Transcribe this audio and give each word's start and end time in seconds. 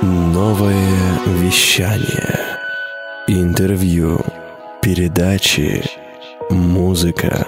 Новое 0.00 1.18
вещание. 1.26 2.56
Интервью. 3.26 4.20
Передачи. 4.80 5.82
Музыка. 6.50 7.44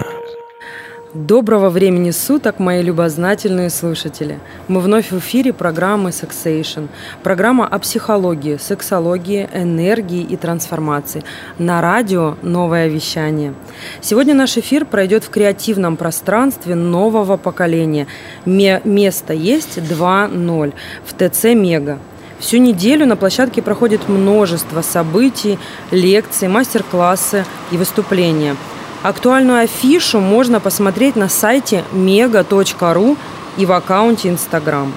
Доброго 1.13 1.69
времени 1.69 2.11
суток, 2.11 2.59
мои 2.59 2.81
любознательные 2.81 3.69
слушатели. 3.69 4.37
Мы 4.67 4.81
вновь 4.81 5.11
в 5.11 5.19
эфире 5.19 5.53
программы 5.53 6.09
Sexation. 6.09 6.89
Программа 7.23 7.65
о 7.65 7.79
психологии, 7.79 8.57
сексологии, 8.57 9.47
энергии 9.53 10.21
и 10.21 10.35
трансформации. 10.35 11.23
На 11.57 11.79
радио 11.79 12.35
«Новое 12.41 12.89
вещание». 12.89 13.53
Сегодня 14.01 14.33
наш 14.33 14.57
эфир 14.57 14.83
пройдет 14.83 15.23
в 15.23 15.29
креативном 15.29 15.95
пространстве 15.95 16.75
нового 16.75 17.37
поколения. 17.37 18.07
место 18.45 19.31
есть 19.33 19.77
2.0 19.77 20.73
в 21.05 21.13
ТЦ 21.13 21.43
«Мега». 21.55 21.99
Всю 22.41 22.57
неделю 22.57 23.05
на 23.05 23.15
площадке 23.15 23.61
проходит 23.61 24.09
множество 24.09 24.81
событий, 24.81 25.57
лекций, 25.91 26.49
мастер-классы 26.49 27.45
и 27.71 27.77
выступления– 27.77 28.57
Актуальную 29.03 29.63
афишу 29.63 30.19
можно 30.19 30.59
посмотреть 30.59 31.15
на 31.15 31.27
сайте 31.27 31.83
mega.ru 31.91 33.17
и 33.57 33.65
в 33.65 33.71
аккаунте 33.71 34.29
Instagram. 34.29 34.93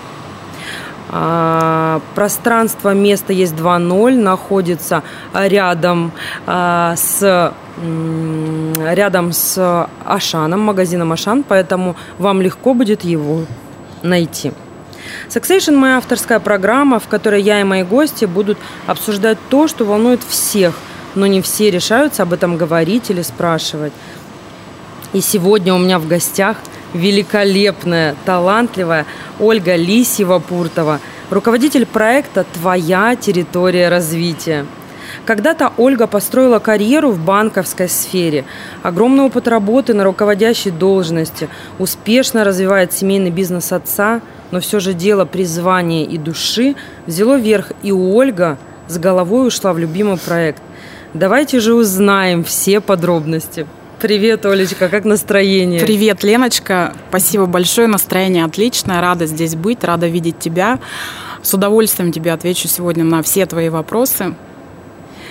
А, 1.09 2.03
пространство 2.15 2.93
место 2.93 3.33
есть 3.33 3.55
2.0, 3.55 4.17
находится 4.17 5.03
рядом 5.33 6.13
а, 6.47 6.95
с 6.97 7.53
рядом 7.77 9.33
с 9.33 9.89
Ашаном, 10.05 10.61
магазином 10.61 11.11
Ашан, 11.11 11.43
поэтому 11.43 11.97
вам 12.19 12.41
легко 12.41 12.73
будет 12.73 13.03
его 13.03 13.41
найти. 14.03 14.53
Sexation– 15.29 15.77
моя 15.77 15.99
авторская 15.99 16.41
программа, 16.41 16.99
в 16.99 17.09
которой 17.09 17.43
я 17.43 17.61
и 17.61 17.65
мои 17.65 17.83
гости 17.83 18.25
будут 18.25 18.59
обсуждать 18.87 19.39
то, 19.49 19.69
что 19.69 19.85
волнует 19.85 20.21
всех– 20.29 20.75
но 21.15 21.27
не 21.27 21.41
все 21.41 21.71
решаются 21.71 22.23
об 22.23 22.33
этом 22.33 22.57
говорить 22.57 23.11
или 23.11 23.23
спрашивать. 23.23 23.93
И 25.13 25.21
сегодня 25.21 25.75
у 25.75 25.79
меня 25.79 25.99
в 25.99 26.09
гостях 26.09 26.57
великолепная, 26.93 28.17
талантливая 28.25 29.07
Ольга 29.39 29.77
Лисьева-Пуртова, 29.77 31.01
руководитель 31.31 31.87
проекта 31.87 32.45
«Твоя 32.53 33.17
территория 33.17 33.89
развития». 33.89 34.67
Когда-то 35.27 35.73
Ольга 35.77 36.09
построила 36.09 36.59
карьеру 36.59 37.11
в 37.11 37.19
банковской 37.19 37.89
сфере. 37.89 38.45
Огромный 38.83 39.25
опыт 39.25 39.47
работы 39.47 39.95
на 39.95 40.03
руководящей 40.03 40.73
должности. 40.73 41.49
Успешно 41.79 42.43
развивает 42.43 42.93
семейный 42.93 43.31
бизнес 43.31 43.71
отца. 43.71 44.23
Но 44.51 44.61
все 44.61 44.81
же 44.81 44.95
дело 44.95 45.25
призвания 45.25 46.05
и 46.05 46.19
души 46.19 46.77
взяло 47.07 47.39
верх. 47.39 47.73
И 47.83 47.93
Ольга 47.93 48.59
с 48.89 48.99
головой 48.99 49.49
ушла 49.49 49.73
в 49.73 49.79
любимый 49.79 50.19
проект– 50.19 50.63
Давайте 51.15 51.61
же 51.61 51.75
узнаем 51.75 52.43
все 52.43 52.81
подробности. 52.81 53.69
Привет, 54.01 54.45
Олечка, 54.47 54.89
как 54.89 55.05
настроение? 55.05 55.81
Привет, 55.81 56.25
Леночка. 56.25 56.93
Спасибо 57.09 57.47
большое, 57.47 57.87
настроение 57.87 58.45
отличное. 58.45 59.01
Рада 59.01 59.27
здесь 59.27 59.55
быть, 59.55 59.85
рада 59.85 60.09
видеть 60.09 60.41
тебя. 60.41 60.81
С 61.41 61.55
удовольствием 61.55 62.11
тебе 62.11 62.33
отвечу 62.33 62.67
сегодня 62.67 63.05
на 63.05 63.23
все 63.23 63.47
твои 63.47 63.69
вопросы. 63.69 64.35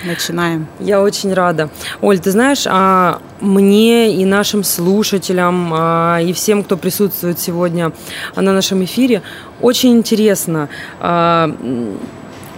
Начинаем. 0.04 0.66
Я 0.80 1.00
очень 1.00 1.32
рада. 1.32 1.70
Оль, 2.00 2.18
ты 2.18 2.30
знаешь, 2.30 2.64
а 2.66 3.20
мне 3.40 4.14
и 4.14 4.24
нашим 4.24 4.64
слушателям, 4.64 5.72
а, 5.72 6.18
и 6.20 6.32
всем, 6.32 6.62
кто 6.62 6.76
присутствует 6.76 7.38
сегодня 7.38 7.92
на 8.36 8.52
нашем 8.52 8.84
эфире, 8.84 9.22
очень 9.60 9.92
интересно 9.96 10.68
а, 11.00 11.50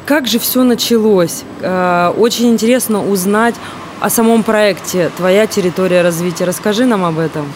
как 0.06 0.28
же 0.28 0.38
все 0.38 0.62
началось? 0.62 1.42
Э, 1.61 2.12
очень 2.16 2.48
интересно 2.50 3.05
узнать 3.05 3.56
о 3.98 4.08
самом 4.08 4.44
проекте 4.44 5.10
«Твоя 5.16 5.48
территория 5.48 6.03
развития». 6.03 6.44
Расскажи 6.44 6.87
нам 6.87 7.04
об 7.04 7.19
этом. 7.19 7.53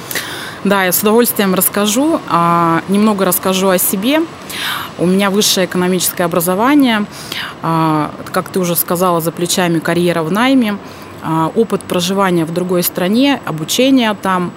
Да, 0.63 0.85
я 0.85 0.93
с 0.93 1.01
удовольствием 1.01 1.55
расскажу. 1.55 2.21
А, 2.29 2.83
немного 2.89 3.25
расскажу 3.25 3.71
о 3.71 3.79
себе. 3.79 4.21
У 4.99 5.07
меня 5.07 5.31
высшее 5.31 5.67
экономическое 5.67 6.25
образование. 6.25 7.07
А, 7.63 8.11
как 8.33 8.51
ты 8.51 8.61
уже 8.61 8.77
сказала, 8.77 9.23
за 9.23 9.33
плечами 9.33 9.79
карьера 9.79 10.23
в 10.23 10.31
найме. 10.31 10.77
А, 11.23 11.51
опыт 11.55 11.83
проживания 11.83 12.45
в 12.45 12.53
другой 12.53 12.83
стране, 12.83 13.41
обучение 13.45 14.17
там. 14.21 14.53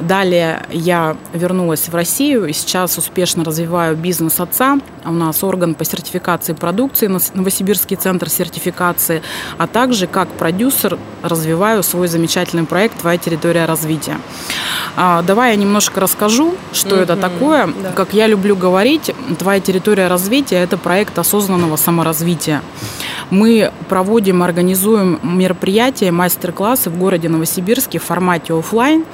Далее 0.00 0.66
я 0.70 1.16
вернулась 1.32 1.88
в 1.88 1.94
Россию 1.94 2.46
и 2.46 2.52
сейчас 2.52 2.98
успешно 2.98 3.44
развиваю 3.44 3.96
бизнес 3.96 4.40
отца. 4.40 4.78
У 5.04 5.12
нас 5.12 5.44
орган 5.44 5.74
по 5.74 5.84
сертификации 5.84 6.52
продукции, 6.52 7.08
Новосибирский 7.34 7.96
центр 7.96 8.28
сертификации, 8.28 9.22
а 9.58 9.66
также 9.66 10.06
как 10.06 10.28
продюсер 10.28 10.98
развиваю 11.22 11.82
свой 11.82 12.08
замечательный 12.08 12.64
проект 12.64 13.00
«Твоя 13.00 13.18
территория 13.18 13.66
развития». 13.66 14.18
А, 14.96 15.22
давай 15.22 15.50
я 15.50 15.56
немножко 15.56 16.00
расскажу, 16.00 16.54
что 16.72 16.96
mm-hmm. 16.96 17.02
это 17.02 17.16
такое. 17.16 17.66
Да. 17.66 17.92
Как 17.92 18.14
я 18.14 18.26
люблю 18.26 18.56
говорить, 18.56 19.14
«Твоя 19.38 19.60
территория 19.60 20.08
развития»– 20.08 20.56
это 20.62 20.78
проект 20.78 21.18
осознанного 21.18 21.76
саморазвития. 21.76 22.62
Мы 23.30 23.72
проводим, 23.88 24.42
организуем 24.42 25.18
мероприятия, 25.22 26.05
мастер-классы 26.10 26.90
в 26.90 26.98
городе 26.98 27.28
Новосибирске 27.28 27.98
в 27.98 28.04
формате 28.04 28.54
офлайн 28.54 29.04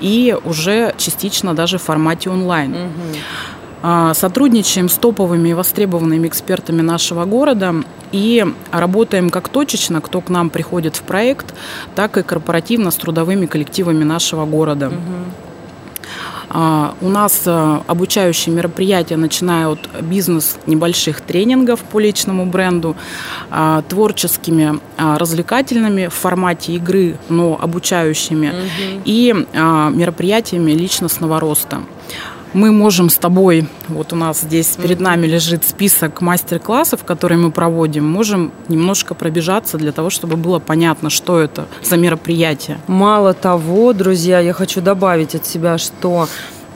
и 0.00 0.36
уже 0.44 0.94
частично 0.96 1.54
даже 1.54 1.78
в 1.78 1.82
формате 1.82 2.30
онлайн. 2.30 2.74
Угу. 2.74 4.14
Сотрудничаем 4.14 4.90
с 4.90 4.94
топовыми 4.96 5.48
и 5.48 5.54
востребованными 5.54 6.28
экспертами 6.28 6.82
нашего 6.82 7.24
города 7.24 7.74
и 8.12 8.44
работаем 8.72 9.30
как 9.30 9.48
точечно, 9.48 10.02
кто 10.02 10.20
к 10.20 10.28
нам 10.28 10.50
приходит 10.50 10.96
в 10.96 11.02
проект, 11.02 11.54
так 11.94 12.18
и 12.18 12.22
корпоративно 12.22 12.90
с 12.90 12.96
трудовыми 12.96 13.46
коллективами 13.46 14.04
нашего 14.04 14.44
города. 14.44 14.88
Угу. 14.88 14.96
А, 16.52 16.94
у 17.00 17.08
нас 17.08 17.42
э, 17.46 17.80
обучающие 17.86 18.52
мероприятия, 18.52 19.16
начиная 19.16 19.68
от 19.68 19.78
бизнес 20.02 20.56
небольших 20.66 21.20
тренингов 21.20 21.80
по 21.80 22.00
личному 22.00 22.44
бренду, 22.44 22.96
а, 23.50 23.82
творческими, 23.82 24.80
а, 24.96 25.16
развлекательными 25.16 26.08
в 26.08 26.14
формате 26.14 26.72
игры, 26.72 27.16
но 27.28 27.56
обучающими, 27.60 28.48
угу. 28.48 29.02
и 29.04 29.32
мероприятиями 29.32 30.72
личностного 30.72 31.38
роста 31.38 31.82
мы 32.52 32.72
можем 32.72 33.10
с 33.10 33.18
тобой, 33.18 33.68
вот 33.88 34.12
у 34.12 34.16
нас 34.16 34.40
здесь 34.40 34.76
перед 34.76 35.00
нами 35.00 35.26
лежит 35.26 35.64
список 35.64 36.20
мастер-классов, 36.20 37.04
которые 37.04 37.38
мы 37.38 37.50
проводим, 37.50 38.06
можем 38.06 38.52
немножко 38.68 39.14
пробежаться 39.14 39.78
для 39.78 39.92
того, 39.92 40.10
чтобы 40.10 40.36
было 40.36 40.58
понятно, 40.58 41.10
что 41.10 41.38
это 41.38 41.66
за 41.82 41.96
мероприятие. 41.96 42.78
Мало 42.86 43.34
того, 43.34 43.92
друзья, 43.92 44.40
я 44.40 44.52
хочу 44.52 44.80
добавить 44.80 45.34
от 45.34 45.46
себя, 45.46 45.78
что 45.78 46.28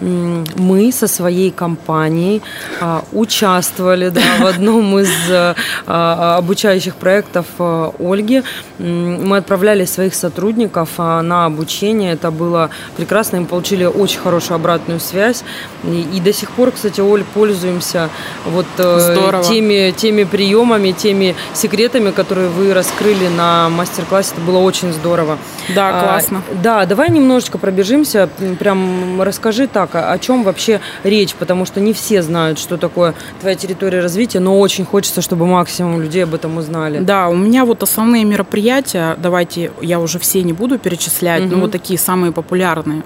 мы 0.04 0.92
со 0.92 1.08
своей 1.08 1.50
компанией 1.50 2.42
а, 2.80 3.04
участвовали 3.12 4.10
да, 4.10 4.20
в 4.40 4.46
одном 4.46 4.98
из 4.98 5.10
а, 5.30 5.54
а, 5.86 6.36
обучающих 6.36 6.96
проектов 6.96 7.46
Ольги. 7.58 8.42
Мы 8.78 9.36
отправляли 9.36 9.84
своих 9.84 10.14
сотрудников 10.14 10.98
на 10.98 11.46
обучение. 11.46 12.12
Это 12.12 12.30
было 12.30 12.70
прекрасно. 12.96 13.40
Мы 13.40 13.46
получили 13.46 13.84
очень 13.84 14.20
хорошую 14.20 14.56
обратную 14.56 15.00
связь. 15.00 15.44
И, 15.84 16.06
и 16.14 16.20
до 16.20 16.32
сих 16.32 16.50
пор, 16.50 16.72
кстати, 16.72 17.00
Оль, 17.00 17.24
пользуемся 17.24 18.10
вот 18.46 18.66
э, 18.78 19.42
теми, 19.48 19.92
теми 19.96 20.24
приемами, 20.24 20.92
теми 20.92 21.34
секретами, 21.54 22.10
которые 22.10 22.48
вы 22.48 22.74
раскрыли 22.74 23.28
на 23.28 23.68
мастер-классе. 23.68 24.32
Это 24.36 24.40
было 24.40 24.58
очень 24.58 24.92
здорово. 24.92 25.38
Да, 25.74 26.00
классно. 26.02 26.42
А, 26.50 26.54
да, 26.62 26.86
давай 26.86 27.10
немножечко 27.10 27.58
пробежимся. 27.58 28.28
Прям 28.58 29.20
расскажи 29.22 29.66
так, 29.66 29.94
о, 29.94 30.12
о 30.12 30.18
чем 30.18 30.42
вообще 30.42 30.80
речь, 31.02 31.34
потому 31.34 31.64
что 31.64 31.80
не 31.80 31.92
все 31.92 32.22
знают, 32.22 32.58
что 32.58 32.76
такое 32.76 33.14
твоя 33.40 33.56
территория 33.56 34.00
развития, 34.00 34.40
но 34.40 34.58
очень 34.58 34.84
хочется, 34.84 35.22
чтобы 35.22 35.46
максимум 35.46 36.00
людей 36.00 36.24
об 36.24 36.34
этом 36.34 36.56
узнали. 36.56 36.98
Да, 36.98 37.28
у 37.28 37.36
меня 37.36 37.64
вот 37.64 37.82
основные 37.82 38.24
мероприятия, 38.24 39.16
давайте 39.18 39.70
я 39.80 40.00
уже 40.00 40.18
все 40.18 40.42
не 40.42 40.52
буду 40.52 40.78
перечислять, 40.78 41.44
угу. 41.44 41.54
но 41.54 41.60
вот 41.62 41.72
такие 41.72 41.98
самые 41.98 42.32
популярные. 42.32 43.02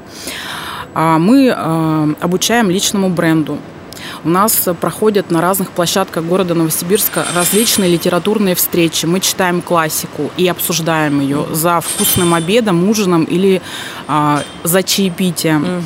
А, 0.95 1.19
мы 1.19 1.53
а, 1.55 2.09
обучаем 2.21 2.71
личному 2.71 3.09
бренду. 3.09 3.59
У 4.25 4.29
нас 4.29 4.69
проходят 4.81 5.31
на 5.31 5.41
разных 5.41 5.71
площадках 5.71 6.25
города 6.25 6.55
Новосибирска 6.55 7.25
различные 7.35 7.91
литературные 7.91 8.55
встречи. 8.55 9.07
Мы 9.07 9.21
читаем 9.21 9.63
классику 9.63 10.31
и 10.37 10.47
обсуждаем 10.49 11.21
ее 11.21 11.47
за 11.53 11.81
вкусным 11.81 12.35
обедом, 12.35 12.89
ужином 12.89 13.25
или 13.25 13.63
а, 14.07 14.43
за 14.65 14.83
чаепитием. 14.83 15.63
Угу. 15.63 15.83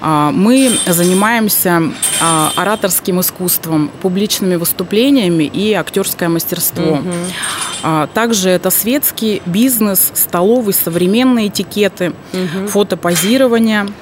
А, 0.00 0.30
мы 0.30 0.72
занимаемся 0.86 1.82
а, 2.20 2.52
ораторским 2.56 3.20
искусством, 3.20 3.90
публичными 4.02 4.56
выступлениями 4.56 5.44
и 5.44 5.72
актерское 5.72 6.28
мастерство. 6.28 6.94
Угу. 6.94 7.12
А, 7.82 8.06
также 8.08 8.50
это 8.50 8.70
светский 8.70 9.42
бизнес, 9.46 10.10
столовый, 10.14 10.74
современные 10.74 11.48
этикеты, 11.48 12.12
угу. 12.32 12.68
фотопозирование– 12.68 13.86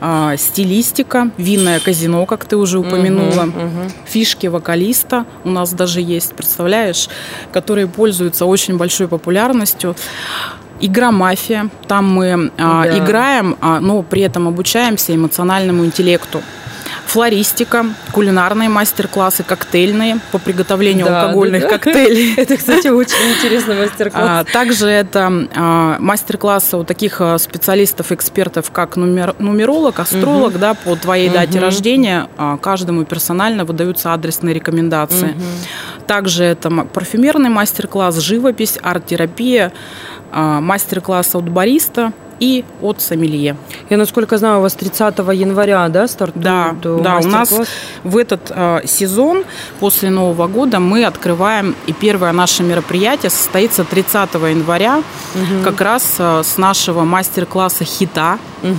а, 0.00 0.36
стилистика, 0.36 1.30
винное 1.38 1.80
казино, 1.80 2.26
как 2.26 2.44
ты 2.44 2.56
уже 2.56 2.78
упомянула, 2.78 3.44
угу, 3.44 3.58
угу. 3.58 3.90
фишки 4.06 4.46
вокалиста 4.46 5.24
у 5.44 5.50
нас 5.50 5.72
даже 5.72 6.00
есть, 6.00 6.34
представляешь, 6.34 7.08
которые 7.52 7.86
пользуются 7.86 8.46
очень 8.46 8.76
большой 8.76 9.08
популярностью. 9.08 9.96
Игра 10.80 11.12
мафия. 11.12 11.70
Там 11.86 12.12
мы 12.12 12.50
а, 12.58 12.84
да. 12.84 12.98
играем, 12.98 13.56
а, 13.60 13.80
но 13.80 14.02
при 14.02 14.22
этом 14.22 14.48
обучаемся 14.48 15.14
эмоциональному 15.14 15.84
интеллекту 15.84 16.42
флористика, 17.06 17.86
кулинарные 18.12 18.68
мастер-классы, 18.68 19.42
коктейльные 19.42 20.18
по 20.32 20.38
приготовлению 20.38 21.06
да, 21.06 21.22
алкогольных 21.22 21.62
да, 21.62 21.68
да. 21.68 21.78
коктейлей. 21.78 22.34
Это, 22.36 22.56
кстати, 22.56 22.88
очень 22.88 23.34
интересный 23.36 23.76
мастер-класс. 23.76 24.24
А, 24.24 24.44
также 24.44 24.88
это 24.88 25.48
а, 25.54 25.96
мастер-классы 25.98 26.76
у 26.76 26.84
таких 26.84 27.20
а, 27.20 27.38
специалистов, 27.38 28.12
экспертов, 28.12 28.70
как 28.70 28.96
нумер, 28.96 29.34
нумеролог, 29.38 30.00
астролог, 30.00 30.58
да, 30.58 30.74
по 30.74 30.96
твоей 30.96 31.28
дате 31.28 31.58
рождения 31.58 32.28
каждому 32.60 33.04
персонально 33.04 33.64
выдаются 33.64 34.12
адресные 34.12 34.54
рекомендации. 34.54 35.34
Также 36.06 36.44
это 36.44 36.70
парфюмерный 36.70 37.50
мастер-класс, 37.50 38.18
живопись, 38.18 38.78
арт-терапия, 38.82 39.72
мастер-класс 40.32 41.34
от 41.34 41.48
бариста– 41.48 42.12
и 42.40 42.64
от 42.82 43.00
сомелье. 43.00 43.56
Я, 43.90 43.96
насколько 43.96 44.38
знаю, 44.38 44.58
у 44.58 44.62
вас 44.62 44.74
30 44.74 45.18
января, 45.32 45.88
да, 45.88 46.06
стартует 46.08 46.44
Да, 46.44 46.74
да 46.82 47.18
у 47.18 47.26
нас 47.26 47.52
в 48.02 48.16
этот 48.16 48.50
э, 48.50 48.80
сезон 48.86 49.44
после 49.80 50.10
Нового 50.10 50.46
года 50.46 50.80
мы 50.80 51.04
открываем, 51.04 51.74
и 51.86 51.92
первое 51.92 52.32
наше 52.32 52.62
мероприятие 52.62 53.30
состоится 53.30 53.84
30 53.84 54.34
января, 54.34 54.98
угу. 55.34 55.64
как 55.64 55.80
раз 55.80 56.14
э, 56.18 56.42
с 56.44 56.58
нашего 56.58 57.04
мастер-класса 57.04 57.84
хита 57.84 58.38
угу. 58.62 58.74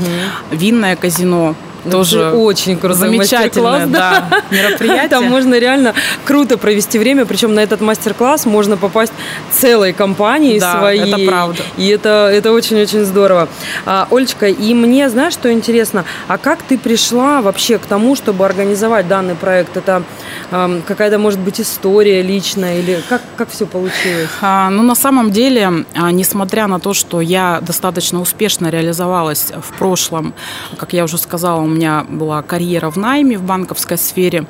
«Винное 0.52 0.96
казино» 0.96 1.56
тоже 1.92 2.32
очень 2.32 2.78
круто. 2.78 2.96
Замечательное 2.96 3.86
да, 3.88 4.30
мероприятие. 4.52 5.10
Там 5.10 5.26
можно 5.26 5.58
реально 5.60 5.94
круто 6.24 6.58
провести 6.58 7.00
время, 7.00 7.26
причем 7.26 7.54
на 7.54 7.60
этот 7.60 7.82
мастер-класс 7.82 8.46
можно 8.46 8.78
попасть 8.78 9.14
целой 9.52 9.94
компанией 9.94 10.60
да, 10.60 10.80
своей. 10.80 11.14
это 11.14 11.30
правда. 11.30 11.64
И 11.78 11.88
это, 11.88 12.30
это 12.32 12.52
очень-очень 12.52 13.06
здорово. 13.06 13.48
А, 13.86 14.08
Олечка, 14.12 14.48
и 14.48 14.74
мне, 14.74 15.10
знаешь, 15.10 15.34
что 15.34 15.52
интересно, 15.52 16.06
а 16.28 16.38
как 16.38 16.62
ты 16.64 16.78
пришла 16.78 17.42
вообще 17.42 17.78
к 17.78 17.86
тому, 17.86 18.16
чтобы 18.16 18.46
организовать 18.46 19.08
данный 19.08 19.36
проект? 19.36 19.78
Это 19.78 20.04
а, 20.52 20.82
какая-то, 20.88 21.18
может 21.18 21.40
быть, 21.40 21.62
история 21.62 22.22
личная 22.22 22.80
или 22.80 23.02
как, 23.10 23.22
как 23.36 23.50
все 23.50 23.66
получилось? 23.66 24.30
А, 24.42 24.70
ну, 24.70 24.84
на 24.84 24.96
самом 24.96 25.32
деле, 25.32 25.86
а, 25.96 26.12
несмотря 26.12 26.68
на 26.68 26.80
то, 26.80 26.94
что 26.94 27.22
я 27.22 27.60
достаточно 27.62 28.22
успешно 28.22 28.70
реализовалась 28.70 29.52
в 29.52 29.78
прошлом, 29.78 30.34
как 30.78 30.94
я 30.94 31.04
уже 31.04 31.18
сказала, 31.18 31.62
у 31.62 31.68
меня 31.76 32.06
была 32.08 32.42
карьера 32.42 32.90
в 32.90 32.98
найме 32.98 33.38
в 33.38 33.44
банковской 33.44 33.98
сфере. 33.98 34.46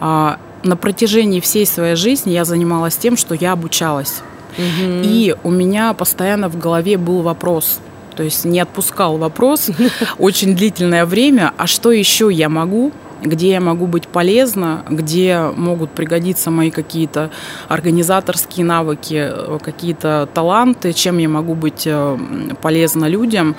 А, 0.00 0.38
на 0.62 0.76
протяжении 0.76 1.40
всей 1.40 1.66
своей 1.66 1.96
жизни 1.96 2.32
я 2.32 2.44
занималась 2.44 2.96
тем, 2.96 3.16
что 3.16 3.34
я 3.34 3.52
обучалась. 3.52 4.22
Угу. 4.58 5.02
И 5.04 5.34
у 5.42 5.50
меня 5.50 5.92
постоянно 5.92 6.48
в 6.48 6.58
голове 6.58 6.96
был 6.96 7.22
вопрос, 7.22 7.78
то 8.16 8.22
есть 8.22 8.44
не 8.44 8.60
отпускал 8.60 9.18
вопрос 9.18 9.70
очень 10.18 10.56
длительное 10.56 11.04
время, 11.04 11.52
а 11.56 11.66
что 11.66 11.92
еще 11.92 12.30
я 12.32 12.48
могу 12.48 12.92
где 13.22 13.50
я 13.50 13.60
могу 13.60 13.86
быть 13.86 14.08
полезна, 14.08 14.84
где 14.88 15.50
могут 15.56 15.90
пригодиться 15.90 16.50
мои 16.50 16.70
какие-то 16.70 17.30
организаторские 17.68 18.66
навыки, 18.66 19.32
какие-то 19.62 20.28
таланты, 20.32 20.92
чем 20.92 21.18
я 21.18 21.28
могу 21.28 21.54
быть 21.54 21.82
э, 21.86 22.18
полезна 22.62 23.06
людям. 23.06 23.56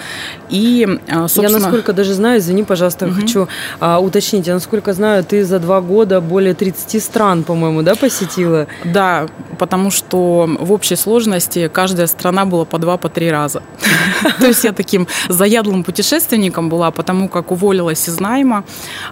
И, 0.50 0.88
э, 1.08 1.28
собственно... 1.28 1.48
Я, 1.48 1.60
насколько 1.60 1.94
даже 1.94 2.14
знаю, 2.14 2.40
извини, 2.40 2.64
пожалуйста, 2.64 3.06
угу. 3.06 3.16
хочу 3.16 3.48
а, 3.80 4.00
уточнить, 4.00 4.48
я, 4.48 4.54
насколько 4.54 4.94
знаю, 4.94 5.24
ты 5.24 5.46
за 5.46 5.60
два 5.60 5.82
года 5.82 6.22
более 6.22 6.54
30 6.54 7.04
стран, 7.04 7.44
по-моему, 7.44 7.82
да, 7.82 7.96
посетила? 7.96 8.68
Да, 8.84 9.28
потому 9.58 9.92
что 9.92 10.50
в 10.60 10.72
общей 10.72 10.96
сложности 10.96 11.70
каждая 11.74 12.08
страна 12.08 12.46
была 12.46 12.66
по 12.66 12.78
два, 12.78 12.98
по 12.98 13.10
три 13.10 13.32
раза. 13.32 13.62
То 14.40 14.48
есть 14.48 14.64
я 14.64 14.72
таким 14.72 15.08
заядлым 15.30 15.84
путешественником 15.84 16.70
была, 16.70 16.92
потому 16.92 17.30
как 17.30 17.52
уволилась 17.52 18.08
из 18.08 18.20
найма, 18.20 18.64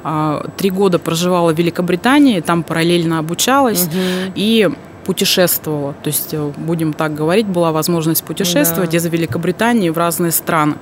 а, 0.03 0.34
три 0.57 0.69
года 0.69 0.99
проживала 0.99 1.53
в 1.53 1.57
Великобритании, 1.57 2.39
там 2.39 2.63
параллельно 2.63 3.19
обучалась 3.19 3.85
угу. 3.85 4.31
и 4.35 4.69
путешествовала. 5.05 5.93
То 6.03 6.07
есть, 6.07 6.33
э, 6.33 6.51
будем 6.57 6.93
так 6.93 7.13
говорить, 7.13 7.45
была 7.45 7.71
возможность 7.71 8.23
путешествовать 8.23 8.91
да. 8.91 8.97
из 8.97 9.05
Великобритании 9.05 9.89
в 9.89 9.97
разные 9.97 10.31
страны. 10.31 10.75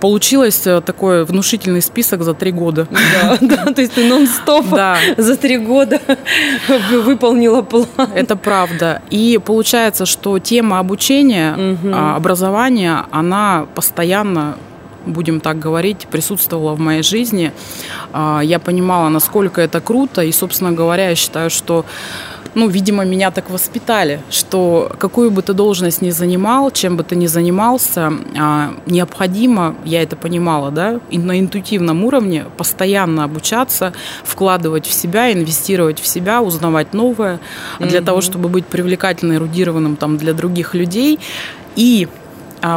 Получилось 0.00 0.66
э, 0.66 0.80
такой 0.80 1.24
внушительный 1.24 1.82
список 1.82 2.22
за 2.22 2.32
три 2.32 2.50
года. 2.50 2.88
Да, 2.90 3.38
да 3.40 3.72
то 3.72 3.80
есть 3.82 3.94
ты 3.94 4.08
нон-стоп 4.08 4.70
да. 4.70 4.96
за 5.18 5.36
три 5.36 5.58
года 5.58 6.00
выполнила 7.04 7.62
план. 7.62 7.86
Это 8.14 8.36
правда. 8.36 9.02
И 9.10 9.38
получается, 9.44 10.06
что 10.06 10.38
тема 10.38 10.78
обучения, 10.78 11.54
угу. 11.54 11.94
образования, 11.94 13.04
она 13.10 13.66
постоянно 13.74 14.56
будем 15.06 15.40
так 15.40 15.58
говорить, 15.58 16.06
присутствовала 16.10 16.74
в 16.74 16.80
моей 16.80 17.02
жизни. 17.02 17.52
А, 18.12 18.40
я 18.40 18.58
понимала, 18.58 19.08
насколько 19.08 19.60
это 19.60 19.80
круто, 19.80 20.22
и, 20.22 20.32
собственно 20.32 20.72
говоря, 20.72 21.10
я 21.10 21.14
считаю, 21.14 21.50
что 21.50 21.84
ну, 22.54 22.68
видимо, 22.68 23.04
меня 23.04 23.30
так 23.30 23.50
воспитали, 23.50 24.20
что 24.30 24.92
какую 24.98 25.30
бы 25.30 25.42
ты 25.42 25.52
должность 25.52 26.02
ни 26.02 26.10
занимал, 26.10 26.70
чем 26.70 26.96
бы 26.96 27.02
ты 27.02 27.16
ни 27.16 27.26
занимался, 27.26 28.12
а, 28.38 28.74
необходимо, 28.86 29.74
я 29.84 30.02
это 30.02 30.16
понимала, 30.16 30.70
да, 30.70 31.00
и 31.10 31.18
на 31.18 31.40
интуитивном 31.40 32.04
уровне 32.04 32.44
постоянно 32.56 33.24
обучаться, 33.24 33.92
вкладывать 34.22 34.86
в 34.86 34.92
себя, 34.92 35.32
инвестировать 35.32 36.00
в 36.00 36.06
себя, 36.06 36.42
узнавать 36.42 36.94
новое, 36.94 37.40
для 37.80 37.98
mm-hmm. 37.98 38.04
того, 38.04 38.20
чтобы 38.20 38.48
быть 38.48 38.66
привлекательным, 38.66 39.36
эрудированным 39.36 39.96
там 39.96 40.16
для 40.16 40.32
других 40.32 40.74
людей. 40.74 41.18
И 41.76 42.08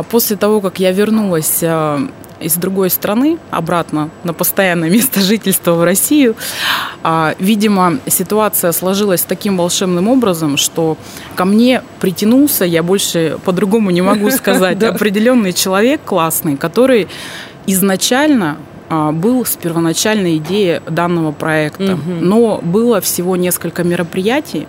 после 0.10 0.36
того, 0.36 0.60
как 0.60 0.80
я 0.80 0.92
вернулась 0.92 1.60
а, 1.63 2.01
из 2.42 2.56
другой 2.56 2.89
страны 2.89 3.38
обратно 3.51 4.10
на 4.25 4.34
постоянное 4.34 4.89
место 4.98 5.22
жительства 5.22 5.75
в 5.75 5.84
Россию, 5.84 6.36
а, 7.04 7.36
видимо, 7.39 8.00
ситуация 8.07 8.74
сложилась 8.74 9.22
таким 9.22 9.56
волшебным 9.57 10.10
образом, 10.10 10.57
что 10.57 10.98
ко 11.36 11.45
мне 11.45 11.84
притянулся, 12.01 12.66
я 12.66 12.84
больше 12.84 13.39
по-другому 13.45 13.89
не 13.92 14.01
могу 14.01 14.30
сказать, 14.31 14.84
определенный 14.84 15.54
человек 15.54 16.01
классный, 16.04 16.57
который 16.57 17.07
изначально 17.66 18.57
был 18.89 19.45
с 19.45 19.57
первоначальной 19.57 20.38
идеей 20.38 20.80
данного 20.89 21.34
проекта. 21.34 22.00
Но 22.22 22.60
было 22.63 23.01
всего 23.01 23.36
несколько 23.36 23.84
мероприятий, 23.84 24.66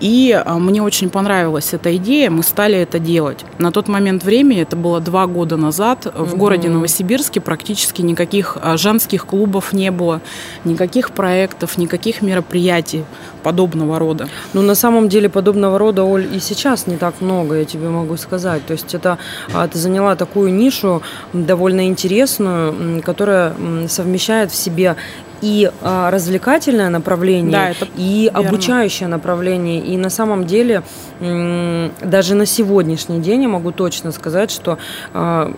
и 0.00 0.32
а, 0.32 0.58
мне 0.58 0.82
очень 0.82 1.10
понравилась 1.10 1.74
эта 1.74 1.94
идея, 1.96 2.30
мы 2.30 2.42
стали 2.42 2.78
это 2.78 2.98
делать. 2.98 3.44
На 3.58 3.70
тот 3.70 3.88
момент 3.88 4.24
времени, 4.24 4.62
это 4.62 4.76
было 4.76 5.00
два 5.00 5.26
года 5.26 5.56
назад, 5.56 6.06
в 6.14 6.36
городе 6.36 6.68
Новосибирске 6.68 7.40
практически 7.40 8.02
никаких 8.02 8.56
а, 8.60 8.76
женских 8.76 9.26
клубов 9.26 9.72
не 9.72 9.90
было, 9.90 10.20
никаких 10.64 11.10
проектов, 11.10 11.76
никаких 11.76 12.22
мероприятий 12.22 13.04
подобного 13.42 13.98
рода. 13.98 14.28
Ну, 14.54 14.62
на 14.62 14.74
самом 14.74 15.08
деле, 15.08 15.28
подобного 15.28 15.78
рода, 15.78 16.04
Оль, 16.04 16.26
и 16.34 16.40
сейчас 16.40 16.86
не 16.86 16.96
так 16.96 17.20
много, 17.20 17.56
я 17.56 17.64
тебе 17.64 17.88
могу 17.88 18.16
сказать. 18.16 18.64
То 18.66 18.72
есть 18.72 18.94
это 18.94 19.18
а, 19.52 19.68
ты 19.68 19.78
заняла 19.78 20.16
такую 20.16 20.52
нишу 20.52 21.02
довольно 21.32 21.86
интересную, 21.86 23.02
которая 23.02 23.54
совмещает 23.88 24.50
в 24.50 24.56
себе 24.56 24.96
и 25.40 25.70
а, 25.82 26.10
развлекательное 26.10 26.90
направление, 26.90 27.52
да, 27.52 27.70
это 27.70 27.86
и 27.96 28.30
верно. 28.32 28.48
обучающее 28.48 29.08
направление. 29.08 29.80
И 29.80 29.96
на 29.96 30.10
самом 30.10 30.46
деле 30.46 30.82
даже 31.20 32.34
на 32.34 32.46
сегодняшний 32.46 33.20
день 33.20 33.42
я 33.42 33.48
могу 33.48 33.72
точно 33.72 34.12
сказать, 34.12 34.50
что 34.50 34.78
а, 35.12 35.52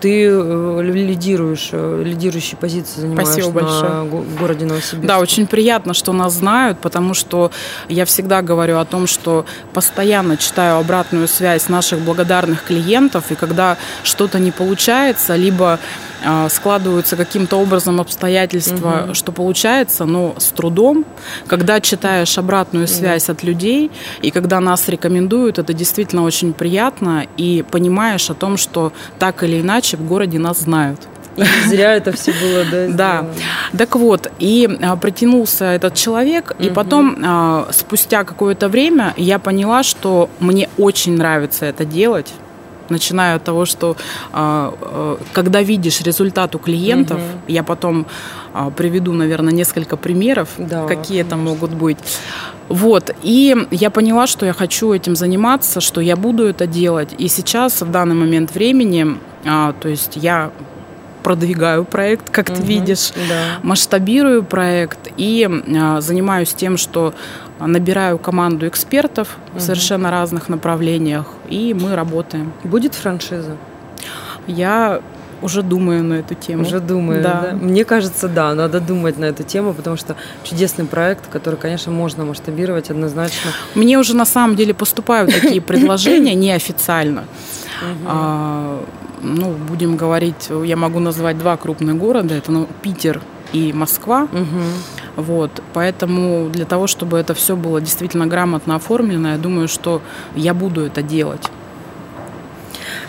ты 0.00 0.26
э, 0.28 0.80
лидируешь, 0.82 1.70
э, 1.72 2.02
лидирующие 2.04 2.56
позиции 2.58 3.00
занимаешь 3.00 3.28
Спасибо 3.28 3.50
большое. 3.50 4.02
в 4.02 4.38
городе 4.38 4.64
Новосибирск. 4.66 5.06
Да, 5.06 5.18
очень 5.18 5.46
приятно, 5.46 5.94
что 5.94 6.12
нас 6.12 6.34
знают, 6.34 6.78
потому 6.78 7.14
что 7.14 7.50
я 7.88 8.04
всегда 8.04 8.42
говорю 8.42 8.78
о 8.78 8.84
том, 8.84 9.06
что 9.06 9.46
постоянно 9.72 10.36
читаю 10.36 10.78
обратную 10.78 11.28
связь 11.28 11.68
наших 11.68 12.00
благодарных 12.00 12.64
клиентов, 12.64 13.30
и 13.30 13.34
когда 13.34 13.76
что-то 14.02 14.38
не 14.38 14.50
получается, 14.50 15.36
либо 15.36 15.78
складываются 16.48 17.16
каким-то 17.16 17.56
образом 17.56 18.00
обстоятельства, 18.00 19.04
угу. 19.06 19.14
что 19.14 19.32
получается, 19.32 20.04
но 20.04 20.34
с 20.38 20.46
трудом. 20.48 21.04
Когда 21.46 21.80
читаешь 21.80 22.38
обратную 22.38 22.88
связь 22.88 23.28
угу. 23.28 23.32
от 23.32 23.42
людей, 23.42 23.90
и 24.22 24.30
когда 24.30 24.60
нас 24.60 24.88
рекомендуют, 24.88 25.58
это 25.58 25.72
действительно 25.72 26.22
очень 26.22 26.52
приятно, 26.52 27.26
и 27.36 27.64
понимаешь 27.70 28.30
о 28.30 28.34
том, 28.34 28.56
что 28.56 28.92
так 29.18 29.42
или 29.42 29.60
иначе 29.60 29.96
в 29.96 30.06
городе 30.06 30.38
нас 30.38 30.60
знают. 30.60 31.00
И 31.36 31.68
зря 31.68 31.94
это 31.94 32.12
все 32.12 32.32
было, 32.32 32.64
да? 32.70 32.86
Да. 32.96 33.26
Так 33.76 33.96
вот, 33.96 34.30
и 34.38 34.68
а, 34.82 34.96
притянулся 34.96 35.66
этот 35.66 35.94
человек, 35.94 36.54
угу. 36.58 36.64
и 36.64 36.70
потом, 36.70 37.18
а, 37.24 37.68
спустя 37.72 38.24
какое-то 38.24 38.68
время, 38.68 39.12
я 39.16 39.38
поняла, 39.38 39.82
что 39.82 40.30
мне 40.40 40.68
очень 40.78 41.16
нравится 41.16 41.66
это 41.66 41.84
делать 41.84 42.32
начиная 42.90 43.36
от 43.36 43.44
того, 43.44 43.64
что 43.64 43.96
а, 44.32 44.74
а, 44.80 45.18
когда 45.32 45.62
видишь 45.62 46.00
результат 46.00 46.54
у 46.54 46.58
клиентов, 46.58 47.18
угу. 47.18 47.40
я 47.48 47.62
потом 47.62 48.06
а, 48.52 48.70
приведу, 48.70 49.12
наверное, 49.12 49.52
несколько 49.52 49.96
примеров, 49.96 50.48
да, 50.58 50.86
какие 50.86 51.20
это 51.20 51.36
могут 51.36 51.72
быть. 51.74 51.98
Вот, 52.68 53.14
и 53.22 53.56
я 53.70 53.90
поняла, 53.90 54.26
что 54.26 54.44
я 54.46 54.52
хочу 54.52 54.92
этим 54.92 55.14
заниматься, 55.14 55.80
что 55.80 56.00
я 56.00 56.16
буду 56.16 56.44
это 56.44 56.66
делать. 56.66 57.14
И 57.18 57.28
сейчас, 57.28 57.80
в 57.80 57.90
данный 57.90 58.16
момент 58.16 58.54
времени, 58.54 59.18
то 59.44 59.88
есть 59.88 60.16
я 60.16 60.50
продвигаю 61.26 61.84
проект, 61.84 62.30
как 62.30 62.50
угу, 62.50 62.58
ты 62.58 62.62
видишь, 62.62 63.10
да. 63.28 63.58
масштабирую 63.64 64.44
проект 64.44 65.08
и 65.16 65.50
занимаюсь 65.98 66.54
тем, 66.54 66.76
что 66.76 67.14
набираю 67.58 68.16
команду 68.18 68.68
экспертов 68.68 69.36
угу. 69.50 69.58
в 69.58 69.60
совершенно 69.60 70.12
разных 70.12 70.48
направлениях, 70.48 71.26
и 71.48 71.74
мы 71.74 71.96
работаем. 71.96 72.52
Будет 72.62 72.94
франшиза? 72.94 73.56
Я 74.46 75.00
уже 75.42 75.62
думаю 75.62 76.04
на 76.04 76.14
эту 76.14 76.36
тему. 76.36 76.62
Уже 76.62 76.78
думаю, 76.78 77.24
да. 77.24 77.48
да. 77.50 77.56
Мне 77.56 77.84
кажется, 77.84 78.28
да, 78.28 78.54
надо 78.54 78.78
думать 78.78 79.18
на 79.18 79.24
эту 79.24 79.42
тему, 79.42 79.74
потому 79.74 79.96
что 79.96 80.14
чудесный 80.44 80.84
проект, 80.84 81.26
который, 81.26 81.56
конечно, 81.56 81.90
можно 81.90 82.24
масштабировать 82.24 82.90
однозначно. 82.90 83.50
Мне 83.74 83.98
уже 83.98 84.14
на 84.14 84.26
самом 84.26 84.54
деле 84.54 84.74
поступают 84.74 85.32
такие 85.32 85.60
предложения 85.72 86.34
неофициально. 86.34 87.24
Ну, 89.22 89.52
будем 89.68 89.96
говорить, 89.96 90.50
я 90.64 90.76
могу 90.76 91.00
назвать 91.00 91.38
два 91.38 91.56
крупных 91.56 91.96
города, 91.96 92.34
это 92.34 92.52
ну, 92.52 92.68
Питер 92.82 93.20
и 93.52 93.72
Москва. 93.72 94.28
Вот, 95.16 95.62
поэтому 95.72 96.50
для 96.50 96.66
того, 96.66 96.86
чтобы 96.86 97.16
это 97.16 97.32
все 97.32 97.56
было 97.56 97.80
действительно 97.80 98.26
грамотно 98.26 98.76
оформлено, 98.76 99.30
я 99.30 99.38
думаю, 99.38 99.66
что 99.66 100.02
я 100.34 100.52
буду 100.52 100.82
это 100.82 101.00
делать. 101.00 101.50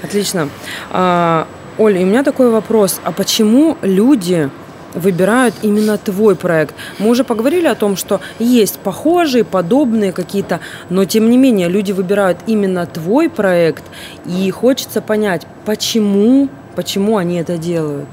Отлично. 0.01 0.47
А, 0.91 1.47
Оля, 1.77 2.01
у 2.01 2.05
меня 2.05 2.23
такой 2.23 2.49
вопрос. 2.49 3.01
А 3.03 3.11
почему 3.11 3.77
люди 3.81 4.49
выбирают 4.97 5.55
именно 5.61 5.97
твой 5.97 6.35
проект. 6.35 6.75
Мы 6.99 7.09
уже 7.09 7.23
поговорили 7.23 7.67
о 7.67 7.75
том, 7.75 7.95
что 7.95 8.19
есть 8.39 8.79
похожие, 8.79 9.43
подобные 9.43 10.11
какие-то, 10.11 10.59
но 10.89 11.05
тем 11.05 11.29
не 11.29 11.37
менее 11.37 11.69
люди 11.69 11.91
выбирают 11.91 12.39
именно 12.47 12.85
твой 12.85 13.29
проект, 13.29 13.83
и 14.25 14.49
хочется 14.51 15.01
понять, 15.01 15.47
почему, 15.65 16.49
почему 16.75 17.17
они 17.17 17.37
это 17.37 17.57
делают. 17.57 18.09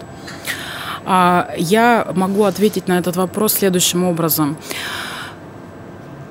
А, 1.07 1.51
я 1.57 2.07
могу 2.15 2.45
ответить 2.45 2.89
на 2.89 2.99
этот 2.99 3.17
вопрос 3.17 3.55
следующим 3.55 4.05
образом. 4.05 4.57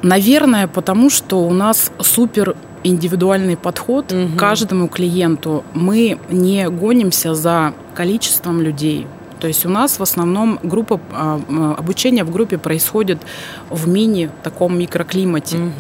Наверное, 0.02 0.68
потому 0.68 1.10
что 1.10 1.42
у 1.42 1.54
нас 1.54 1.92
супер 2.00 2.56
индивидуальный 2.84 3.56
подход 3.56 4.12
угу. 4.12 4.36
к 4.36 4.40
каждому 4.40 4.88
клиенту. 4.88 5.64
Мы 5.74 6.20
не 6.30 6.70
гонимся 6.70 7.34
за 7.34 7.74
количеством 7.96 8.62
людей. 8.62 9.08
То 9.44 9.48
есть 9.48 9.66
у 9.66 9.70
нас 9.70 10.00
в 10.00 10.02
основном 10.02 10.58
группа 10.64 11.02
а, 11.12 11.38
обучения 11.78 12.24
в 12.24 12.32
группе 12.32 12.58
происходит 12.58 13.18
в 13.70 13.90
мини 13.90 14.30
таком 14.42 14.80
микроклимате. 14.80 15.58
Угу. 15.58 15.72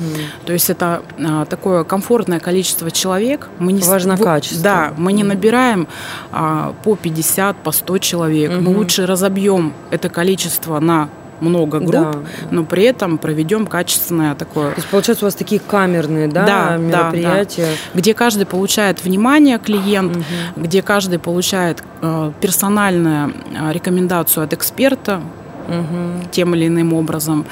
То 0.48 0.52
есть 0.52 0.70
это 0.70 1.02
а, 1.18 1.46
такое 1.46 1.86
комфортное 1.86 2.42
количество 2.42 2.92
человек. 2.92 3.48
Мы 3.60 3.72
не 3.72 3.82
важно 3.82 4.18
качество. 4.18 4.62
Да, 4.62 4.94
мы 4.98 5.14
не 5.14 5.24
набираем 5.24 5.88
а, 6.34 6.76
по 6.84 6.98
50, 6.98 7.56
по 7.56 7.72
100 7.72 7.98
человек. 8.00 8.52
Угу. 8.52 8.62
Мы 8.64 8.76
лучше 8.76 9.06
разобьем 9.06 9.72
это 9.92 10.10
количество 10.10 10.82
на 10.82 11.08
много 11.40 11.80
групп, 11.80 12.12
да. 12.12 12.20
но 12.52 12.64
при 12.64 12.84
этом 12.84 13.18
проведем 13.18 13.68
качественное 13.68 14.36
такое. 14.36 14.72
То 14.72 14.78
есть, 14.78 14.88
получается, 14.90 15.26
у 15.26 15.28
вас 15.28 15.36
такие 15.36 15.60
камерные 15.60 16.28
да, 16.28 16.46
да, 16.46 16.78
мероприятия? 16.78 17.66
Да, 17.66 17.72
да. 17.94 18.00
Где 18.00 18.14
каждый 18.14 18.46
получает 18.46 19.04
внимание 19.04 19.60
клиент, 19.60 20.16
угу. 20.16 20.24
где 20.58 20.82
каждый 20.82 21.20
получает 21.20 21.84
э, 22.02 22.32
персональную 22.40 23.34
э, 23.54 23.72
рекомендацию 23.72 24.44
от 24.44 24.54
эксперта, 24.54 25.22
угу. 25.68 26.28
тем 26.32 26.56
или 26.56 26.68
иным 26.68 26.94
образом. 26.94 27.46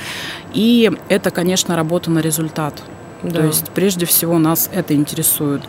И 0.54 0.92
это, 1.10 1.32
конечно, 1.32 1.76
работа 1.76 2.12
на 2.12 2.20
результат. 2.20 2.82
Да. 3.24 3.42
То 3.42 3.46
есть, 3.46 3.70
прежде 3.70 4.06
всего, 4.06 4.40
нас 4.40 4.70
это 4.74 4.96
интересует. 4.96 5.62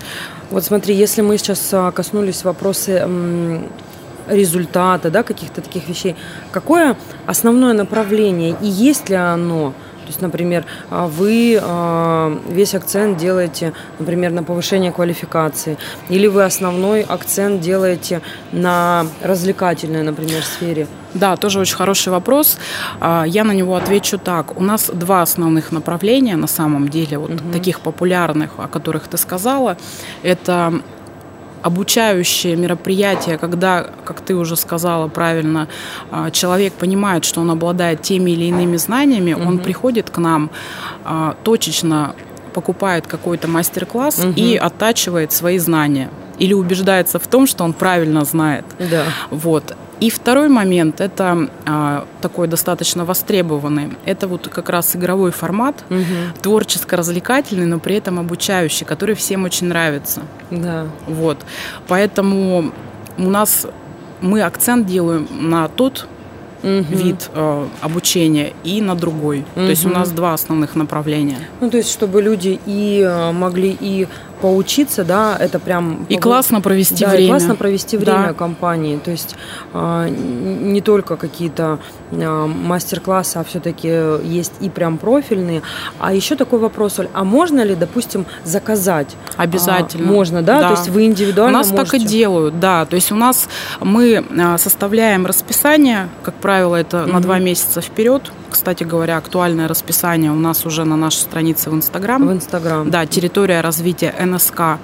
Вот 0.50 0.64
смотри, 0.64 0.94
если 0.94 1.20
мы 1.20 1.36
сейчас 1.36 1.68
а, 1.72 1.90
коснулись 1.90 2.44
вопроса 2.44 3.08
результата, 4.28 5.10
да, 5.10 5.22
каких-то 5.22 5.60
таких 5.60 5.88
вещей. 5.88 6.16
Какое 6.50 6.96
основное 7.26 7.72
направление 7.72 8.56
и 8.60 8.66
есть 8.66 9.08
ли 9.08 9.16
оно? 9.16 9.72
То 10.02 10.08
есть, 10.08 10.20
например, 10.20 10.64
а, 10.90 11.06
вы 11.06 11.58
а, 11.60 12.36
весь 12.48 12.74
акцент 12.74 13.18
делаете, 13.18 13.72
например, 14.00 14.32
на 14.32 14.42
повышение 14.42 14.90
квалификации, 14.90 15.78
или 16.08 16.26
вы 16.26 16.42
основной 16.44 17.02
акцент 17.02 17.60
делаете 17.60 18.20
на 18.50 19.06
развлекательной, 19.22 20.02
например, 20.02 20.42
сфере? 20.42 20.88
Да, 21.14 21.36
тоже 21.36 21.60
очень 21.60 21.76
хороший 21.76 22.08
вопрос. 22.08 22.58
А, 23.00 23.24
я 23.26 23.44
на 23.44 23.52
него 23.52 23.76
отвечу 23.76 24.18
так. 24.18 24.58
У 24.58 24.62
нас 24.62 24.90
два 24.92 25.22
основных 25.22 25.70
направления 25.70 26.36
на 26.36 26.48
самом 26.48 26.88
деле, 26.88 27.18
вот 27.18 27.30
угу. 27.30 27.52
таких 27.52 27.80
популярных, 27.80 28.50
о 28.58 28.66
которых 28.66 29.06
ты 29.06 29.16
сказала. 29.18 29.76
Это 30.24 30.72
обучающее 31.62 32.56
мероприятие, 32.56 33.38
когда, 33.38 33.86
как 34.04 34.20
ты 34.20 34.34
уже 34.34 34.56
сказала 34.56 35.08
правильно, 35.08 35.68
а, 36.10 36.30
человек 36.30 36.74
понимает, 36.74 37.24
что 37.24 37.40
он 37.40 37.50
обладает 37.50 38.02
теми 38.02 38.32
или 38.32 38.44
иными 38.44 38.76
знаниями, 38.76 39.34
угу. 39.34 39.48
он 39.48 39.58
приходит 39.58 40.10
к 40.10 40.18
нам 40.18 40.50
а, 41.04 41.36
точечно 41.42 42.14
покупает 42.52 43.06
какой-то 43.06 43.48
мастер-класс 43.48 44.18
угу. 44.18 44.32
и 44.36 44.56
оттачивает 44.56 45.32
свои 45.32 45.58
знания 45.58 46.10
или 46.38 46.54
убеждается 46.54 47.18
в 47.18 47.26
том, 47.26 47.46
что 47.46 47.64
он 47.64 47.72
правильно 47.72 48.24
знает. 48.24 48.64
Да. 48.78 49.04
Вот. 49.30 49.76
И 50.02 50.10
второй 50.10 50.48
момент, 50.48 51.00
это 51.00 51.48
а, 51.64 52.06
такой 52.20 52.48
достаточно 52.48 53.04
востребованный, 53.04 53.90
это 54.04 54.26
вот 54.26 54.48
как 54.48 54.68
раз 54.68 54.96
игровой 54.96 55.30
формат, 55.30 55.84
угу. 55.90 56.02
творческо-развлекательный, 56.42 57.66
но 57.66 57.78
при 57.78 57.94
этом 57.94 58.18
обучающий, 58.18 58.84
который 58.84 59.14
всем 59.14 59.44
очень 59.44 59.68
нравится. 59.68 60.22
Да. 60.50 60.88
Вот. 61.06 61.38
Поэтому 61.86 62.72
у 63.16 63.30
нас 63.30 63.64
мы 64.20 64.42
акцент 64.42 64.88
делаем 64.88 65.28
на 65.30 65.68
тот 65.68 66.08
угу. 66.64 66.82
вид 66.90 67.30
э, 67.32 67.66
обучения 67.80 68.54
и 68.64 68.80
на 68.80 68.96
другой. 68.96 69.44
Угу. 69.54 69.64
То 69.66 69.70
есть 69.70 69.86
у 69.86 69.88
нас 69.88 70.10
два 70.10 70.34
основных 70.34 70.74
направления. 70.74 71.38
Ну, 71.60 71.70
то 71.70 71.76
есть, 71.76 71.92
чтобы 71.92 72.22
люди 72.22 72.58
и 72.66 73.06
э, 73.06 73.30
могли 73.30 73.76
и 73.80 74.08
поучиться, 74.42 75.04
да, 75.04 75.36
это 75.38 75.60
прям... 75.60 76.04
И 76.08 76.16
классно 76.16 76.60
провести 76.60 77.04
да, 77.04 77.10
время. 77.10 77.24
И 77.24 77.28
классно 77.28 77.54
провести 77.54 77.96
время 77.96 78.28
да. 78.28 78.34
компании. 78.34 78.98
То 78.98 79.12
есть 79.12 79.36
э, 79.72 80.08
не 80.08 80.80
только 80.80 81.16
какие-то 81.16 81.78
э, 82.10 82.46
мастер-классы, 82.46 83.36
а 83.36 83.44
все-таки 83.44 83.88
есть 83.88 84.52
и 84.60 84.68
прям 84.68 84.98
профильные. 84.98 85.62
А 86.00 86.12
еще 86.12 86.34
такой 86.34 86.58
вопрос, 86.58 86.98
Оль, 86.98 87.08
а 87.14 87.22
можно 87.22 87.62
ли, 87.62 87.76
допустим, 87.76 88.26
заказать? 88.44 89.16
Обязательно. 89.36 90.08
А, 90.08 90.12
можно, 90.12 90.42
да? 90.42 90.60
да? 90.60 90.68
То 90.68 90.74
есть 90.74 90.88
вы 90.88 91.04
индивидуально 91.04 91.58
У 91.58 91.62
нас 91.62 91.70
можете... 91.70 91.90
так 91.92 92.00
и 92.00 92.04
делают, 92.04 92.58
да. 92.58 92.84
То 92.84 92.96
есть 92.96 93.12
у 93.12 93.16
нас 93.16 93.48
мы 93.80 94.24
составляем 94.58 95.24
расписание, 95.24 96.08
как 96.24 96.34
правило, 96.34 96.74
это 96.74 96.96
mm-hmm. 96.96 97.12
на 97.12 97.20
два 97.20 97.38
месяца 97.38 97.80
вперед. 97.80 98.32
Кстати 98.50 98.84
говоря, 98.84 99.16
актуальное 99.16 99.66
расписание 99.66 100.30
у 100.30 100.36
нас 100.36 100.66
уже 100.66 100.84
на 100.84 100.96
нашей 100.96 101.20
странице 101.20 101.70
в 101.70 101.74
Инстаграм. 101.74 102.26
В 102.26 102.32
Инстаграм. 102.32 102.90
Да, 102.90 103.06
территория 103.06 103.62
развития 103.62 104.14
НСК. 104.32 104.78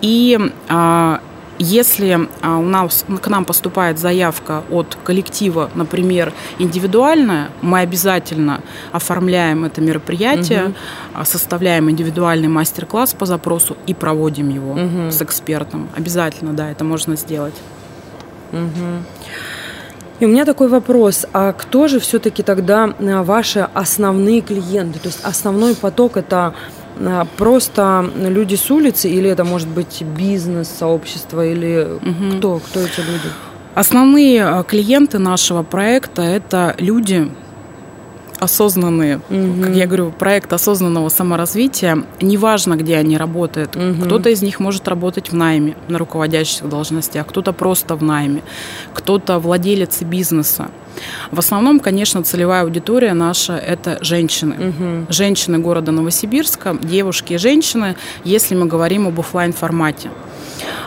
И 0.00 0.38
а, 0.68 1.20
если 1.58 2.28
а, 2.42 2.58
у 2.58 2.62
нас 2.62 3.04
к 3.22 3.28
нам 3.28 3.44
поступает 3.44 3.98
заявка 3.98 4.64
от 4.70 4.98
коллектива, 5.04 5.70
например, 5.74 6.32
индивидуальная, 6.58 7.48
мы 7.62 7.80
обязательно 7.80 8.60
оформляем 8.92 9.64
это 9.64 9.80
мероприятие, 9.80 10.74
угу. 11.14 11.24
составляем 11.24 11.90
индивидуальный 11.90 12.48
мастер-класс 12.48 13.14
по 13.14 13.26
запросу 13.26 13.76
и 13.86 13.94
проводим 13.94 14.48
его 14.48 14.72
угу. 14.72 15.10
с 15.10 15.22
экспертом. 15.22 15.88
Обязательно, 15.96 16.52
да, 16.52 16.70
это 16.70 16.84
можно 16.84 17.16
сделать. 17.16 17.54
Угу. 18.52 19.04
И 20.20 20.26
у 20.26 20.28
меня 20.28 20.44
такой 20.44 20.68
вопрос, 20.68 21.26
а 21.32 21.52
кто 21.52 21.88
же 21.88 21.98
все-таки 21.98 22.42
тогда 22.42 22.94
э, 22.98 23.22
ваши 23.22 23.68
основные 23.74 24.42
клиенты? 24.42 25.00
То 25.00 25.08
есть 25.08 25.24
основной 25.24 25.74
поток 25.74 26.16
это 26.16 26.54
просто 27.36 28.10
люди 28.16 28.54
с 28.54 28.70
улицы 28.70 29.08
или 29.08 29.28
это 29.28 29.44
может 29.44 29.68
быть 29.68 30.02
бизнес, 30.16 30.68
сообщество 30.68 31.44
или 31.44 31.88
угу. 31.96 32.38
кто, 32.38 32.58
кто 32.58 32.80
эти 32.80 33.00
люди? 33.00 33.28
Основные 33.74 34.44
э, 34.44 34.64
клиенты 34.64 35.18
нашего 35.18 35.64
проекта 35.64 36.22
это 36.22 36.76
люди, 36.78 37.30
осознанные, 38.38 39.20
угу. 39.30 39.62
как 39.62 39.74
я 39.74 39.86
говорю, 39.86 40.10
проект 40.10 40.52
осознанного 40.52 41.08
саморазвития, 41.08 42.04
неважно, 42.20 42.76
где 42.76 42.96
они 42.96 43.16
работают. 43.16 43.76
Угу. 43.76 44.04
Кто-то 44.04 44.30
из 44.30 44.42
них 44.42 44.60
может 44.60 44.88
работать 44.88 45.30
в 45.30 45.34
найме, 45.34 45.76
на 45.88 45.98
руководящих 45.98 46.68
должностях, 46.68 47.26
кто-то 47.26 47.52
просто 47.52 47.96
в 47.96 48.02
найме, 48.02 48.42
кто-то 48.92 49.38
владелец 49.38 50.02
бизнеса. 50.02 50.68
В 51.30 51.38
основном, 51.38 51.80
конечно, 51.80 52.22
целевая 52.22 52.62
аудитория 52.62 53.14
наша– 53.14 53.56
это 53.66 53.98
женщины. 54.02 54.54
Угу. 54.68 55.06
Женщины 55.12 55.58
города 55.58 55.92
Новосибирска, 55.92 56.76
девушки 56.80 57.34
и 57.34 57.38
женщины, 57.38 57.96
если 58.24 58.54
мы 58.54 58.66
говорим 58.66 59.08
об 59.08 59.18
офлайн 59.18 59.52
формате 59.52 60.10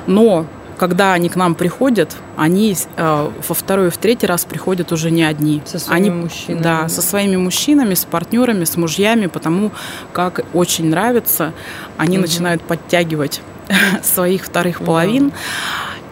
Но 0.05 0.45
когда 0.77 1.13
они 1.13 1.29
к 1.29 1.35
нам 1.35 1.55
приходят, 1.55 2.15
они 2.35 2.75
э, 2.95 3.31
во 3.47 3.55
второй 3.55 3.87
и 3.87 3.89
в 3.89 3.97
третий 3.97 4.27
раз 4.27 4.45
приходят 4.45 4.91
уже 4.91 5.11
не 5.11 5.23
одни. 5.23 5.61
Со 5.65 5.79
своими 5.79 6.09
они, 6.09 6.21
мужчинами. 6.21 6.63
Да, 6.63 6.89
со 6.89 7.01
своими 7.01 7.35
мужчинами, 7.35 7.93
с 7.93 8.05
партнерами, 8.05 8.63
с 8.63 8.77
мужьями, 8.77 9.27
потому 9.27 9.71
как 10.13 10.45
очень 10.53 10.89
нравится, 10.89 11.53
они 11.97 12.17
угу. 12.17 12.27
начинают 12.27 12.61
подтягивать 12.61 13.41
своих 14.03 14.45
вторых 14.45 14.81
половин. 14.81 15.31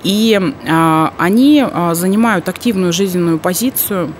И 0.03 0.39
э, 0.39 1.07
они 1.17 1.65
э, 1.65 1.95
занимают 1.95 2.49
активную 2.49 2.93
жизненную 2.93 3.39
позицию. 3.39 4.13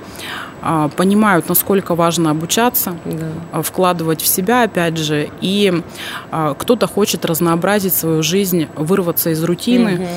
Понимают, 0.96 1.48
насколько 1.48 1.96
важно 1.96 2.32
обучаться, 2.32 2.96
да. 3.06 3.28
А, 3.52 3.62
вкладывать 3.62 4.22
в 4.22 4.28
себя, 4.28 4.64
опять 4.64 4.98
же, 4.98 5.30
и 5.42 5.84
а, 6.32 6.56
кто-то 6.56 6.88
хочет 6.88 7.24
разнообразить 7.26 7.94
свою 7.94 8.24
жизнь, 8.24 8.68
вырваться 8.76 9.30
из 9.30 9.44
рутины. 9.44 9.96
Угу. 9.96 10.08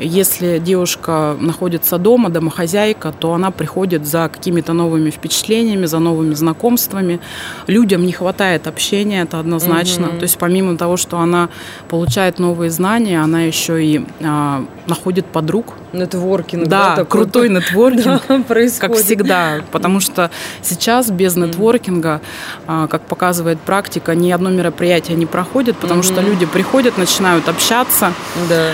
Если 0.00 0.58
девушка 0.58 1.36
находится 1.38 1.98
дома, 1.98 2.30
домохозяйка, 2.30 3.12
то 3.12 3.34
она 3.34 3.50
приходит 3.50 4.06
за 4.06 4.30
какими-то 4.32 4.72
новыми 4.72 5.10
впечатлениями, 5.10 5.86
за 5.86 5.98
новыми 5.98 6.34
знакомствами. 6.34 7.20
Людям 7.66 8.06
не 8.06 8.12
хватает 8.12 8.66
общения, 8.66 9.22
это 9.22 9.38
однозначно. 9.38 10.08
Угу. 10.08 10.16
То 10.16 10.22
есть 10.22 10.38
помимо 10.38 10.76
того, 10.76 10.96
что 10.96 11.18
она 11.18 11.50
получает 11.88 12.38
новые 12.38 12.70
знания, 12.70 13.20
она 13.22 13.42
еще 13.42 13.84
и 13.84 14.06
а, 14.22 14.64
находит 14.86 15.26
подруг. 15.26 15.74
Нетворкинг, 15.92 16.66
да, 16.66 16.96
да 16.96 17.04
крутой 17.04 17.48
нетворкинг, 17.50 18.22
да, 18.28 18.38
происходит. 18.46 18.96
как 18.96 19.04
всегда, 19.04 19.60
потому 19.70 19.97
потому 19.98 20.00
что 20.00 20.30
сейчас 20.62 21.10
без 21.10 21.36
нетворкинга, 21.36 22.20
а, 22.66 22.86
как 22.86 23.02
показывает 23.02 23.58
практика, 23.60 24.14
ни 24.14 24.30
одно 24.30 24.50
мероприятие 24.50 25.16
не 25.16 25.26
проходит, 25.26 25.76
потому 25.76 26.02
что 26.02 26.20
люди 26.20 26.46
приходят, 26.46 26.98
начинают 26.98 27.48
общаться. 27.48 28.12
Да 28.48 28.72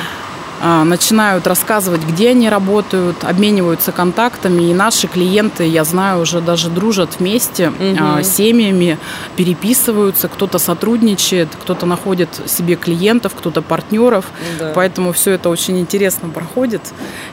а, 0.60 0.84
начинают 0.84 1.46
рассказывать, 1.46 2.02
где 2.04 2.30
они 2.30 2.48
работают, 2.48 3.24
обмениваются 3.24 3.92
контактами. 3.92 4.70
И 4.70 4.72
наши 4.74 5.08
клиенты, 5.08 5.66
я 5.66 5.84
знаю, 5.84 6.22
уже 6.22 6.40
даже 6.40 6.70
дружат 6.70 7.18
вместе, 7.18 7.68
угу. 7.68 8.22
семьями, 8.22 8.98
переписываются, 9.36 10.28
кто-то 10.28 10.58
сотрудничает, 10.58 11.48
кто-то 11.60 11.86
находит 11.86 12.28
себе 12.46 12.76
клиентов, 12.76 13.34
кто-то 13.36 13.62
партнеров. 13.62 14.26
Да. 14.58 14.72
Поэтому 14.74 15.12
все 15.12 15.32
это 15.32 15.48
очень 15.48 15.80
интересно 15.80 16.28
проходит. 16.28 16.80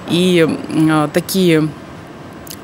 И 0.10 0.48
такие 1.13 1.69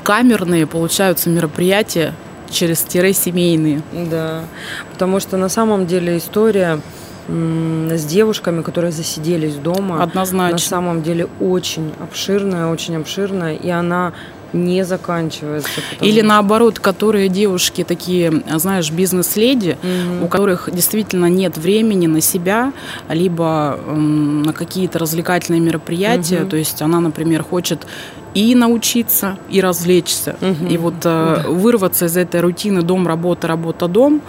камерные 0.08 0.66
получаются 0.66 1.28
мероприятия 1.28 2.14
через 2.48 2.80
тире 2.80 3.12
семейные. 3.12 3.82
Да, 3.92 4.44
потому 4.90 5.20
что 5.20 5.36
на 5.36 5.50
самом 5.50 5.86
деле 5.86 6.16
история 6.16 6.80
с 7.28 8.04
девушками, 8.06 8.62
которые 8.62 8.90
засиделись 8.90 9.56
дома. 9.56 10.02
Однозначно. 10.02 10.52
На 10.52 10.58
самом 10.58 11.02
деле 11.02 11.28
очень 11.40 11.92
обширная, 12.00 12.68
очень 12.68 12.96
обширная, 12.96 13.54
и 13.54 13.68
она 13.68 14.14
не 14.52 14.84
заканчивается. 14.84 15.80
Или 16.00 16.20
наоборот, 16.20 16.78
которые 16.78 17.28
девушки 17.28 17.84
такие, 17.84 18.42
знаешь, 18.56 18.90
бизнес-леди, 18.90 19.76
угу. 19.82 20.26
у 20.26 20.28
которых 20.28 20.68
действительно 20.72 21.26
нет 21.26 21.56
времени 21.58 22.06
на 22.06 22.20
себя, 22.20 22.72
либо 23.08 23.78
на 23.86 24.52
какие-то 24.52 24.98
развлекательные 24.98 25.60
мероприятия. 25.60 26.42
Угу. 26.42 26.50
То 26.50 26.56
есть 26.56 26.82
она, 26.82 27.00
например, 27.00 27.42
хочет 27.42 27.86
и 28.34 28.54
научиться, 28.54 29.38
и 29.50 29.60
развлечься. 29.60 30.36
Угу. 30.40 30.66
И 30.70 30.76
вот 30.76 30.94
э, 31.04 31.44
вырваться 31.48 32.06
из 32.06 32.16
этой 32.16 32.40
рутины 32.40 32.82
дом, 32.82 33.06
работа, 33.06 33.48
работа, 33.48 33.88
дом, 33.88 34.20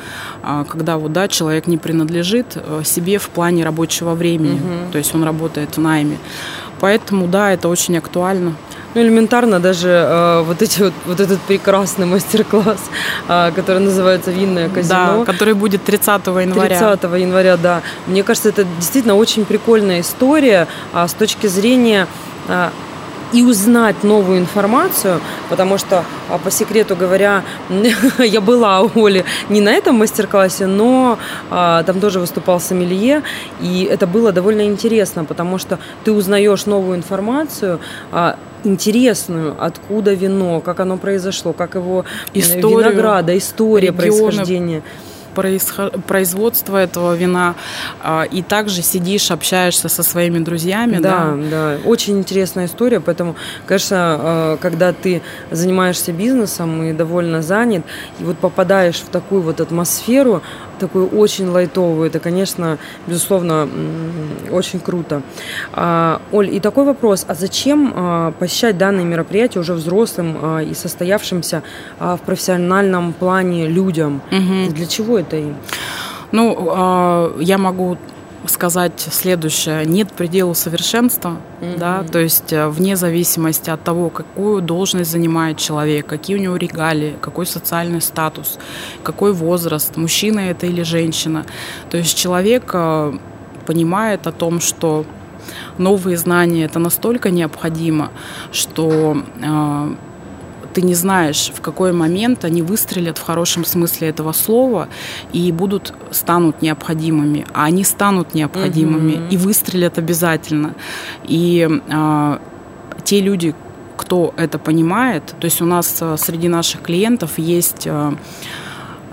э, 0.43 0.65
когда 0.67 0.97
вот, 0.97 1.13
да, 1.13 1.27
человек 1.27 1.67
не 1.67 1.77
принадлежит 1.77 2.47
э, 2.55 2.81
себе 2.83 3.17
в 3.17 3.29
плане 3.29 3.63
рабочего 3.63 4.15
времени, 4.15 4.55
угу. 4.55 4.91
то 4.91 4.97
есть 4.97 5.13
он 5.13 5.23
работает 5.23 5.77
в 5.77 5.81
найме. 5.81 6.17
Поэтому, 6.79 7.27
да, 7.27 7.51
это 7.51 7.67
очень 7.67 7.97
актуально. 7.97 8.55
Ну, 8.95 9.01
элементарно 9.01 9.59
даже 9.59 9.89
э, 9.89 10.41
вот, 10.41 10.61
эти 10.61 10.81
вот, 10.81 10.93
вот 11.05 11.19
этот 11.19 11.39
прекрасный 11.41 12.07
мастер-класс, 12.07 12.79
э, 13.27 13.51
который 13.55 13.81
называется 13.83 14.31
«Винное 14.31 14.67
казино». 14.69 15.19
Да, 15.19 15.25
который 15.25 15.53
будет 15.53 15.83
30 15.83 16.25
января. 16.25 16.95
30 16.97 17.03
января, 17.21 17.57
да. 17.57 17.81
Мне 18.07 18.23
кажется, 18.23 18.49
это 18.49 18.63
действительно 18.63 19.15
очень 19.15 19.45
прикольная 19.45 20.01
история 20.01 20.67
а, 20.91 21.07
с 21.07 21.13
точки 21.13 21.45
зрения 21.45 22.07
а, 22.47 22.71
и 23.33 23.41
узнать 23.41 24.03
новую 24.03 24.39
информацию, 24.39 25.21
потому 25.49 25.77
что, 25.77 26.03
а, 26.29 26.37
по 26.37 26.51
секрету 26.51 26.95
говоря, 26.95 27.43
я 28.19 28.41
была 28.41 28.81
у 28.81 29.05
Оли 29.05 29.25
не 29.49 29.61
на 29.61 29.69
этом 29.69 29.95
мастер-классе, 29.95 30.65
но 30.67 31.17
а, 31.49 31.83
там 31.83 31.99
тоже 31.99 32.19
выступал 32.19 32.59
сомелье, 32.59 33.23
и 33.61 33.87
это 33.89 34.07
было 34.07 34.31
довольно 34.31 34.65
интересно, 34.65 35.25
потому 35.25 35.57
что 35.57 35.79
ты 36.03 36.11
узнаешь 36.11 36.65
новую 36.65 36.97
информацию, 36.97 37.79
а, 38.11 38.37
интересную, 38.63 39.55
откуда 39.57 40.13
вино, 40.13 40.59
как 40.59 40.79
оно 40.79 40.97
произошло, 40.97 41.53
как 41.53 41.75
его 41.75 42.05
Историю, 42.33 42.79
винограда, 42.79 43.37
история 43.37 43.87
регионы, 43.87 43.97
происхождения 43.97 44.83
производства 46.07 46.77
этого 46.77 47.15
вина, 47.15 47.55
а, 48.01 48.23
и 48.23 48.41
также 48.41 48.81
сидишь, 48.81 49.31
общаешься 49.31 49.89
со 49.89 50.03
своими 50.03 50.39
друзьями. 50.39 50.97
Да, 50.97 51.35
да, 51.35 51.49
да. 51.49 51.77
Очень 51.85 52.19
интересная 52.19 52.65
история, 52.65 52.99
поэтому, 52.99 53.35
конечно, 53.65 53.97
а, 53.97 54.57
когда 54.57 54.93
ты 54.93 55.21
занимаешься 55.51 56.11
бизнесом 56.11 56.83
и 56.83 56.93
довольно 56.93 57.41
занят, 57.41 57.83
и 58.19 58.23
вот 58.23 58.37
попадаешь 58.37 58.97
в 58.97 59.09
такую 59.09 59.41
вот 59.41 59.61
атмосферу, 59.61 60.41
такую 60.79 61.07
очень 61.09 61.47
лайтовую. 61.49 62.07
Это, 62.07 62.19
конечно, 62.19 62.77
безусловно, 63.07 63.67
очень 64.51 64.79
круто. 64.79 65.21
А, 65.73 66.21
Оль, 66.31 66.53
и 66.53 66.59
такой 66.59 66.85
вопрос. 66.85 67.25
А 67.27 67.35
зачем 67.35 67.93
а, 67.95 68.31
посещать 68.31 68.77
данные 68.77 69.05
мероприятия 69.05 69.59
уже 69.59 69.73
взрослым 69.73 70.37
а, 70.41 70.59
и 70.59 70.73
состоявшимся 70.73 71.63
в 71.99 72.19
профессиональном 72.25 73.13
плане 73.13 73.67
людям? 73.67 74.21
Угу. 74.31 74.73
Для 74.73 74.85
чего 74.85 75.19
это 75.19 75.37
им? 75.37 75.55
Ну, 76.31 77.35
я 77.39 77.57
могу 77.57 77.97
сказать 78.49 78.99
следующее. 78.99 79.85
Нет 79.85 80.11
предела 80.11 80.53
совершенства, 80.53 81.37
mm-hmm. 81.61 81.77
да, 81.77 82.03
то 82.03 82.19
есть 82.19 82.51
э, 82.51 82.67
вне 82.67 82.95
зависимости 82.95 83.69
от 83.69 83.83
того, 83.83 84.09
какую 84.09 84.61
должность 84.61 85.11
занимает 85.11 85.57
человек, 85.57 86.05
какие 86.07 86.37
у 86.37 86.39
него 86.39 86.55
регалии, 86.55 87.15
какой 87.21 87.45
социальный 87.45 88.01
статус, 88.01 88.57
какой 89.03 89.33
возраст, 89.33 89.97
мужчина 89.97 90.39
это 90.39 90.65
или 90.65 90.83
женщина. 90.83 91.45
То 91.89 91.97
есть 91.97 92.17
человек 92.17 92.71
э, 92.73 93.17
понимает 93.65 94.27
о 94.27 94.31
том, 94.31 94.59
что 94.59 95.05
новые 95.77 96.17
знания 96.17 96.65
это 96.65 96.79
настолько 96.79 97.31
необходимо, 97.31 98.11
что 98.51 99.23
э, 99.41 99.95
ты 100.79 100.85
не 100.85 100.95
знаешь, 100.95 101.51
в 101.53 101.59
какой 101.59 101.91
момент 101.91 102.45
они 102.45 102.61
выстрелят 102.61 103.17
в 103.17 103.23
хорошем 103.23 103.65
смысле 103.65 104.07
этого 104.07 104.31
слова 104.31 104.87
и 105.33 105.51
будут, 105.51 105.93
станут 106.11 106.61
необходимыми. 106.61 107.45
А 107.53 107.65
они 107.65 107.83
станут 107.83 108.33
необходимыми 108.33 109.11
mm-hmm. 109.11 109.29
и 109.29 109.37
выстрелят 109.37 109.97
обязательно. 109.97 110.73
И 111.27 111.67
э, 111.69 112.37
те 113.03 113.19
люди, 113.19 113.53
кто 113.97 114.33
это 114.37 114.57
понимает, 114.57 115.23
то 115.37 115.45
есть 115.45 115.61
у 115.61 115.65
нас 115.65 115.97
э, 115.99 116.15
среди 116.17 116.47
наших 116.47 116.81
клиентов 116.81 117.37
есть 117.39 117.85
э, 117.85 118.13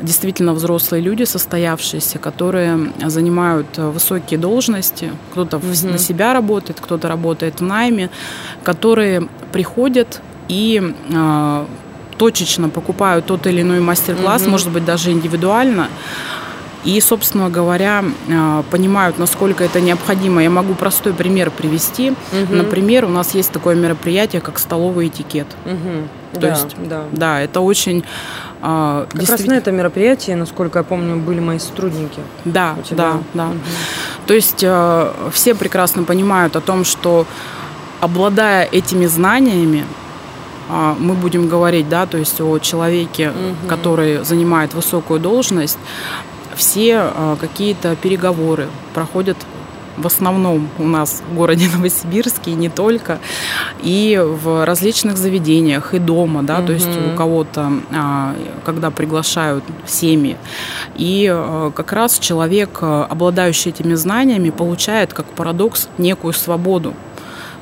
действительно 0.01 0.53
взрослые 0.53 1.03
люди, 1.03 1.25
состоявшиеся, 1.25 2.19
которые 2.21 2.93
занимают 3.07 3.77
высокие 3.77 4.39
должности, 4.39 5.11
кто-то 5.33 5.57
mm-hmm. 5.57 5.91
на 5.91 5.99
себя 5.99 6.33
работает, 6.33 6.79
кто-то 6.81 7.09
работает 7.09 7.61
в 7.61 7.65
найме, 7.65 8.09
которые 8.63 9.29
приходят 9.51 10.21
и 10.49 10.95
э, 11.11 11.67
точечно 12.19 12.69
покупают 12.69 13.27
тот 13.27 13.47
или 13.47 13.63
иной 13.63 13.81
мастер-класс, 13.81 14.43
угу. 14.43 14.51
может 14.51 14.71
быть, 14.71 14.85
даже 14.85 15.13
индивидуально. 15.13 15.89
И, 16.85 17.01
собственно 17.01 17.51
говоря, 17.51 18.05
а, 18.31 18.63
понимают, 18.71 19.19
насколько 19.19 19.65
это 19.65 19.81
необходимо. 19.81 20.41
Я 20.41 20.51
могу 20.51 20.75
простой 20.75 21.13
пример 21.13 21.51
привести. 21.51 22.11
Угу. 22.11 22.55
Например, 22.55 23.07
у 23.07 23.09
нас 23.09 23.35
есть 23.35 23.51
такое 23.51 23.75
мероприятие, 23.75 24.41
как 24.41 24.61
столовый 24.61 25.09
этикет. 25.09 25.49
Угу. 25.65 26.35
То 26.35 26.41
да, 26.41 26.49
есть, 26.49 26.77
да. 26.89 27.03
да, 27.11 27.41
это 27.41 27.61
очень 27.61 28.05
как 28.63 29.09
действительно... 29.15 29.37
раз 29.37 29.47
на 29.47 29.55
это 29.55 29.73
мероприятие, 29.73 30.37
насколько 30.37 30.79
я 30.79 30.83
помню, 30.85 31.17
были 31.17 31.41
мои 31.41 31.59
сотрудники. 31.59 32.21
Да, 32.45 32.77
да, 32.91 33.19
да. 33.35 33.47
Угу. 33.49 33.59
То 34.27 34.35
есть 34.35 34.65
все 35.33 35.55
прекрасно 35.55 36.05
понимают 36.05 36.57
о 36.57 36.61
том, 36.61 36.85
что 36.85 37.27
обладая 38.01 38.65
этими 38.65 39.07
знаниями, 39.07 39.85
а, 39.85 40.06
мы 40.69 41.15
будем 41.15 41.49
говорить, 41.49 41.89
да, 41.89 42.07
то 42.07 42.19
есть 42.19 42.41
о 42.41 42.59
человеке, 42.59 43.31
угу. 43.31 43.69
который 43.69 44.25
занимает 44.25 44.75
высокую 44.75 45.21
должность, 45.21 45.79
все 46.57 46.97
а, 46.97 47.37
какие-то 47.37 47.95
переговоры 47.97 48.69
проходят 48.95 49.37
в 49.97 50.07
основном 50.07 50.69
у 50.79 50.87
нас 50.87 51.23
в 51.27 51.35
городе 51.35 51.69
Новосибирске, 51.75 52.51
и 52.51 52.55
не 52.55 52.69
только, 52.69 53.19
и 53.83 54.21
в 54.23 54.67
различных 54.67 55.17
заведениях, 55.17 55.95
и 55.95 55.99
дома, 55.99 56.43
да, 56.43 56.59
угу. 56.59 56.67
то 56.67 56.73
есть 56.75 56.89
у 56.89 57.17
кого-то, 57.17 57.73
а, 57.93 58.35
когда 58.65 58.91
приглашают 58.91 59.65
семьи. 59.87 60.37
И 60.97 61.31
а, 61.33 61.71
как 61.71 61.93
раз 61.93 62.19
человек, 62.19 62.79
обладающий 62.83 63.71
этими 63.71 63.95
знаниями, 63.95 64.51
получает, 64.51 65.15
как 65.15 65.27
парадокс, 65.27 65.89
некую 65.99 66.35
свободу. 66.35 66.95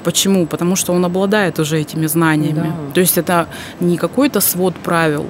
Почему? 0.04 0.46
Потому 0.46 0.76
что 0.76 0.92
он 0.92 1.04
обладает 1.04 1.58
уже 1.58 1.80
этими 1.80 2.06
знаниями. 2.06 2.72
Да. 2.88 2.92
То 2.94 3.00
есть 3.00 3.18
это 3.18 3.46
не 3.80 3.96
какой-то 3.96 4.40
свод 4.40 4.74
правил, 4.76 5.26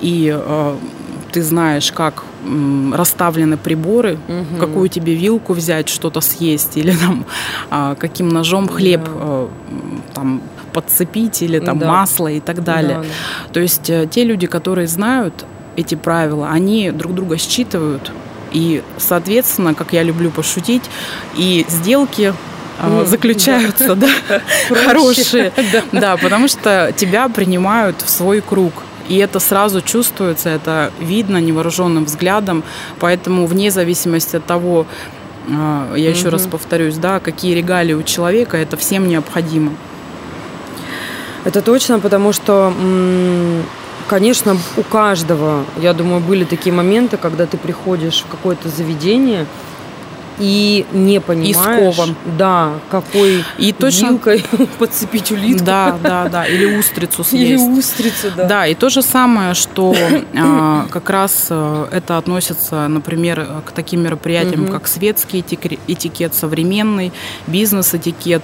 и 0.00 0.38
ты 1.32 1.42
знаешь, 1.42 1.90
как 1.92 2.24
расставлены 2.92 3.56
приборы, 3.56 4.18
угу. 4.28 4.60
какую 4.60 4.88
тебе 4.88 5.14
вилку 5.14 5.54
взять, 5.54 5.88
что-то 5.88 6.20
съесть, 6.20 6.76
или 6.76 6.92
там 6.92 7.24
а, 7.70 7.94
каким 7.94 8.28
ножом 8.28 8.68
хлеб 8.68 9.04
да. 9.04 9.10
Э, 9.14 9.48
там 10.14 10.42
подцепить, 10.72 11.42
или 11.42 11.58
там 11.58 11.78
да. 11.78 11.88
масло 11.88 12.28
и 12.28 12.40
так 12.40 12.64
далее. 12.64 12.96
Да, 12.96 13.02
да. 13.02 13.52
То 13.52 13.60
есть 13.60 13.90
э, 13.90 14.06
те 14.10 14.24
люди, 14.24 14.46
которые 14.46 14.86
знают 14.88 15.44
эти 15.76 15.94
правила, 15.94 16.50
они 16.50 16.90
друг 16.90 17.14
друга 17.14 17.38
считывают, 17.38 18.12
и, 18.50 18.82
соответственно, 18.98 19.74
как 19.74 19.92
я 19.92 20.02
люблю 20.02 20.30
пошутить, 20.30 20.82
и 21.36 21.64
сделки 21.68 22.34
mm, 22.86 23.06
заключаются, 23.06 23.94
да, 23.94 24.08
хорошие, 24.84 25.52
да, 25.92 26.16
потому 26.16 26.48
что 26.48 26.92
тебя 26.96 27.28
принимают 27.28 28.02
в 28.02 28.10
свой 28.10 28.40
круг. 28.40 28.72
И 29.08 29.16
это 29.16 29.40
сразу 29.40 29.82
чувствуется, 29.82 30.48
это 30.48 30.92
видно 31.00 31.38
невооруженным 31.38 32.04
взглядом. 32.04 32.62
Поэтому 33.00 33.46
вне 33.46 33.70
зависимости 33.70 34.36
от 34.36 34.46
того, 34.46 34.86
а, 35.50 35.94
я 35.96 36.10
еще 36.10 36.28
раз 36.28 36.46
повторюсь, 36.46 36.96
да, 36.96 37.20
какие 37.20 37.54
регалии 37.54 37.94
у 37.94 38.02
человека, 38.02 38.56
это 38.56 38.76
всем 38.76 39.08
необходимо. 39.08 39.72
Это 41.44 41.60
точно, 41.60 41.98
потому 41.98 42.32
что, 42.32 42.72
конечно, 44.06 44.56
у 44.76 44.82
каждого, 44.82 45.64
я 45.80 45.92
думаю, 45.92 46.20
были 46.20 46.44
такие 46.44 46.72
моменты, 46.72 47.16
когда 47.16 47.46
ты 47.46 47.56
приходишь 47.56 48.24
в 48.26 48.30
какое-то 48.30 48.68
заведение, 48.68 49.46
и 50.38 50.86
не 50.92 51.20
понимаешь, 51.20 51.98
и 51.98 52.14
да, 52.38 52.72
какой 52.90 53.44
и 53.58 53.72
точно... 53.72 54.08
вилкой 54.08 54.44
подцепить 54.78 55.30
улитку. 55.32 55.64
Да, 55.64 55.98
да, 56.02 56.28
да, 56.28 56.46
или 56.46 56.76
устрицу 56.76 57.24
съесть. 57.24 57.62
Или 57.62 57.78
устрицу, 57.78 58.28
да. 58.36 58.44
Да, 58.44 58.66
и 58.66 58.74
то 58.74 58.88
же 58.88 59.02
самое, 59.02 59.54
что 59.54 59.94
а, 60.36 60.86
как 60.90 61.10
раз 61.10 61.48
а, 61.50 61.88
это 61.90 62.18
относится, 62.18 62.88
например, 62.88 63.46
к 63.66 63.72
таким 63.72 64.02
мероприятиям, 64.02 64.64
угу. 64.64 64.72
как 64.72 64.86
светский 64.86 65.40
этикет, 65.40 66.34
современный, 66.34 67.12
бизнес-этикет 67.46 68.42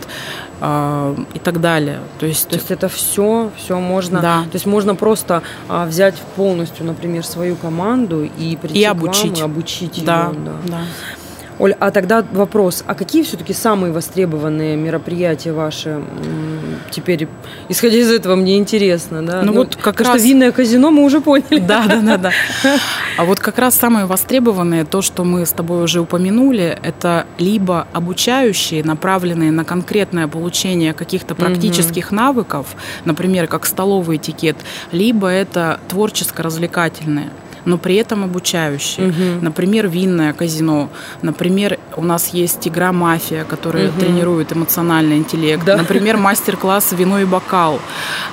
а, 0.61 1.15
и 1.35 1.39
так 1.39 1.61
далее. 1.61 2.01
То 2.19 2.27
есть, 2.27 2.49
то 2.49 2.57
есть 2.57 2.71
это 2.71 2.89
все, 2.89 3.51
все 3.57 3.79
можно. 3.79 4.21
Да. 4.21 4.43
То 4.43 4.55
есть 4.55 4.67
можно 4.67 4.95
просто 4.95 5.43
а, 5.69 5.87
взять 5.87 6.17
полностью, 6.37 6.85
например, 6.85 7.25
свою 7.25 7.55
команду 7.55 8.25
и 8.25 8.57
прийти 8.57 8.81
и 8.81 8.85
обучить, 8.85 9.39
к 9.39 9.41
вам 9.41 9.51
и 9.51 9.53
обучить 9.53 10.05
да, 10.05 10.31
ее. 10.33 10.39
Да. 10.41 10.53
Да. 10.67 10.81
Оль, 11.59 11.75
а 11.79 11.91
тогда 11.91 12.25
вопрос, 12.33 12.85
а 12.87 12.95
какие 12.95 13.23
все-таки 13.23 13.53
самые 13.53 13.93
востребованные 13.93 14.77
мероприятия 14.77 15.53
ваши 15.53 16.01
теперь, 16.91 17.29
исходя 17.69 17.97
из 17.97 18.11
этого, 18.11 18.37
мне 18.37 18.59
интересно, 18.59 19.25
да? 19.25 19.43
Ну, 19.43 19.53
ну 19.53 19.59
вот 19.59 19.77
как 19.77 20.01
раз... 20.01 20.09
что 20.09 20.19
винное 20.19 20.53
казино 20.53 20.91
мы 20.91 21.05
уже 21.05 21.21
поняли. 21.21 21.59
Да, 21.59 21.87
да, 21.87 22.01
да, 22.01 22.17
да. 22.17 22.33
А 23.17 23.25
вот 23.25 23.41
как 23.41 23.59
раз 23.59 23.75
самые 23.75 24.07
востребованные, 24.07 24.85
то, 24.85 25.03
что 25.03 25.25
мы 25.25 25.45
с 25.45 25.51
тобой 25.51 25.83
уже 25.83 26.01
упомянули, 26.01 26.79
это 26.83 27.27
либо 27.39 27.87
обучающие, 27.93 28.85
направленные 28.85 29.51
на 29.51 29.65
конкретное 29.65 30.29
получение 30.29 30.95
каких-то 30.95 31.35
практических 31.35 32.09
угу. 32.09 32.17
навыков, 32.17 32.67
например, 33.05 33.49
как 33.49 33.67
столовый 33.67 34.19
этикет, 34.19 34.57
либо 34.93 35.29
это 35.29 35.81
творческо-развлекательные 35.89 37.31
но 37.65 37.79
при 37.79 37.97
этом 37.97 38.25
обучающие. 38.25 39.09
Угу. 39.09 39.45
Например, 39.45 39.89
винное 39.89 40.33
казино. 40.33 40.89
Например, 41.23 41.79
у 41.97 42.05
нас 42.05 42.29
есть 42.29 42.67
игра 42.69 42.93
«Мафия», 42.93 43.45
которая 43.45 43.89
угу. 43.89 44.01
тренирует 44.01 44.53
эмоциональный 44.53 45.17
интеллект. 45.17 45.65
Да. 45.65 45.77
Например, 45.77 46.17
мастер-класс 46.29 46.93
«Вино 46.93 47.21
и 47.21 47.25
бокал». 47.25 47.81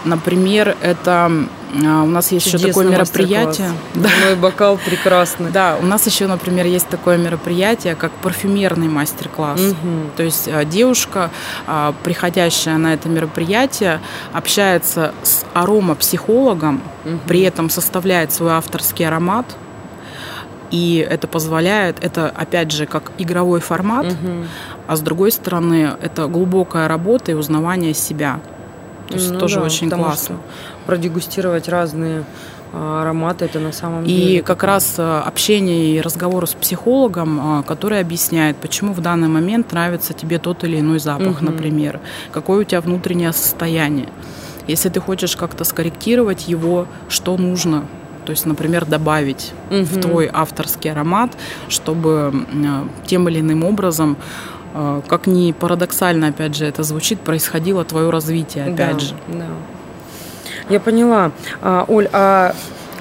Например, 0.03 0.75
это 0.81 1.31
у 1.77 2.07
нас 2.07 2.31
есть 2.31 2.45
Чудесный 2.45 2.69
еще 2.69 2.73
такое 2.73 2.89
мероприятие. 2.89 3.71
Да. 3.95 4.09
Мой 4.25 4.35
бокал 4.35 4.77
прекрасный. 4.77 5.51
Да, 5.51 5.77
у 5.81 5.85
нас 5.85 6.05
еще, 6.05 6.27
например, 6.27 6.65
есть 6.65 6.87
такое 6.87 7.17
мероприятие, 7.17 7.95
как 7.95 8.11
парфюмерный 8.13 8.87
мастер-класс. 8.87 9.59
Угу. 9.59 10.11
То 10.15 10.23
есть 10.23 10.47
а, 10.47 10.63
девушка, 10.63 11.31
а, 11.67 11.93
приходящая 12.03 12.77
на 12.77 12.93
это 12.93 13.09
мероприятие, 13.09 13.99
общается 14.33 15.13
с 15.23 15.43
аромапсихологом, 15.53 16.81
угу. 17.03 17.19
при 17.27 17.41
этом 17.41 17.69
составляет 17.69 18.31
свой 18.31 18.53
авторский 18.53 19.05
аромат. 19.05 19.45
И 20.71 21.05
это 21.07 21.27
позволяет, 21.27 22.03
это 22.03 22.27
опять 22.27 22.71
же 22.71 22.85
как 22.85 23.11
игровой 23.17 23.59
формат, 23.59 24.07
угу. 24.07 24.45
а 24.87 24.95
с 24.95 25.01
другой 25.01 25.31
стороны 25.31 25.91
это 26.01 26.27
глубокая 26.27 26.87
работа 26.87 27.31
и 27.31 27.35
узнавание 27.35 27.93
себя. 27.93 28.39
То 29.07 29.15
есть 29.15 29.31
ну, 29.31 29.39
тоже 29.39 29.59
да, 29.59 29.65
очень 29.65 29.89
классно. 29.89 30.37
Продегустировать 30.85 31.67
разные 31.67 32.23
а, 32.73 33.01
ароматы 33.01 33.45
это 33.45 33.59
на 33.59 33.71
самом 33.71 34.03
и 34.03 34.07
деле. 34.07 34.37
И 34.37 34.41
как 34.41 34.63
раз 34.63 34.95
а, 34.97 35.23
общение 35.23 35.95
и 35.95 36.01
разговор 36.01 36.47
с 36.47 36.53
психологом, 36.53 37.39
а, 37.41 37.63
который 37.63 37.99
объясняет, 37.99 38.57
почему 38.57 38.93
в 38.93 39.01
данный 39.01 39.27
момент 39.27 39.71
нравится 39.71 40.13
тебе 40.13 40.39
тот 40.39 40.63
или 40.63 40.79
иной 40.79 40.99
запах, 40.99 41.37
угу. 41.37 41.45
например, 41.45 41.99
какое 42.31 42.61
у 42.61 42.63
тебя 42.63 42.81
внутреннее 42.81 43.31
состояние. 43.33 44.09
Если 44.67 44.89
ты 44.89 44.99
хочешь 44.99 45.35
как-то 45.35 45.63
скорректировать 45.63 46.47
его, 46.47 46.87
что 47.07 47.37
нужно, 47.37 47.85
то 48.25 48.31
есть, 48.31 48.45
например, 48.45 48.85
добавить 48.85 49.53
угу. 49.69 49.83
в 49.83 50.01
твой 50.01 50.29
авторский 50.31 50.91
аромат, 50.91 51.31
чтобы 51.69 52.33
тем 53.05 53.29
или 53.29 53.39
иным 53.39 53.63
образом 53.63 54.17
а, 54.77 55.01
как 55.07 55.25
ни 55.25 55.53
парадоксально, 55.53 56.27
опять 56.27 56.53
же, 56.53 56.65
это 56.65 56.83
звучит, 56.83 57.21
происходило 57.21 57.85
твое 57.85 58.09
развитие, 58.09 58.65
опять 58.65 58.97
да, 58.97 58.99
же. 58.99 59.13
Да. 59.29 59.45
Я 60.69 60.79
поняла. 60.79 61.31
А, 61.61 61.85
Оль, 61.87 62.07
а 62.11 62.55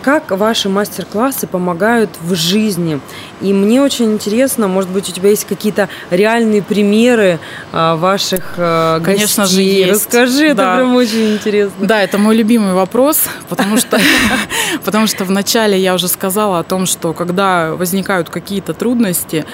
как 0.04 0.32
ваши 0.32 0.68
мастер-классы 0.68 1.46
помогают 1.46 2.10
в 2.20 2.34
жизни? 2.34 3.00
И 3.40 3.54
мне 3.54 3.80
очень 3.80 4.12
интересно, 4.12 4.68
может 4.68 4.90
быть, 4.90 5.08
у 5.08 5.12
тебя 5.12 5.30
есть 5.30 5.46
какие-то 5.46 5.88
реальные 6.10 6.62
примеры 6.62 7.38
а, 7.72 7.96
ваших 7.96 8.54
а, 8.58 9.00
Конечно 9.00 9.44
гостей? 9.44 9.56
же, 9.56 9.62
есть. 9.62 10.04
Расскажи, 10.04 10.52
да. 10.52 10.74
это 10.74 10.76
прям 10.76 10.94
очень 10.94 11.32
интересно. 11.32 11.86
Да, 11.86 12.02
это 12.02 12.18
мой 12.18 12.36
любимый 12.36 12.74
вопрос, 12.74 13.22
потому 13.48 13.78
что, 13.78 13.98
потому 14.84 15.06
что 15.06 15.24
вначале 15.24 15.78
я 15.80 15.94
уже 15.94 16.08
сказала 16.08 16.58
о 16.58 16.64
том, 16.64 16.84
что 16.84 17.14
когда 17.14 17.72
возникают 17.74 18.28
какие-то 18.28 18.74
трудности, 18.74 19.46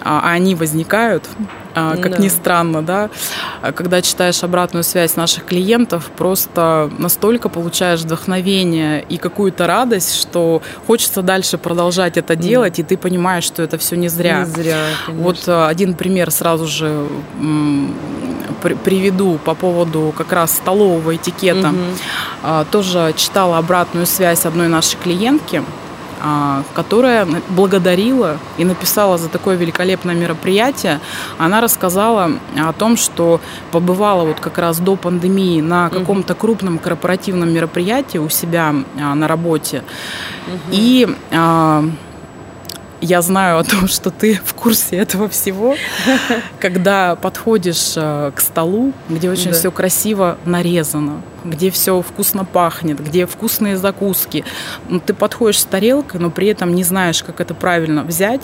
а, 0.00 0.30
они 0.30 0.54
возникают, 0.54 1.24
как 2.00 2.12
да. 2.12 2.18
ни 2.18 2.28
странно, 2.28 2.82
да, 2.82 3.10
когда 3.74 4.02
читаешь 4.02 4.42
обратную 4.42 4.84
связь 4.84 5.16
наших 5.16 5.44
клиентов, 5.44 6.10
просто 6.16 6.90
настолько 6.98 7.48
получаешь 7.48 8.00
вдохновение 8.00 9.04
и 9.08 9.16
какую-то 9.16 9.66
радость, 9.66 10.14
что 10.20 10.62
хочется 10.86 11.22
дальше 11.22 11.58
продолжать 11.58 12.16
это 12.16 12.36
делать, 12.36 12.76
да. 12.76 12.82
и 12.82 12.84
ты 12.84 12.96
понимаешь, 12.96 13.44
что 13.44 13.62
это 13.62 13.78
все 13.78 13.96
не 13.96 14.08
зря. 14.08 14.40
Не 14.40 14.44
зря, 14.46 14.76
конечно. 15.06 15.24
Вот 15.24 15.44
а, 15.46 15.68
один 15.68 15.94
пример 15.94 16.30
сразу 16.30 16.66
же 16.66 17.06
приведу 18.84 19.38
по 19.44 19.54
поводу 19.54 20.12
как 20.16 20.32
раз 20.32 20.56
столового 20.56 21.14
этикета. 21.16 21.68
Угу. 21.68 22.66
Тоже 22.70 23.14
читала 23.16 23.58
обратную 23.58 24.06
связь 24.06 24.46
одной 24.46 24.68
нашей 24.68 24.96
клиентки. 24.96 25.62
А, 26.20 26.64
которая 26.74 27.26
благодарила 27.48 28.38
и 28.56 28.64
написала 28.64 29.18
за 29.18 29.28
такое 29.28 29.56
великолепное 29.56 30.14
мероприятие. 30.14 31.00
Она 31.38 31.60
рассказала 31.60 32.32
о 32.56 32.72
том, 32.72 32.96
что 32.96 33.40
побывала 33.70 34.24
вот 34.24 34.40
как 34.40 34.58
раз 34.58 34.80
до 34.80 34.96
пандемии 34.96 35.60
на 35.60 35.90
каком-то 35.90 36.34
крупном 36.34 36.78
корпоративном 36.78 37.52
мероприятии 37.52 38.18
у 38.18 38.28
себя 38.28 38.74
а, 39.00 39.14
на 39.14 39.28
работе. 39.28 39.84
Угу. 40.46 40.56
И 40.72 41.08
а, 41.30 41.84
я 43.00 43.22
знаю 43.22 43.58
о 43.58 43.64
том, 43.64 43.86
что 43.88 44.10
ты 44.10 44.40
в 44.44 44.54
курсе 44.54 44.96
этого 44.96 45.28
всего, 45.28 45.76
когда 46.60 47.16
подходишь 47.16 47.92
э, 47.96 48.32
к 48.34 48.40
столу, 48.40 48.92
где 49.08 49.30
очень 49.30 49.50
да. 49.50 49.56
все 49.56 49.70
красиво 49.70 50.36
нарезано, 50.44 51.22
где 51.44 51.70
все 51.70 52.00
вкусно 52.02 52.44
пахнет, 52.44 53.00
где 53.00 53.26
вкусные 53.26 53.76
закуски. 53.76 54.44
Ты 55.06 55.14
подходишь 55.14 55.60
с 55.60 55.64
тарелкой, 55.64 56.20
но 56.20 56.30
при 56.30 56.48
этом 56.48 56.74
не 56.74 56.82
знаешь, 56.82 57.22
как 57.22 57.40
это 57.40 57.54
правильно 57.54 58.02
взять, 58.02 58.42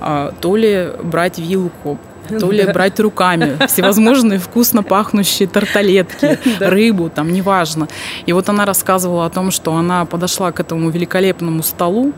а, 0.00 0.34
то 0.40 0.56
ли 0.56 0.90
брать 1.02 1.38
вилку, 1.38 1.98
то 2.40 2.50
ли 2.50 2.64
брать 2.64 2.98
руками 3.00 3.58
всевозможные 3.66 4.38
вкусно 4.38 4.82
пахнущие 4.82 5.46
тарталетки, 5.46 6.38
рыбу, 6.60 7.10
там, 7.10 7.32
неважно. 7.32 7.88
И 8.26 8.32
вот 8.32 8.48
она 8.48 8.64
рассказывала 8.64 9.26
о 9.26 9.30
том, 9.30 9.50
что 9.50 9.74
она 9.74 10.04
подошла 10.04 10.50
к 10.52 10.60
этому 10.60 10.90
великолепному 10.90 11.62
столу, 11.62 12.12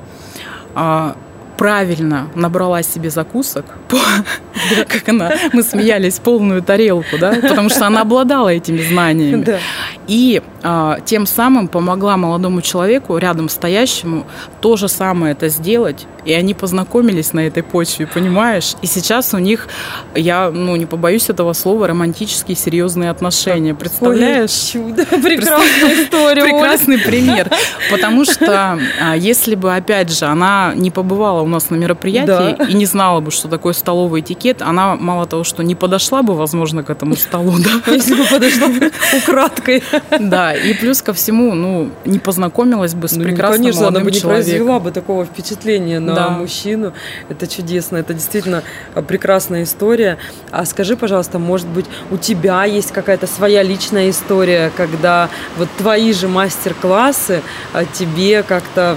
а, 0.74 1.16
правильно 1.56 2.28
набрала 2.34 2.82
себе 2.82 3.10
закусок, 3.10 3.64
как 4.88 5.08
она, 5.08 5.32
мы 5.52 5.62
смеялись, 5.62 6.18
полную 6.18 6.62
тарелку, 6.62 7.18
да, 7.18 7.34
потому 7.42 7.68
что 7.68 7.86
она 7.86 8.02
обладала 8.02 8.48
этими 8.48 8.82
знаниями. 8.82 9.42
Да. 9.42 9.58
И 10.06 10.42
а, 10.62 10.98
тем 11.04 11.26
самым 11.26 11.68
помогла 11.68 12.16
молодому 12.16 12.60
человеку, 12.60 13.16
рядом 13.18 13.48
стоящему, 13.48 14.26
то 14.60 14.76
же 14.76 14.88
самое 14.88 15.32
это 15.32 15.48
сделать. 15.48 16.06
И 16.24 16.32
они 16.32 16.54
познакомились 16.54 17.32
на 17.32 17.46
этой 17.46 17.62
почве, 17.62 18.08
понимаешь? 18.08 18.74
И 18.82 18.86
сейчас 18.86 19.32
у 19.32 19.38
них, 19.38 19.68
я 20.16 20.50
ну, 20.50 20.74
не 20.74 20.84
побоюсь 20.84 21.30
этого 21.30 21.52
слова, 21.52 21.86
романтические 21.86 22.56
серьезные 22.56 23.10
отношения. 23.10 23.74
Представляешь? 23.74 24.72
Ой, 24.74 24.94
чудо, 24.94 25.06
прекрасная 25.22 26.04
история. 26.04 26.42
Прекрасный 26.42 26.98
пример. 26.98 27.48
Потому 27.92 28.24
что 28.24 28.80
а, 29.00 29.16
если 29.16 29.54
бы, 29.54 29.72
опять 29.72 30.10
же, 30.10 30.24
она 30.24 30.72
не 30.74 30.90
побывала 30.90 31.44
у 31.46 31.48
нас 31.48 31.70
на 31.70 31.76
мероприятии 31.76 32.70
и 32.70 32.74
не 32.74 32.86
знала 32.86 33.20
бы, 33.20 33.30
что 33.30 33.48
такое 33.48 33.72
столовый 33.72 34.20
этикет, 34.20 34.62
она 34.62 34.96
мало 34.96 35.26
того, 35.26 35.44
что 35.44 35.62
не 35.62 35.74
подошла 35.74 36.22
бы, 36.22 36.34
возможно, 36.34 36.82
к 36.82 36.90
этому 36.90 37.16
столу, 37.16 37.54
да? 37.58 37.90
Если 37.92 38.14
бы 38.14 38.24
подошла 38.24 38.68
украдкой. 39.16 39.82
Да, 40.20 40.52
и 40.54 40.74
плюс 40.74 41.02
ко 41.02 41.12
всему, 41.12 41.54
ну, 41.54 41.90
не 42.04 42.18
познакомилась 42.18 42.94
бы 42.94 43.08
с 43.08 43.16
ну, 43.16 43.24
прекрасным 43.24 43.58
конечно, 43.58 43.80
молодым 43.82 43.96
она 43.96 44.04
бы 44.04 44.10
не 44.10 44.20
человеком. 44.20 44.44
произвела 44.44 44.80
бы 44.80 44.90
такого 44.90 45.24
впечатления 45.24 46.00
на 46.00 46.14
да. 46.14 46.28
мужчину. 46.30 46.92
Это 47.28 47.46
чудесно, 47.46 47.96
это 47.98 48.12
действительно 48.12 48.62
а, 48.94 49.02
прекрасная 49.02 49.62
история. 49.62 50.18
А 50.50 50.64
скажи, 50.64 50.96
пожалуйста, 50.96 51.38
может 51.38 51.68
быть, 51.68 51.86
у 52.10 52.16
тебя 52.16 52.64
есть 52.64 52.90
какая-то 52.90 53.26
своя 53.26 53.62
личная 53.62 54.10
история, 54.10 54.72
когда 54.76 55.28
вот 55.56 55.68
твои 55.78 56.12
же 56.12 56.28
мастер-классы 56.28 57.42
а, 57.72 57.84
тебе 57.84 58.42
как-то 58.42 58.96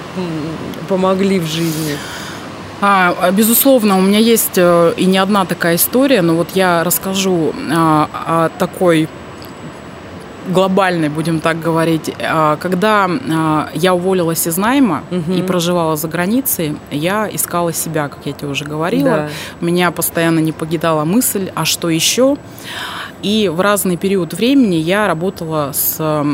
помогли 0.88 1.40
в 1.40 1.46
жизни? 1.46 1.96
А, 2.82 3.32
безусловно, 3.32 3.98
у 3.98 4.02
меня 4.02 4.20
есть 4.20 4.58
э, 4.58 4.94
и 4.96 5.06
не 5.06 5.18
одна 5.18 5.46
такая 5.46 5.76
история, 5.76 6.22
но 6.22 6.36
вот 6.36 6.50
я 6.56 6.84
расскажу 6.84 7.54
а, 7.72 8.10
о 8.14 8.50
такой 8.58 9.10
глобальной, 10.50 11.10
будем 11.10 11.40
так 11.40 11.60
говорить. 11.60 12.14
А, 12.20 12.58
когда 12.58 13.10
а, 13.10 13.70
я 13.74 13.94
уволилась 13.94 14.48
из 14.48 14.58
найма 14.58 15.04
угу. 15.12 15.34
и 15.34 15.42
проживала 15.42 15.96
за 15.96 16.08
границей, 16.08 16.76
я 16.92 17.30
искала 17.32 17.74
себя, 17.74 18.08
как 18.08 18.26
я 18.26 18.34
тебе 18.34 18.48
уже 18.48 18.66
говорила. 18.66 19.10
Да. 19.10 19.30
Меня 19.62 19.92
постоянно 19.92 20.40
не 20.40 20.52
покидала 20.52 21.04
мысль, 21.04 21.52
а 21.56 21.66
что 21.66 21.90
еще? 21.90 22.38
И 23.22 23.52
в 23.54 23.60
разный 23.60 23.98
период 23.98 24.34
времени 24.34 24.76
я 24.76 25.08
работала 25.08 25.72
с 25.74 26.26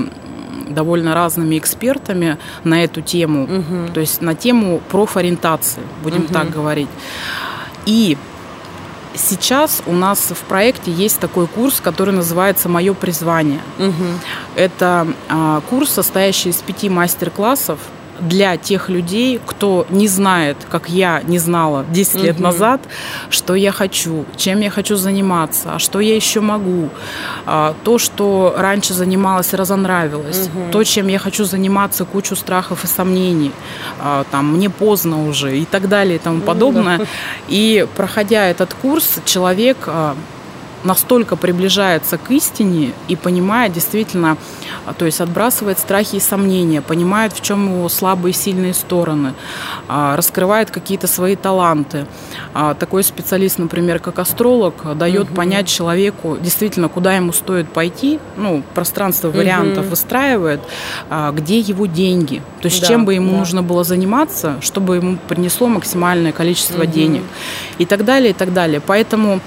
довольно 0.69 1.13
разными 1.13 1.57
экспертами 1.57 2.37
на 2.63 2.83
эту 2.83 3.01
тему, 3.01 3.43
угу. 3.43 3.93
то 3.93 3.99
есть 3.99 4.21
на 4.21 4.35
тему 4.35 4.81
профориентации, 4.89 5.81
будем 6.03 6.25
угу. 6.25 6.33
так 6.33 6.49
говорить. 6.49 6.89
И 7.85 8.17
Сейчас 9.17 9.81
у 9.85 9.93
нас 9.93 10.19
в 10.31 10.43
проекте 10.43 10.91
есть 10.91 11.19
такой 11.19 11.47
курс, 11.47 11.79
который 11.79 12.13
называется 12.13 12.67
«Мое 12.67 12.93
призвание». 12.93 13.61
Угу. 13.79 14.03
Это 14.55 15.07
а, 15.29 15.61
курс, 15.69 15.91
состоящий 15.91 16.49
из 16.49 16.57
пяти 16.57 16.89
мастер-классов, 16.89 17.79
для 18.19 18.57
тех 18.57 18.89
людей, 18.89 19.39
кто 19.45 19.85
не 19.89 20.07
знает, 20.07 20.57
как 20.69 20.89
я 20.89 21.21
не 21.21 21.39
знала 21.39 21.85
10 21.89 22.15
лет 22.23 22.39
назад, 22.39 22.81
что 23.29 23.55
я 23.55 23.71
хочу, 23.71 24.25
чем 24.35 24.61
я 24.61 24.69
хочу 24.69 24.95
заниматься, 24.95 25.75
а 25.75 25.79
что 25.79 25.99
я 25.99 26.15
еще 26.15 26.41
могу, 26.41 26.89
а, 27.45 27.75
то, 27.83 27.97
что 27.97 28.53
раньше 28.57 28.93
занималась 28.93 29.53
и 29.53 29.55
разонравилось, 29.55 30.47
угу. 30.47 30.71
то, 30.71 30.83
чем 30.83 31.07
я 31.07 31.19
хочу 31.19 31.45
заниматься, 31.45 32.05
кучу 32.05 32.35
страхов 32.35 32.83
и 32.83 32.87
сомнений, 32.87 33.51
а, 33.99 34.23
там, 34.31 34.53
мне 34.53 34.69
поздно 34.69 35.27
уже 35.27 35.57
и 35.57 35.65
так 35.65 35.89
далее 35.89 36.15
и 36.15 36.19
тому 36.19 36.41
подобное. 36.41 37.07
И 37.47 37.87
проходя 37.95 38.47
этот 38.47 38.73
курс, 38.73 39.19
человек 39.25 39.77
а, 39.87 40.15
настолько 40.85 41.35
приближается 41.35 42.17
к 42.17 42.31
истине 42.31 42.93
и 43.07 43.15
понимает 43.15 43.73
действительно, 43.73 44.37
а, 44.85 44.93
то 44.93 45.05
есть 45.05 45.19
отбрасывает 45.19 45.79
страхи 45.79 46.17
и 46.17 46.19
сомнения, 46.19 46.81
понимает, 46.81 47.33
в 47.33 47.41
чем 47.41 47.77
его 47.77 47.89
слабые 47.89 48.31
и 48.31 48.35
сильные 48.35 48.73
стороны, 48.73 49.33
а, 49.87 50.15
раскрывает 50.15 50.71
какие-то 50.71 51.07
свои 51.07 51.35
таланты. 51.35 52.05
А, 52.53 52.73
такой 52.75 53.03
специалист, 53.03 53.57
например, 53.57 53.99
как 53.99 54.19
астролог, 54.19 54.97
дает 54.97 55.27
угу. 55.27 55.35
понять 55.35 55.67
человеку 55.67 56.37
действительно, 56.39 56.87
куда 56.87 57.15
ему 57.15 57.33
стоит 57.33 57.67
пойти, 57.69 58.19
ну, 58.37 58.63
пространство 58.73 59.29
вариантов 59.29 59.85
угу. 59.85 59.89
выстраивает, 59.91 60.61
где 61.33 61.59
его 61.59 61.85
деньги, 61.85 62.41
то 62.61 62.67
есть 62.67 62.81
да, 62.81 62.87
чем 62.87 63.05
бы 63.05 63.13
ему 63.15 63.31
да. 63.31 63.37
нужно 63.39 63.63
было 63.63 63.83
заниматься, 63.83 64.57
чтобы 64.61 64.97
ему 64.97 65.17
принесло 65.27 65.67
максимальное 65.67 66.31
количество 66.31 66.83
угу. 66.83 66.91
денег 66.91 67.23
и 67.79 67.85
так 67.85 68.05
далее, 68.05 68.31
и 68.31 68.33
так 68.33 68.53
далее. 68.53 68.81
Поэтому 68.85 69.41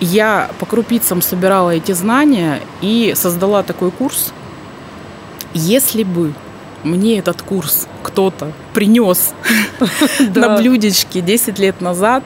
я 0.00 0.50
по 0.58 0.66
крупицам 0.66 1.22
собирала 1.22 1.70
эти 1.70 1.92
знания 1.92 2.60
и 2.80 3.12
создала 3.16 3.62
такой 3.62 3.90
курс. 3.90 4.32
Если 5.54 6.02
бы 6.02 6.32
мне 6.84 7.18
этот 7.18 7.42
курс 7.42 7.88
кто-то 8.02 8.52
принес 8.72 9.32
на 10.34 10.56
блюдечке 10.56 11.20
10 11.20 11.58
лет 11.58 11.80
назад, 11.80 12.24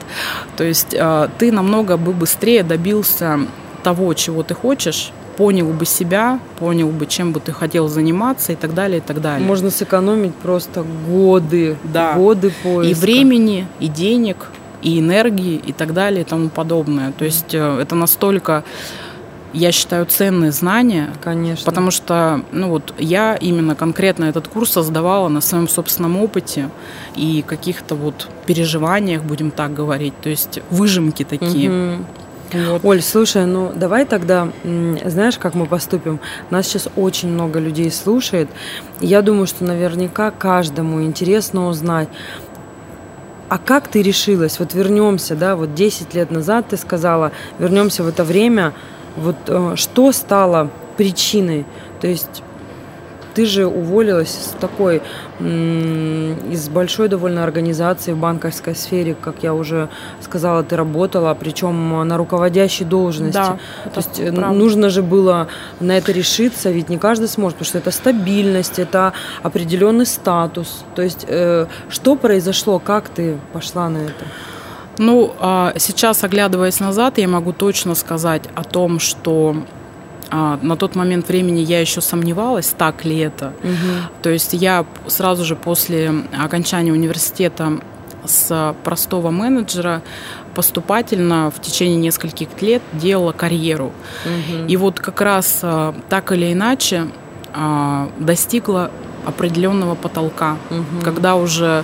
то 0.57 0.63
есть 0.63 0.95
а, 0.97 1.29
ты 1.37 1.51
намного 1.51 1.97
бы 1.97 2.13
быстрее 2.13 2.63
добился 2.63 3.39
того, 3.83 4.13
чего 4.13 4.43
ты 4.43 4.53
хочешь, 4.53 5.11
понял 5.37 5.67
бы 5.69 5.85
себя, 5.85 6.39
понял 6.59 6.89
бы, 6.89 7.07
чем 7.07 7.31
бы 7.31 7.39
ты 7.39 7.51
хотел 7.51 7.87
заниматься 7.87 8.51
и 8.51 8.55
так 8.55 8.73
далее, 8.73 8.99
и 8.99 9.01
так 9.01 9.21
далее. 9.21 9.45
Можно 9.47 9.71
сэкономить 9.71 10.35
просто 10.35 10.85
годы, 11.07 11.77
да. 11.83 12.13
годы 12.13 12.51
поиска. 12.63 12.91
И 12.91 12.93
времени, 12.93 13.67
и 13.79 13.87
денег, 13.87 14.51
и 14.81 14.99
энергии 14.99 15.55
и 15.55 15.73
так 15.73 15.93
далее 15.93 16.21
и 16.21 16.25
тому 16.25 16.49
подобное. 16.49 17.11
То 17.11 17.25
есть 17.25 17.53
э, 17.53 17.79
это 17.81 17.95
настолько 17.95 18.63
я 19.53 19.71
считаю, 19.71 20.05
ценные 20.05 20.51
знания. 20.51 21.13
Конечно. 21.21 21.65
Потому 21.65 21.91
что, 21.91 22.41
ну 22.51 22.69
вот, 22.69 22.93
я 22.97 23.35
именно 23.35 23.75
конкретно 23.75 24.25
этот 24.25 24.47
курс 24.47 24.71
создавала 24.71 25.27
на 25.27 25.41
своем 25.41 25.67
собственном 25.67 26.17
опыте 26.17 26.69
и 27.15 27.43
каких-то 27.45 27.95
вот 27.95 28.29
переживаниях, 28.45 29.23
будем 29.23 29.51
так 29.51 29.73
говорить. 29.73 30.13
То 30.21 30.29
есть 30.29 30.59
выжимки 30.69 31.23
такие. 31.23 31.69
Угу. 31.69 32.05
Вот. 32.53 32.83
Оль, 32.83 33.01
слушай, 33.01 33.45
ну 33.45 33.71
давай 33.73 34.05
тогда, 34.05 34.49
знаешь, 34.63 35.37
как 35.37 35.53
мы 35.53 35.65
поступим? 35.65 36.19
Нас 36.49 36.67
сейчас 36.67 36.89
очень 36.97 37.29
много 37.29 37.59
людей 37.59 37.89
слушает. 37.91 38.49
Я 38.99 39.21
думаю, 39.21 39.47
что 39.47 39.63
наверняка 39.63 40.31
каждому 40.31 41.01
интересно 41.01 41.67
узнать, 41.67 42.09
а 43.51 43.57
как 43.57 43.89
ты 43.89 44.01
решилась? 44.01 44.59
Вот 44.59 44.73
вернемся, 44.73 45.35
да, 45.35 45.57
вот 45.57 45.75
10 45.75 46.13
лет 46.13 46.31
назад 46.31 46.67
ты 46.69 46.77
сказала, 46.77 47.33
вернемся 47.59 48.01
в 48.01 48.07
это 48.07 48.23
время. 48.23 48.73
Вот 49.17 49.35
э, 49.47 49.73
что 49.75 50.13
стало 50.13 50.69
причиной? 50.95 51.65
То 51.99 52.07
есть 52.07 52.43
ты 53.33 53.45
же 53.45 53.65
уволилась 53.65 54.29
с 54.29 54.55
такой, 54.59 55.01
из 55.39 56.69
большой 56.69 57.07
довольно 57.07 57.43
организации 57.43 58.13
в 58.13 58.17
банковской 58.17 58.75
сфере, 58.75 59.15
как 59.19 59.35
я 59.41 59.53
уже 59.53 59.89
сказала, 60.21 60.63
ты 60.63 60.75
работала, 60.75 61.33
причем 61.33 62.07
на 62.07 62.17
руководящей 62.17 62.85
должности. 62.85 63.33
Да, 63.33 63.57
То 63.93 63.97
есть 63.97 64.19
э, 64.19 64.31
правда. 64.31 64.57
нужно 64.57 64.89
же 64.89 65.01
было 65.01 65.47
на 65.79 65.97
это 65.97 66.11
решиться, 66.11 66.69
ведь 66.69 66.89
не 66.89 66.97
каждый 66.97 67.27
сможет, 67.27 67.57
потому 67.57 67.67
что 67.67 67.77
это 67.79 67.91
стабильность, 67.91 68.79
это 68.79 69.13
определенный 69.43 70.05
статус. 70.05 70.83
То 70.95 71.01
есть 71.01 71.25
э, 71.27 71.65
что 71.89 72.15
произошло, 72.15 72.79
как 72.79 73.09
ты 73.09 73.37
пошла 73.53 73.89
на 73.89 73.97
это? 73.97 74.25
Ну, 74.97 75.33
а 75.39 75.73
сейчас, 75.77 76.23
оглядываясь 76.23 76.79
назад, 76.79 77.17
я 77.17 77.27
могу 77.27 77.53
точно 77.53 77.95
сказать 77.95 78.43
о 78.55 78.63
том, 78.63 78.99
что 78.99 79.55
а, 80.31 80.57
на 80.61 80.77
тот 80.77 80.95
момент 80.95 81.27
времени 81.27 81.59
я 81.59 81.81
еще 81.81 81.99
сомневалась, 81.99 82.73
так 82.77 83.03
ли 83.03 83.17
это. 83.19 83.53
Угу. 83.63 84.21
То 84.23 84.29
есть 84.29 84.53
я 84.53 84.85
сразу 85.07 85.43
же 85.43 85.57
после 85.57 86.13
окончания 86.37 86.93
университета 86.93 87.79
с 88.25 88.75
простого 88.83 89.29
менеджера 89.29 90.01
поступательно 90.55 91.51
в 91.51 91.59
течение 91.61 91.97
нескольких 91.97 92.61
лет 92.61 92.81
делала 92.93 93.33
карьеру. 93.33 93.91
Угу. 94.25 94.67
И 94.67 94.77
вот 94.77 95.01
как 95.01 95.19
раз 95.19 95.59
а, 95.63 95.93
так 96.09 96.31
или 96.31 96.53
иначе 96.53 97.07
а, 97.53 98.09
достигла 98.17 98.89
определенного 99.25 99.95
потолка, 99.95 100.57
угу. 100.69 101.03
когда 101.03 101.35
уже 101.35 101.83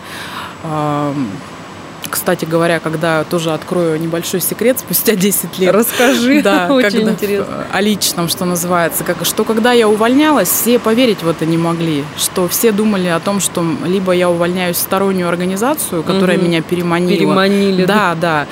кстати 2.07 2.45
говоря, 2.45 2.79
когда 2.79 3.23
тоже 3.23 3.53
открою 3.53 3.99
небольшой 3.99 4.41
секрет 4.41 4.79
спустя 4.79 5.15
10 5.15 5.59
лет. 5.59 5.73
Расскажи, 5.73 6.41
да, 6.41 6.67
очень 6.71 6.99
когда, 6.99 7.11
интересно. 7.11 7.65
О 7.71 7.81
личном, 7.81 8.29
что 8.29 8.45
называется. 8.45 9.03
Как, 9.03 9.25
что 9.25 9.43
когда 9.43 9.71
я 9.73 9.87
увольнялась, 9.87 10.49
все 10.49 10.79
поверить 10.79 11.23
в 11.23 11.27
это 11.27 11.45
не 11.45 11.57
могли. 11.57 12.03
Что 12.17 12.47
все 12.47 12.71
думали 12.71 13.07
о 13.07 13.19
том, 13.19 13.39
что 13.39 13.65
либо 13.85 14.11
я 14.11 14.29
увольняюсь 14.29 14.77
в 14.77 14.79
стороннюю 14.79 15.27
организацию, 15.27 16.03
которая 16.03 16.37
угу. 16.37 16.45
меня 16.45 16.61
переманила. 16.61 17.17
Переманили. 17.17 17.85
Да, 17.85 18.15
да. 18.19 18.47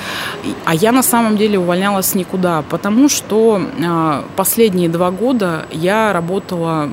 А 0.64 0.74
я 0.74 0.92
на 0.92 1.02
самом 1.02 1.36
деле 1.36 1.58
увольнялась 1.58 2.14
никуда, 2.14 2.62
потому 2.68 3.08
что 3.08 3.60
э, 3.78 4.22
последние 4.36 4.88
два 4.88 5.10
года 5.10 5.66
я 5.70 6.12
работала 6.12 6.90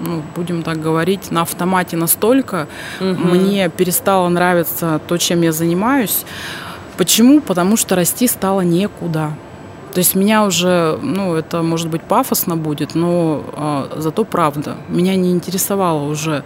ну, 0.00 0.22
будем 0.34 0.62
так 0.62 0.80
говорить, 0.80 1.30
на 1.30 1.42
автомате 1.42 1.96
настолько, 1.96 2.68
угу. 3.00 3.08
мне 3.08 3.68
перестало 3.68 4.28
нравиться 4.28 5.00
то, 5.06 5.18
чем 5.18 5.42
я 5.42 5.52
занимаюсь. 5.52 6.24
Почему? 6.96 7.40
Потому 7.40 7.76
что 7.76 7.94
расти 7.94 8.26
стало 8.26 8.62
некуда. 8.62 9.32
То 9.92 10.00
есть 10.00 10.14
меня 10.14 10.44
уже, 10.44 10.98
ну, 11.02 11.34
это 11.34 11.62
может 11.62 11.88
быть 11.88 12.02
пафосно 12.02 12.56
будет, 12.56 12.94
но 12.94 13.42
э, 13.90 14.00
зато 14.00 14.24
правда. 14.24 14.76
Меня 14.88 15.16
не 15.16 15.30
интересовала 15.30 16.02
уже 16.02 16.44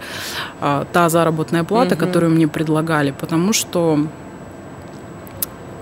э, 0.61 0.85
та 0.93 1.09
заработная 1.09 1.65
плата, 1.65 1.95
угу. 1.95 2.05
которую 2.05 2.31
мне 2.31 2.47
предлагали, 2.47 3.11
потому 3.11 3.51
что 3.51 3.99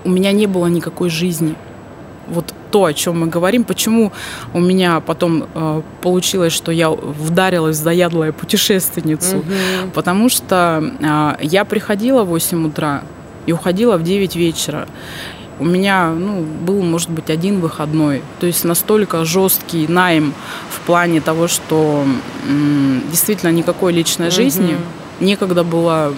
у 0.04 0.08
меня 0.08 0.32
не 0.32 0.46
было 0.46 0.66
никакой 0.66 1.10
жизни. 1.10 1.54
Вот 2.26 2.54
то, 2.70 2.84
о 2.84 2.92
чем 2.92 3.20
мы 3.20 3.26
говорим, 3.26 3.64
почему 3.64 4.12
у 4.54 4.60
меня 4.60 5.00
потом 5.00 5.46
э, 5.54 5.82
получилось, 6.02 6.52
что 6.52 6.72
я 6.72 6.90
вдарилась 6.90 7.78
в 7.78 7.82
заядлая 7.82 8.32
путешественницу. 8.32 9.38
Угу. 9.38 9.90
Потому 9.94 10.28
что 10.28 10.82
э, 11.00 11.44
я 11.44 11.64
приходила 11.64 12.24
в 12.24 12.28
8 12.28 12.66
утра 12.66 13.02
и 13.46 13.52
уходила 13.52 13.96
в 13.96 14.02
9 14.02 14.36
вечера. 14.36 14.86
У 15.58 15.64
меня 15.64 16.10
ну, 16.10 16.42
был, 16.42 16.80
может 16.82 17.10
быть, 17.10 17.28
один 17.28 17.60
выходной. 17.60 18.22
То 18.38 18.46
есть 18.46 18.64
настолько 18.64 19.24
жесткий 19.24 19.86
найм 19.88 20.32
в 20.70 20.80
плане 20.86 21.20
того, 21.20 21.48
что 21.48 22.04
м, 22.48 23.02
действительно 23.10 23.50
никакой 23.50 23.92
личной 23.92 24.30
жизни. 24.30 24.74
Угу. 24.74 25.24
Некогда 25.26 25.64
было 25.64 26.14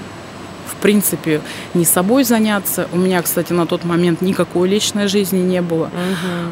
принципе, 0.82 1.40
не 1.74 1.84
собой 1.84 2.24
заняться. 2.24 2.88
У 2.92 2.98
меня, 2.98 3.22
кстати, 3.22 3.52
на 3.52 3.66
тот 3.66 3.84
момент 3.84 4.20
никакой 4.20 4.68
личной 4.68 5.06
жизни 5.06 5.38
не 5.38 5.62
было, 5.62 5.84
угу. 5.84 5.92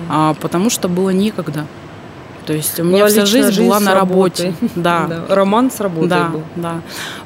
а, 0.08 0.34
потому 0.40 0.70
что 0.70 0.88
было 0.88 1.10
некогда. 1.10 1.66
То 2.46 2.54
есть 2.54 2.80
у 2.80 2.84
меня 2.84 2.98
была 2.98 3.08
вся 3.08 3.26
жизнь, 3.26 3.48
жизнь 3.48 3.64
была 3.66 3.80
на 3.80 3.94
работе. 3.94 4.54
Да. 4.74 5.06
да. 5.06 5.34
Роман 5.34 5.70
с 5.70 5.80
работой 5.80 6.08
да, 6.08 6.28
был. 6.28 6.42
Да. 6.56 6.80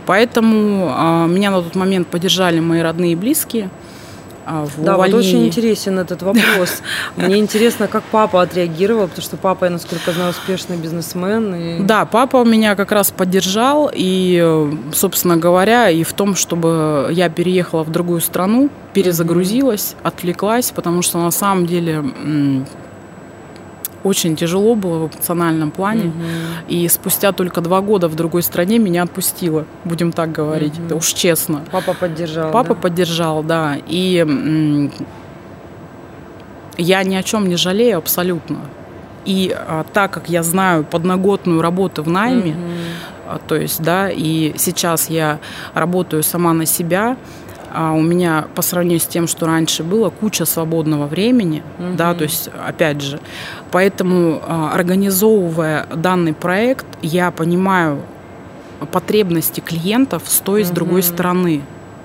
Поэтому 0.07 0.89
а, 0.91 1.27
меня 1.27 1.51
на 1.51 1.63
тот 1.63 1.77
момент 1.77 2.09
поддержали 2.09 2.61
мои 2.61 2.81
родные 2.81 3.13
и 3.13 3.17
близкие. 3.17 3.71
А, 4.47 4.67
в 4.67 4.83
да, 4.83 4.95
увольнении. 4.95 5.23
вот 5.23 5.27
очень 5.27 5.47
интересен 5.47 5.99
этот 5.99 6.23
вопрос. 6.23 6.83
Мне 7.17 7.39
интересно, 7.39 7.89
как 7.89 8.03
папа 8.05 8.43
отреагировал, 8.43 9.09
потому 9.09 9.23
что 9.23 9.37
папа, 9.37 9.65
я 9.65 9.71
насколько 9.71 10.13
знаю, 10.13 10.31
успешный 10.31 10.77
бизнесмен. 10.77 11.55
И... 11.55 11.83
Да, 11.83 12.05
папа 12.05 12.45
меня 12.45 12.77
как 12.77 12.93
раз 12.93 13.11
поддержал, 13.11 13.91
и, 13.93 14.71
собственно 14.93 15.37
говоря, 15.37 15.89
и 15.89 16.03
в 16.03 16.13
том, 16.13 16.35
чтобы 16.35 17.09
я 17.11 17.29
переехала 17.29 17.85
в 17.85 17.91
другую 17.91 18.21
страну, 18.21 18.69
перезагрузилась, 18.93 19.95
отвлеклась, 20.03 20.71
потому 20.73 21.03
что 21.03 21.19
на 21.19 21.31
самом 21.31 21.67
деле 21.67 22.05
очень 24.05 24.37
тяжело 24.37 24.75
было 24.75 24.99
в 24.99 25.15
эмоциональном 25.15 25.71
плане. 25.71 26.09
Угу. 26.09 26.15
И 26.69 26.89
спустя 26.89 27.33
только 27.33 27.61
два 27.61 27.81
года 27.81 28.09
в 28.09 28.15
другой 28.15 28.43
стране 28.43 28.79
меня 28.79 29.03
отпустило, 29.03 29.65
будем 29.85 30.13
так 30.13 30.31
говорить, 30.31 30.75
это 30.79 30.95
уж 30.95 31.13
честно. 31.13 31.63
Папа 31.73 31.95
поддержал. 31.95 32.53
Папа 32.53 32.75
да? 32.75 32.81
поддержал, 32.81 33.43
да. 33.43 33.77
И 33.87 34.91
я 36.77 37.03
ни 37.03 37.15
о 37.15 37.23
чем 37.23 37.49
не 37.49 37.57
жалею 37.57 37.99
абсолютно. 37.99 38.59
И 39.25 39.55
а, 39.57 39.85
так 39.93 40.11
как 40.11 40.29
я 40.29 40.43
знаю 40.43 40.85
подноготную 40.85 41.63
работу 41.63 42.03
в 42.03 42.11
найме, 42.11 42.53
угу. 42.53 43.39
то 43.49 43.57
есть, 43.57 43.83
да, 43.83 44.11
и 44.11 44.53
сейчас 44.59 45.09
я 45.09 45.39
работаю 45.73 46.23
сама 46.23 46.53
на 46.53 46.67
себя, 46.67 47.17
а 47.75 47.93
у 47.93 48.03
меня 48.03 48.47
по 48.55 48.63
сравнению 48.63 49.01
с 49.01 49.07
тем, 49.07 49.27
что 49.27 49.47
раньше 49.47 49.83
было, 49.83 50.11
куча 50.11 50.45
свободного 50.45 51.07
времени, 51.07 51.63
угу. 51.79 51.97
да, 51.97 52.15
то 52.15 52.25
есть, 52.25 52.49
опять 52.67 53.01
же, 53.01 53.21
поэтому 53.71 54.41
а, 54.47 54.73
организовывая 54.73 55.87
данный 55.95 56.33
проект, 56.33 56.87
я 57.03 57.31
понимаю 57.31 58.01
потребности 58.93 59.61
клиентов 59.61 60.23
с 60.27 60.41
той 60.41 60.63
и 60.63 60.65
с 60.65 60.71
другой 60.71 61.03
стороны. 61.03 61.63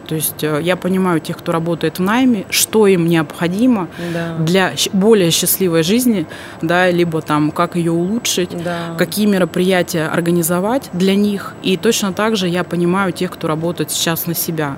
То 0.07 0.15
есть 0.15 0.43
э, 0.43 0.59
я 0.63 0.75
понимаю 0.75 1.19
тех, 1.19 1.37
кто 1.37 1.51
работает 1.51 1.99
в 1.99 2.01
найме, 2.01 2.45
что 2.49 2.87
им 2.87 3.07
необходимо 3.07 3.87
да. 4.11 4.37
для 4.39 4.73
более 4.91 5.29
счастливой 5.29 5.83
жизни, 5.83 6.25
да, 6.63 6.89
либо 6.89 7.21
там 7.21 7.51
как 7.51 7.75
ее 7.75 7.91
улучшить, 7.91 8.49
да. 8.63 8.95
какие 8.97 9.27
мероприятия 9.27 10.07
организовать 10.07 10.89
для 10.93 11.13
них. 11.13 11.53
И 11.61 11.77
точно 11.77 12.11
так 12.11 12.37
же 12.37 12.47
я 12.47 12.63
понимаю 12.63 13.11
тех, 13.11 13.29
кто 13.29 13.47
работает 13.47 13.91
сейчас 13.91 14.25
на 14.25 14.33
себя 14.33 14.77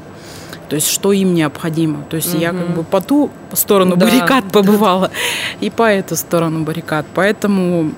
то 0.72 0.76
есть 0.76 0.88
что 0.88 1.12
им 1.12 1.34
необходимо. 1.34 2.06
То 2.10 2.16
есть 2.16 2.34
угу. 2.34 2.42
я 2.42 2.54
как 2.54 2.74
бы 2.74 2.86
по 2.86 3.02
ту 3.02 3.30
сторону 3.52 3.98
да. 3.98 4.06
баррикад 4.06 4.54
побывала 4.54 5.12
и 5.60 5.70
по 5.70 5.84
эту 5.84 6.16
сторону 6.16 6.64
баррикад. 6.64 7.06
Поэтому 7.14 7.92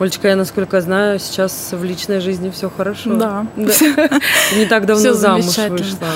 Олечка, 0.00 0.28
я, 0.28 0.36
насколько 0.36 0.80
знаю, 0.80 1.18
сейчас 1.18 1.72
в 1.72 1.84
личной 1.84 2.20
жизни 2.20 2.48
все 2.48 2.70
хорошо. 2.74 3.14
Да. 3.16 3.46
да. 3.54 3.72
Не 4.56 4.64
так 4.64 4.86
давно 4.86 5.12
замуж 5.12 5.58
вышла. 5.58 6.06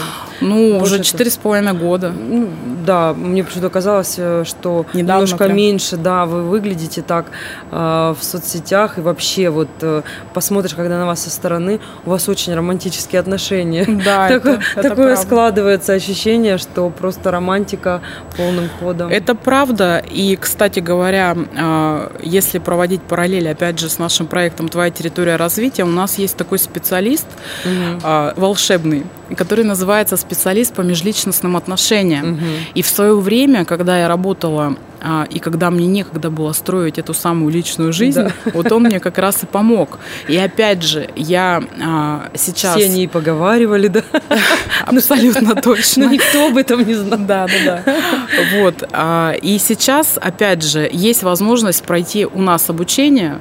Ну, 0.40 0.79
уже 0.79 1.03
четыре 1.03 1.31
с 1.31 1.37
половиной 1.37 1.75
года. 1.75 2.11
Ну, 2.11 2.49
да, 2.87 3.12
мне 3.12 3.44
почему-то 3.44 3.68
казалось, 3.68 4.14
э, 4.16 4.44
что 4.47 4.87
Недавно 4.94 5.25
немножко 5.25 5.44
прям. 5.44 5.57
меньше, 5.57 5.97
да, 5.97 6.25
вы 6.25 6.42
выглядите 6.42 7.03
так 7.03 7.27
э, 7.70 8.14
в 8.18 8.25
соцсетях 8.25 8.99
и 8.99 9.01
вообще 9.03 9.51
вот 9.51 9.68
э, 9.83 10.03
посмотришь, 10.33 10.75
когда 10.75 10.99
на 10.99 11.07
вас 11.07 11.23
со 11.23 11.31
стороны, 11.31 11.79
у 12.07 12.11
вас 12.11 12.29
очень 12.29 12.55
романтические 12.55 13.20
отношения. 13.20 13.85
Да, 13.87 14.29
такое, 14.31 14.61
это, 14.77 14.88
такое 14.88 15.12
это 15.12 15.23
складывается 15.23 15.92
ощущение, 15.92 16.57
что 16.57 16.88
просто 16.90 17.31
романтика 17.31 18.01
полным 18.37 18.70
ходом. 18.81 19.11
Это 19.11 19.35
правда. 19.35 20.03
И, 20.11 20.37
кстати 20.37 20.81
говоря, 20.81 21.37
э, 21.37 22.18
если 22.23 22.59
проводить 22.59 23.03
параллель, 23.03 23.51
опять 23.51 23.73
опять 23.74 23.80
же, 23.80 23.88
с 23.88 23.98
нашим 23.98 24.26
проектом 24.26 24.68
«Твоя 24.68 24.90
территория 24.90 25.37
развития» 25.37 25.84
у 25.84 25.88
нас 25.88 26.18
есть 26.18 26.37
такой 26.37 26.58
специалист 26.58 27.26
угу. 27.64 28.00
а, 28.02 28.32
волшебный, 28.37 29.04
который 29.37 29.64
называется 29.64 30.16
специалист 30.16 30.72
по 30.74 30.82
межличностным 30.82 31.56
отношениям. 31.56 32.34
Угу. 32.34 32.44
И 32.74 32.82
в 32.82 32.87
свое 32.87 33.18
время, 33.18 33.64
когда 33.64 33.98
я 33.98 34.08
работала 34.08 34.76
а, 35.06 35.26
и 35.28 35.38
когда 35.38 35.70
мне 35.70 35.87
некогда 35.87 36.30
было 36.30 36.52
строить 36.52 36.98
эту 36.98 37.12
самую 37.12 37.52
личную 37.52 37.92
жизнь, 37.92 38.22
да. 38.22 38.32
вот 38.54 38.72
он 38.72 38.84
мне 38.84 39.00
как 39.00 39.18
раз 39.18 39.42
и 39.42 39.46
помог. 39.46 39.98
И 40.28 40.37
опять 40.37 40.82
же, 40.82 41.10
я 41.14 41.62
а, 41.84 42.30
сейчас... 42.34 42.76
Все 42.76 42.87
они 42.87 43.04
и 43.04 43.06
поговаривали, 43.06 43.88
да? 43.88 44.02
Абсолютно 44.87 45.56
точно. 45.60 46.06
Но 46.06 46.12
никто 46.12 46.46
об 46.46 46.56
этом 46.56 46.87
не 46.87 46.94
знал. 46.94 47.18
Да, 47.18 47.46
да, 47.46 47.82
да. 47.84 47.96
Вот. 48.54 48.88
А, 48.92 49.32
и 49.32 49.58
сейчас, 49.58 50.18
опять 50.18 50.62
же, 50.62 50.88
есть 50.90 51.22
возможность 51.22 51.84
пройти 51.84 52.24
у 52.24 52.40
нас 52.40 52.70
обучение 52.70 53.40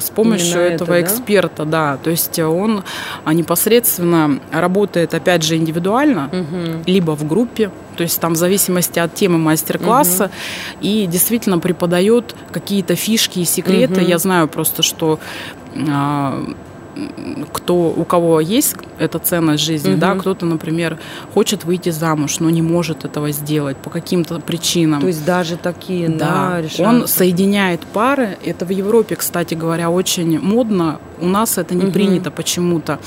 с 0.00 0.10
помощью 0.10 0.60
Именно 0.60 0.74
этого 0.74 0.94
это, 0.94 1.06
эксперта, 1.06 1.64
да? 1.64 1.96
То 2.02 2.10
есть 2.10 2.38
он 2.38 2.84
а, 3.24 3.32
непосредственно 3.32 4.40
работает, 4.50 5.14
опять 5.14 5.42
же, 5.42 5.56
индивидуально, 5.56 6.30
угу. 6.32 6.82
либо 6.86 7.12
в 7.16 7.26
группе, 7.26 7.70
то 7.96 8.02
есть 8.02 8.20
там 8.20 8.34
в 8.34 8.36
зависимости 8.36 8.98
от 8.98 9.14
темы 9.14 9.38
мастер-класса, 9.38 10.24
угу. 10.24 10.32
и 10.80 11.06
действительно 11.06 11.58
преподает 11.58 12.34
какие-то 12.50 12.96
фишки 12.96 13.40
и 13.40 13.44
секреты. 13.44 14.00
Угу. 14.00 14.08
Я 14.08 14.18
знаю 14.18 14.48
просто, 14.48 14.82
что 14.82 15.18
а, 15.88 16.44
кто, 17.52 17.74
у 17.74 18.04
кого 18.04 18.40
есть 18.40 18.76
эта 18.98 19.18
ценность 19.18 19.62
жизни, 19.62 19.92
угу. 19.92 20.00
да, 20.00 20.14
кто-то, 20.14 20.46
например, 20.46 20.98
хочет 21.34 21.64
выйти 21.64 21.90
замуж, 21.90 22.40
но 22.40 22.50
не 22.50 22.62
может 22.62 23.04
этого 23.04 23.30
сделать 23.32 23.76
по 23.76 23.90
каким-то 23.90 24.38
причинам. 24.40 25.00
То 25.00 25.06
есть 25.06 25.24
даже 25.24 25.56
такие, 25.56 26.08
да, 26.08 26.62
да 26.78 26.84
он 26.84 27.06
соединяет 27.08 27.80
пары. 27.80 28.36
Это 28.44 28.64
в 28.64 28.70
Европе, 28.70 29.16
кстати 29.16 29.54
говоря, 29.54 29.90
очень 29.90 30.38
модно. 30.38 30.98
У 31.20 31.26
нас 31.26 31.56
это 31.56 31.74
не 31.74 31.84
угу. 31.84 31.92
принято 31.92 32.30
почему-то. 32.30 32.98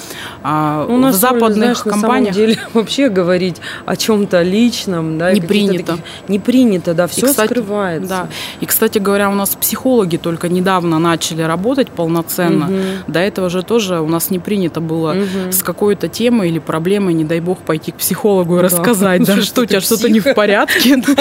А 0.41 0.85
у 0.87 0.97
нас 0.97 1.15
в 1.15 1.19
западных 1.19 1.55
знаешь, 1.55 1.79
компаниях 1.79 2.27
на 2.27 2.33
самом 2.33 2.33
деле 2.33 2.59
вообще 2.73 3.09
говорить 3.09 3.57
о 3.85 3.95
чем-то 3.95 4.41
личном, 4.41 5.17
да, 5.17 5.33
не 5.33 5.41
принято, 5.41 5.97
таких... 5.97 6.05
не 6.29 6.39
принято, 6.39 6.93
да, 6.93 7.07
все 7.07 7.27
и, 7.27 7.29
кстати, 7.29 7.47
скрывается. 7.47 8.09
Да. 8.09 8.29
И, 8.61 8.65
кстати 8.65 8.99
говоря, 8.99 9.29
у 9.29 9.35
нас 9.35 9.55
психологи 9.55 10.17
только 10.17 10.49
недавно 10.49 10.97
начали 10.97 11.41
работать 11.41 11.89
полноценно. 11.89 12.65
Угу. 12.65 13.11
До 13.11 13.19
этого 13.19 13.49
же 13.49 13.63
тоже 13.63 13.74
тоже 13.75 13.99
у 13.99 14.07
нас 14.07 14.31
не 14.31 14.39
принято 14.39 14.79
было 14.79 15.11
угу. 15.11 15.51
с 15.51 15.61
какой-то 15.61 16.07
темой 16.07 16.47
или 16.47 16.59
проблемой, 16.59 17.13
не 17.13 17.25
дай 17.25 17.41
бог, 17.41 17.57
пойти 17.57 17.91
к 17.91 17.95
психологу 17.95 18.53
и 18.53 18.57
да. 18.57 18.63
рассказать, 18.63 19.25
да, 19.25 19.41
что 19.41 19.63
у 19.63 19.65
тебя 19.65 19.81
что-то 19.81 20.09
не 20.09 20.21
в 20.21 20.33
порядке. 20.33 21.03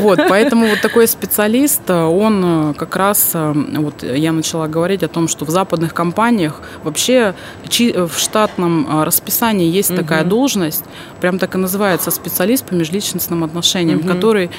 Вот, 0.00 0.20
поэтому 0.28 0.66
вот 0.66 0.80
такой 0.82 1.06
специалист, 1.08 1.90
он 1.90 2.74
как 2.76 2.96
раз, 2.96 3.32
вот 3.34 4.02
я 4.02 4.32
начала 4.32 4.68
говорить 4.68 5.02
о 5.02 5.08
том, 5.08 5.28
что 5.28 5.44
в 5.44 5.50
западных 5.50 5.94
компаниях 5.94 6.60
вообще 6.84 7.34
в 7.64 8.18
штатном 8.18 9.02
расписании 9.02 9.70
есть 9.70 9.94
такая 9.96 10.24
должность, 10.24 10.84
прям 11.20 11.38
так 11.38 11.54
и 11.54 11.58
называется, 11.58 12.10
специалист 12.10 12.64
по 12.66 12.74
межличностным 12.74 13.44
отношениям, 13.44 14.00
который 14.00 14.50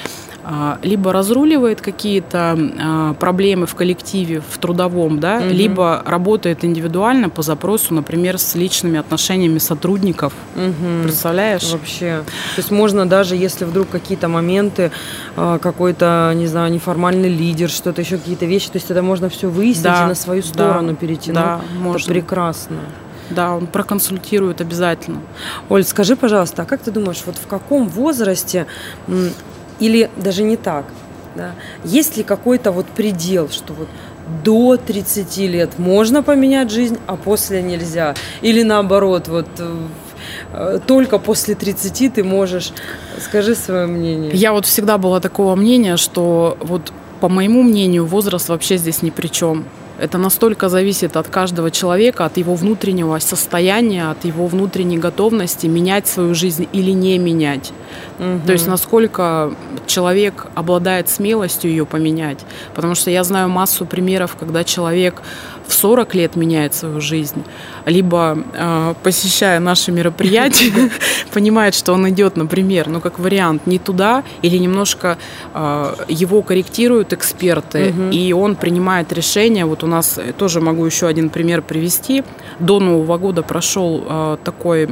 либо 0.82 1.12
разруливает 1.12 1.80
какие-то 1.80 3.14
проблемы 3.20 3.66
в 3.66 3.74
коллективе, 3.74 4.40
в 4.40 4.58
трудовом, 4.58 5.20
да, 5.20 5.40
либо 5.40 6.02
работает 6.06 6.64
индивидуально 6.64 7.19
по 7.28 7.42
запросу, 7.42 7.94
например, 7.94 8.38
с 8.38 8.54
личными 8.54 8.98
отношениями 8.98 9.58
сотрудников. 9.58 10.32
Угу. 10.56 11.02
Представляешь? 11.04 11.70
Вообще. 11.70 12.22
То 12.54 12.58
есть 12.58 12.70
можно 12.70 13.06
даже, 13.06 13.36
если 13.36 13.64
вдруг 13.64 13.90
какие-то 13.90 14.28
моменты, 14.28 14.90
а, 15.36 15.58
какой-то, 15.58 16.32
не 16.34 16.46
знаю, 16.46 16.72
неформальный 16.72 17.28
лидер, 17.28 17.68
что-то 17.68 18.00
еще, 18.00 18.18
какие-то 18.18 18.46
вещи, 18.46 18.70
то 18.70 18.78
есть 18.78 18.90
это 18.90 19.02
можно 19.02 19.28
все 19.28 19.48
выяснить 19.48 19.84
да, 19.84 20.04
и 20.04 20.08
на 20.08 20.14
свою 20.14 20.42
сторону 20.42 20.90
да, 20.90 20.94
перейти. 20.94 21.32
Да, 21.32 21.60
ну, 21.74 21.80
можно. 21.80 22.10
Это 22.10 22.20
прекрасно. 22.20 22.76
Да, 23.30 23.54
он 23.54 23.66
проконсультирует 23.66 24.60
обязательно. 24.60 25.20
Оль, 25.68 25.84
скажи, 25.84 26.16
пожалуйста, 26.16 26.62
а 26.62 26.64
как 26.64 26.82
ты 26.82 26.90
думаешь, 26.90 27.22
вот 27.26 27.36
в 27.36 27.46
каком 27.46 27.88
возрасте 27.88 28.66
или 29.78 30.10
даже 30.16 30.42
не 30.42 30.56
так. 30.56 30.86
Да? 31.36 31.52
Есть 31.84 32.16
ли 32.16 32.24
какой-то 32.24 32.72
вот 32.72 32.86
предел, 32.86 33.48
что 33.50 33.72
вот 33.72 33.88
до 34.44 34.76
30 34.76 35.36
лет 35.38 35.78
можно 35.78 36.22
поменять 36.22 36.70
жизнь, 36.70 36.98
а 37.06 37.16
после 37.16 37.62
нельзя? 37.62 38.14
Или 38.42 38.62
наоборот, 38.62 39.28
вот 39.28 39.48
э, 40.52 40.78
только 40.86 41.18
после 41.18 41.54
30 41.54 42.14
ты 42.14 42.24
можешь... 42.24 42.72
Скажи 43.18 43.54
свое 43.54 43.86
мнение. 43.86 44.30
Я 44.32 44.52
вот 44.52 44.66
всегда 44.66 44.98
была 44.98 45.20
такого 45.20 45.54
мнения, 45.54 45.96
что 45.96 46.56
вот 46.60 46.92
по 47.20 47.28
моему 47.28 47.62
мнению 47.62 48.06
возраст 48.06 48.48
вообще 48.48 48.78
здесь 48.78 49.02
ни 49.02 49.10
при 49.10 49.28
чем. 49.28 49.66
Это 50.00 50.16
настолько 50.16 50.70
зависит 50.70 51.16
от 51.16 51.28
каждого 51.28 51.70
человека, 51.70 52.24
от 52.24 52.38
его 52.38 52.54
внутреннего 52.54 53.18
состояния, 53.18 54.10
от 54.10 54.24
его 54.24 54.46
внутренней 54.46 54.96
готовности 54.96 55.66
менять 55.66 56.06
свою 56.06 56.34
жизнь 56.34 56.66
или 56.72 56.92
не 56.92 57.18
менять. 57.18 57.72
Угу. 58.18 58.46
То 58.46 58.52
есть 58.52 58.66
насколько 58.66 59.54
человек 59.86 60.46
обладает 60.54 61.10
смелостью 61.10 61.70
ее 61.70 61.84
поменять. 61.84 62.38
Потому 62.74 62.94
что 62.94 63.10
я 63.10 63.24
знаю 63.24 63.50
массу 63.50 63.84
примеров, 63.84 64.36
когда 64.40 64.64
человек 64.64 65.20
в 65.70 65.74
40 65.74 66.14
лет 66.14 66.36
меняет 66.36 66.74
свою 66.74 67.00
жизнь, 67.00 67.42
либо 67.86 68.38
э, 68.52 68.94
посещая 69.02 69.60
наши 69.60 69.92
мероприятия, 69.92 70.90
понимает, 71.32 71.74
что 71.74 71.92
он 71.92 72.08
идет, 72.10 72.36
например, 72.36 72.88
ну 72.88 73.00
как 73.00 73.18
вариант, 73.18 73.66
не 73.66 73.78
туда, 73.78 74.24
или 74.42 74.58
немножко 74.58 75.16
э, 75.54 75.94
его 76.08 76.42
корректируют 76.42 77.12
эксперты, 77.12 77.94
и 78.12 78.32
он 78.32 78.56
принимает 78.56 79.12
решение. 79.12 79.64
Вот 79.64 79.84
у 79.84 79.86
нас 79.86 80.18
тоже 80.36 80.60
могу 80.60 80.84
еще 80.84 81.06
один 81.06 81.30
пример 81.30 81.62
привести. 81.62 82.24
До 82.58 82.80
Нового 82.80 83.18
года 83.18 83.42
прошел 83.42 84.04
э, 84.08 84.36
такой 84.44 84.88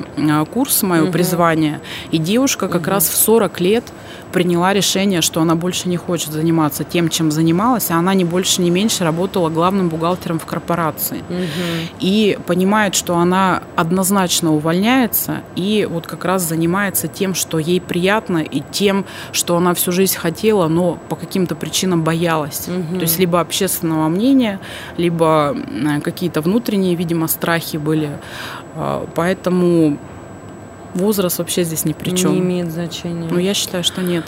курс 0.52 0.82
«Мое 0.82 1.10
призвание», 1.10 1.80
и 2.10 2.18
девушка 2.18 2.68
как 2.68 2.86
раз 2.86 3.08
в 3.08 3.16
40 3.16 3.60
лет 3.60 3.84
приняла 4.32 4.72
решение, 4.72 5.22
что 5.22 5.40
она 5.40 5.54
больше 5.54 5.88
не 5.88 5.96
хочет 5.96 6.32
заниматься 6.32 6.84
тем, 6.84 7.08
чем 7.08 7.30
занималась, 7.30 7.90
а 7.90 7.96
она 7.96 8.14
не 8.14 8.24
больше, 8.24 8.62
не 8.62 8.70
меньше 8.70 9.04
работала 9.04 9.48
главным 9.48 9.88
бухгалтером 9.88 10.38
в 10.38 10.46
корпорации. 10.46 11.18
Угу. 11.28 11.96
И 12.00 12.38
понимает, 12.46 12.94
что 12.94 13.16
она 13.16 13.62
однозначно 13.76 14.52
увольняется 14.52 15.42
и 15.56 15.86
вот 15.90 16.06
как 16.06 16.24
раз 16.24 16.42
занимается 16.42 17.08
тем, 17.08 17.34
что 17.34 17.58
ей 17.58 17.80
приятно, 17.80 18.38
и 18.38 18.62
тем, 18.70 19.04
что 19.32 19.56
она 19.56 19.74
всю 19.74 19.92
жизнь 19.92 20.16
хотела, 20.16 20.68
но 20.68 20.98
по 21.08 21.16
каким-то 21.16 21.54
причинам 21.54 22.02
боялась. 22.02 22.68
Угу. 22.68 22.96
То 22.96 23.02
есть 23.02 23.18
либо 23.18 23.40
общественного 23.40 24.08
мнения, 24.08 24.60
либо 24.96 25.56
какие-то 26.02 26.40
внутренние, 26.40 26.94
видимо, 26.94 27.28
страхи 27.28 27.76
были. 27.76 28.10
А, 28.74 29.06
поэтому 29.14 29.98
возраст 30.98 31.38
вообще 31.38 31.64
здесь 31.64 31.84
ни 31.84 31.92
при 31.94 32.10
чем. 32.10 32.32
Не 32.32 32.40
имеет 32.40 32.70
значения. 32.70 33.28
Ну, 33.30 33.38
я 33.38 33.54
считаю, 33.54 33.82
что 33.84 34.02
нет. 34.02 34.24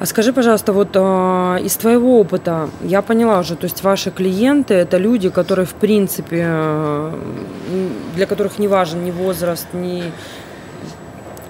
А 0.00 0.06
скажи, 0.06 0.32
пожалуйста, 0.32 0.72
вот 0.72 0.88
э, 0.94 1.58
из 1.62 1.76
твоего 1.76 2.20
опыта, 2.20 2.70
я 2.82 3.02
поняла 3.02 3.40
уже, 3.40 3.54
то 3.54 3.64
есть 3.64 3.82
ваши 3.82 4.10
клиенты 4.10 4.72
это 4.72 4.96
люди, 4.96 5.28
которые 5.28 5.66
в 5.66 5.74
принципе, 5.74 6.42
э, 6.42 7.14
для 8.14 8.26
которых 8.26 8.58
не 8.58 8.66
важен 8.66 9.04
ни 9.04 9.10
возраст, 9.10 9.66
ни 9.74 10.04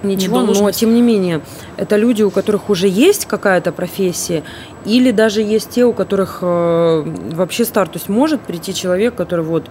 ничего, 0.02 0.40
не 0.40 0.46
но 0.52 0.70
тем 0.72 0.94
не 0.94 1.02
менее, 1.02 1.42
это 1.76 1.94
люди, 1.94 2.22
у 2.22 2.30
которых 2.32 2.70
уже 2.70 2.88
есть 2.88 3.26
какая-то 3.26 3.70
профессия, 3.70 4.42
или 4.84 5.12
даже 5.12 5.42
есть 5.42 5.70
те, 5.70 5.84
у 5.84 5.92
которых 5.92 6.38
э, 6.42 7.04
вообще 7.32 7.64
старт, 7.64 7.92
то 7.92 7.98
есть 7.98 8.08
может 8.08 8.40
прийти 8.40 8.74
человек, 8.74 9.14
который 9.14 9.44
вот 9.44 9.66
а, 9.66 9.70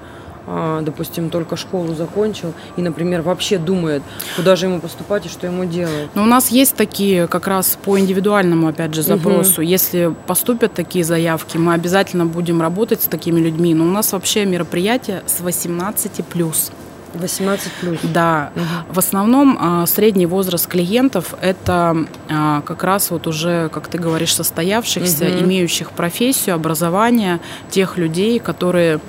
допустим, 0.81 1.29
только 1.29 1.55
школу 1.55 1.93
закончил 1.93 2.53
и, 2.77 2.81
например, 2.81 3.21
вообще 3.21 3.57
думает, 3.57 4.01
куда 4.35 4.55
же 4.55 4.65
ему 4.65 4.79
поступать 4.79 5.25
и 5.25 5.29
что 5.29 5.47
ему 5.47 5.65
делать. 5.65 6.09
Но 6.15 6.23
у 6.23 6.25
нас 6.25 6.49
есть 6.49 6.75
такие 6.75 7.27
как 7.27 7.47
раз 7.47 7.77
по 7.83 7.99
индивидуальному, 7.99 8.67
опять 8.67 8.93
же, 8.93 9.03
запросу. 9.03 9.61
Угу. 9.61 9.61
Если 9.61 10.13
поступят 10.27 10.73
такие 10.73 11.03
заявки, 11.03 11.57
мы 11.57 11.73
обязательно 11.73 12.25
будем 12.25 12.61
работать 12.61 13.01
с 13.03 13.05
такими 13.05 13.39
людьми. 13.39 13.73
Но 13.73 13.85
у 13.85 13.91
нас 13.91 14.11
вообще 14.11 14.45
мероприятие 14.45 15.23
с 15.27 15.39
18 15.41 16.25
плюс. 16.25 16.71
18 17.13 17.71
плюс. 17.81 17.99
Да. 18.03 18.51
Угу. 18.55 18.93
В 18.93 18.99
основном 18.99 19.57
а, 19.59 19.85
средний 19.87 20.25
возраст 20.25 20.67
клиентов 20.67 21.33
это 21.41 22.05
а, 22.29 22.61
как 22.61 22.83
раз 22.83 23.11
вот 23.11 23.27
уже, 23.27 23.69
как 23.69 23.87
ты 23.87 23.97
говоришь, 23.97 24.35
состоявшихся, 24.35 25.25
угу. 25.25 25.43
имеющих 25.43 25.91
профессию, 25.91 26.55
образование, 26.55 27.39
тех 27.69 27.97
людей, 27.97 28.39
которые 28.39 28.95
а, 28.95 28.99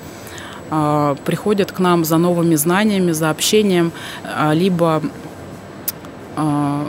приходят 1.25 1.71
к 1.71 1.79
нам 1.79 2.05
за 2.05 2.17
новыми 2.17 2.55
знаниями, 2.55 3.11
за 3.11 3.29
общением, 3.29 3.91
а, 4.23 4.53
либо 4.53 5.01
а, 6.37 6.85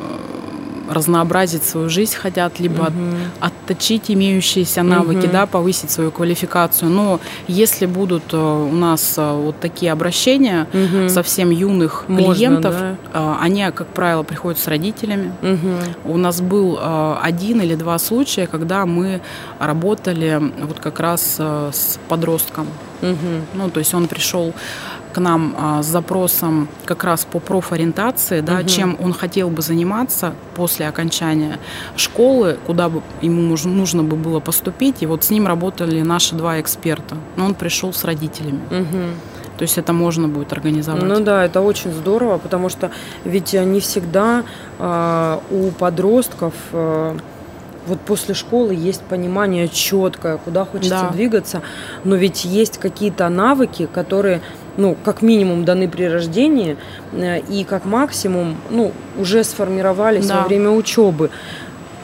разнообразить 0.89 1.65
свою 1.65 1.89
жизнь 1.89 2.17
хотят, 2.17 2.61
либо 2.61 2.83
угу. 2.83 2.93
отточить 3.41 4.11
имеющиеся 4.11 4.83
навыки, 4.83 5.27
угу. 5.27 5.33
да, 5.33 5.47
повысить 5.47 5.91
свою 5.91 6.11
квалификацию. 6.11 6.91
Но 6.91 7.21
если 7.49 7.87
будут 7.87 8.35
у 8.35 8.73
нас 8.73 9.15
вот 9.17 9.59
такие 9.61 9.93
обращения 9.93 10.67
угу. 10.73 11.09
совсем 11.09 11.51
юных 11.51 12.05
Можно, 12.09 12.35
клиентов, 12.35 12.75
да? 13.13 13.39
они, 13.41 13.65
как 13.75 13.89
правило, 13.89 14.23
приходят 14.23 14.59
с 14.59 14.67
родителями. 14.67 15.33
Угу. 15.43 16.13
У 16.13 16.17
нас 16.17 16.41
был 16.41 16.79
один 17.23 17.61
или 17.61 17.75
два 17.75 17.99
случая, 17.99 18.47
когда 18.47 18.87
мы 18.87 19.21
работали 19.59 20.41
вот 20.63 20.81
как 20.81 21.01
раз 21.01 21.39
с 21.39 21.99
подростком. 22.09 22.67
Угу. 23.03 23.17
Ну, 23.55 23.71
то 23.71 23.81
есть 23.81 23.95
он 23.95 24.07
пришел 24.07 24.55
к 25.13 25.19
нам 25.19 25.55
а, 25.59 25.83
с 25.83 25.87
запросом 25.87 26.69
как 26.85 27.05
раз 27.05 27.25
по 27.25 27.39
профориентации, 27.39 28.41
да, 28.41 28.61
угу. 28.61 28.69
чем 28.69 28.97
он 29.01 29.13
хотел 29.13 29.51
бы 29.51 29.63
заниматься 29.63 30.35
после 30.55 30.89
окончания 30.89 31.59
школы, 31.97 32.59
куда 32.67 32.89
бы 32.89 33.03
ему 33.21 33.43
нужно, 33.43 33.73
нужно 33.73 34.03
бы 34.03 34.17
было 34.17 34.41
поступить. 34.41 35.03
И 35.03 35.07
вот 35.07 35.25
с 35.25 35.31
ним 35.31 35.47
работали 35.47 36.03
наши 36.03 36.35
два 36.35 36.61
эксперта. 36.61 37.17
Но 37.37 37.47
он 37.47 37.55
пришел 37.55 37.93
с 37.93 38.05
родителями. 38.05 38.61
Угу. 38.71 38.99
То 39.59 39.63
есть 39.63 39.79
это 39.79 39.93
можно 39.93 40.29
будет 40.29 40.53
организовать. 40.53 41.03
Ну 41.03 41.21
да, 41.21 41.45
это 41.45 41.61
очень 41.61 41.93
здорово, 41.93 42.39
потому 42.39 42.69
что 42.69 42.91
ведь 43.25 43.53
не 43.53 43.81
всегда 43.81 44.45
э, 44.79 45.39
у 45.51 45.71
подростков 45.71 46.55
э, 46.73 47.17
вот 47.87 48.01
после 48.01 48.35
школы 48.35 48.75
есть 48.75 49.03
понимание 49.03 49.69
четкое, 49.69 50.39
куда 50.39 50.65
хочется 50.65 51.03
да. 51.03 51.11
двигаться, 51.11 51.63
но 52.05 52.17
ведь 52.17 52.45
есть 52.45 52.79
какие-то 52.79 53.29
навыки, 53.29 53.89
которые, 53.93 54.41
ну, 54.77 54.97
как 55.05 55.23
минимум 55.23 55.65
даны 55.65 55.89
при 55.89 56.05
рождении, 56.05 56.77
э, 57.13 57.41
и 57.41 57.65
как 57.65 57.85
максимум, 57.85 58.57
ну, 58.71 58.93
уже 59.19 59.45
сформировались 59.45 60.27
да. 60.27 60.43
во 60.43 60.49
время 60.49 60.71
учебы. 60.71 61.31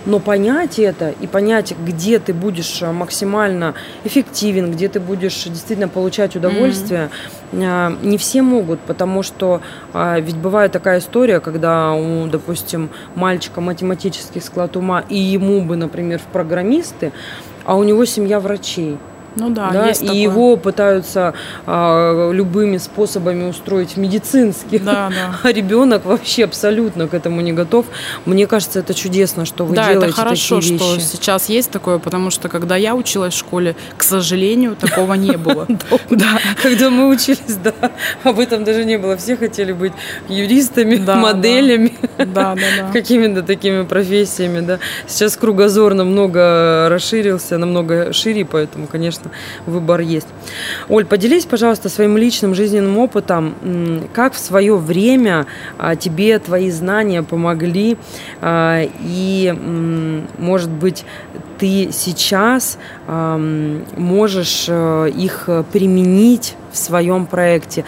Но 0.06 0.20
понять 0.20 0.78
это 0.78 1.10
и 1.20 1.26
понять, 1.26 1.74
где 1.84 2.18
ты 2.18 2.32
будешь 2.32 2.80
э, 2.82 2.92
максимально 2.92 3.74
эффективен, 4.04 4.72
где 4.72 4.88
ты 4.88 5.00
будешь 5.00 5.44
действительно 5.44 5.88
получать 5.88 6.36
удовольствие, 6.36 7.10
mm-hmm. 7.52 8.06
не 8.06 8.16
все 8.16 8.42
могут, 8.42 8.80
потому 8.80 9.22
что 9.22 9.60
ведь 9.94 10.36
бывает 10.36 10.72
такая 10.72 11.00
история, 11.00 11.40
когда 11.40 11.92
у, 11.92 12.26
допустим, 12.26 12.90
мальчика 13.14 13.60
математический 13.60 14.40
склад 14.40 14.76
ума, 14.76 15.02
и 15.08 15.16
ему 15.16 15.62
бы, 15.62 15.76
например, 15.76 16.18
в 16.18 16.32
программисты, 16.32 17.12
а 17.64 17.76
у 17.76 17.84
него 17.84 18.04
семья 18.04 18.40
врачей. 18.40 18.98
Ну 19.38 19.50
да, 19.50 19.70
да, 19.70 19.88
есть 19.88 20.02
и 20.02 20.06
такое. 20.06 20.22
его 20.22 20.56
пытаются 20.56 21.34
а, 21.66 22.30
любыми 22.32 22.78
способами 22.78 23.48
устроить 23.48 23.96
медицински. 23.96 24.78
Да, 24.78 25.10
да. 25.10 25.38
А 25.48 25.52
ребенок 25.52 26.04
вообще 26.04 26.44
абсолютно 26.44 27.08
к 27.08 27.14
этому 27.14 27.40
не 27.40 27.52
готов. 27.52 27.86
Мне 28.24 28.46
кажется, 28.46 28.80
это 28.80 28.94
чудесно, 28.94 29.44
что 29.44 29.64
вы 29.64 29.76
да, 29.76 29.88
делаете 29.88 30.12
это 30.12 30.16
хорошо, 30.16 30.60
такие 30.60 30.78
что 30.78 30.94
вещи. 30.94 31.04
сейчас 31.04 31.48
есть 31.48 31.70
такое, 31.70 31.98
потому 31.98 32.30
что 32.30 32.48
когда 32.48 32.76
я 32.76 32.94
училась 32.94 33.34
в 33.34 33.38
школе, 33.38 33.76
к 33.96 34.02
сожалению, 34.02 34.76
такого 34.76 35.14
не 35.14 35.36
было. 35.36 35.66
Да, 36.10 36.38
когда 36.62 36.90
мы 36.90 37.08
учились, 37.08 37.56
да, 37.62 37.72
об 38.24 38.38
этом 38.40 38.64
даже 38.64 38.84
не 38.84 38.98
было. 38.98 39.16
Все 39.16 39.36
хотели 39.36 39.72
быть 39.72 39.92
юристами, 40.28 40.96
моделями, 40.96 41.96
какими-то 42.92 43.42
такими 43.42 43.84
профессиями, 43.84 44.60
да. 44.60 44.78
Сейчас 45.06 45.36
кругозор 45.36 45.94
намного 45.94 46.88
расширился, 46.90 47.58
намного 47.58 48.12
шире, 48.12 48.44
поэтому, 48.44 48.86
конечно, 48.86 49.27
выбор 49.66 50.00
есть. 50.00 50.28
Оль, 50.88 51.04
поделись, 51.04 51.44
пожалуйста, 51.44 51.88
своим 51.88 52.16
личным 52.16 52.54
жизненным 52.54 52.98
опытом, 52.98 53.54
как 54.12 54.34
в 54.34 54.38
свое 54.38 54.76
время 54.76 55.46
а, 55.78 55.96
тебе 55.96 56.38
твои 56.38 56.70
знания 56.70 57.22
помогли, 57.22 57.96
а, 58.40 58.82
и, 59.00 59.54
может 60.38 60.70
быть, 60.70 61.04
ты 61.58 61.90
сейчас 61.92 62.78
ам, 63.08 63.84
можешь 63.96 64.66
э, 64.68 65.10
их 65.10 65.48
применить 65.72 66.54
в 66.70 66.76
своем 66.76 67.26
проекте. 67.26 67.84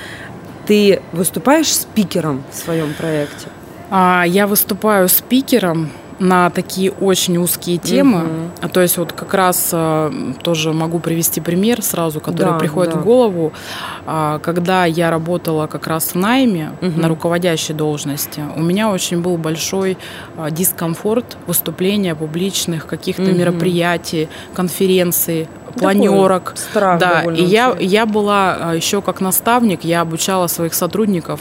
Ты 0.66 1.01
выступаешь 1.12 1.72
спикером 1.72 2.43
в 2.51 2.57
своем 2.57 2.95
проекте? 2.95 3.47
А, 3.91 4.24
Я 4.26 4.47
выступаю 4.47 5.09
спикером 5.09 5.91
на 6.20 6.50
такие 6.50 6.92
очень 6.92 7.38
узкие 7.38 7.78
темы. 7.78 8.26
А 8.60 8.68
То 8.68 8.80
есть 8.82 8.98
вот 8.98 9.12
как 9.12 9.32
раз 9.34 9.70
а, 9.72 10.12
тоже 10.42 10.72
могу 10.72 10.98
привести 11.00 11.40
пример 11.40 11.82
сразу, 11.82 12.20
который 12.20 12.52
Да, 12.52 12.58
приходит 12.58 12.92
да. 12.94 13.00
в 13.00 13.04
голову. 13.04 13.52
А, 14.06 14.38
Когда 14.38 14.84
я 14.84 15.10
работала 15.10 15.66
как 15.66 15.86
раз 15.86 16.10
в 16.12 16.14
найме 16.16 16.72
Мгм. 16.82 17.00
на 17.00 17.08
руководящей 17.08 17.74
должности, 17.74 18.42
у 18.54 18.60
меня 18.62 18.90
очень 18.90 19.22
был 19.22 19.36
большой 19.38 19.96
а, 20.36 20.50
дискомфорт 20.50 21.38
выступления 21.46 22.14
публичных, 22.14 22.86
каких-то 22.86 23.22
Мгм. 23.22 23.38
мероприятий, 23.38 24.28
конференций, 24.54 25.48
планерок. 25.78 26.52
Страх 26.56 27.00
Да, 27.00 27.22
и 27.22 27.42
я, 27.42 27.74
я 27.80 28.04
была 28.04 28.74
еще 28.74 29.00
как 29.00 29.20
наставник, 29.22 29.84
я 29.84 30.02
обучала 30.02 30.48
своих 30.48 30.74
сотрудников. 30.74 31.40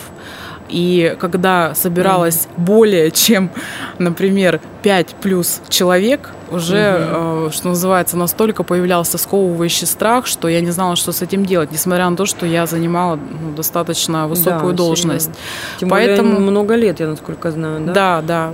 И 0.69 1.15
когда 1.19 1.73
собиралась 1.75 2.47
более 2.57 3.11
чем, 3.11 3.49
например, 3.97 4.61
5 4.83 5.15
плюс 5.21 5.61
человек, 5.69 6.29
уже, 6.51 6.95
э, 6.99 7.49
что 7.51 7.69
называется, 7.69 8.17
настолько 8.17 8.63
появлялся 8.63 9.17
сковывающий 9.17 9.87
страх, 9.87 10.25
что 10.25 10.47
я 10.47 10.61
не 10.61 10.71
знала, 10.71 10.95
что 10.95 11.11
с 11.11 11.21
этим 11.21 11.45
делать, 11.45 11.71
несмотря 11.71 12.09
на 12.09 12.15
то, 12.15 12.25
что 12.25 12.45
я 12.45 12.65
занимала 12.65 13.15
ну, 13.17 13.53
достаточно 13.55 14.27
высокую 14.27 14.71
Да, 14.71 14.77
должность. 14.77 15.25
серьезно. 15.25 15.43
Тем 15.79 15.89
Поэтому- 15.89 16.31
более 16.33 16.49
много 16.51 16.75
лет, 16.75 16.99
я 16.99 17.07
насколько 17.07 17.51
знаю, 17.51 17.85
да? 17.85 17.93
Да, 17.93 18.21
да. 18.21 18.53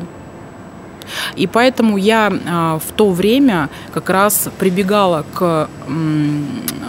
И 1.36 1.46
поэтому 1.48 1.98
я 1.98 2.34
а, 2.50 2.80
в 2.80 2.92
то 2.94 3.12
время 3.12 3.70
как 3.94 4.10
раз 4.10 4.50
прибегала 4.58 5.24
к, 5.36 5.70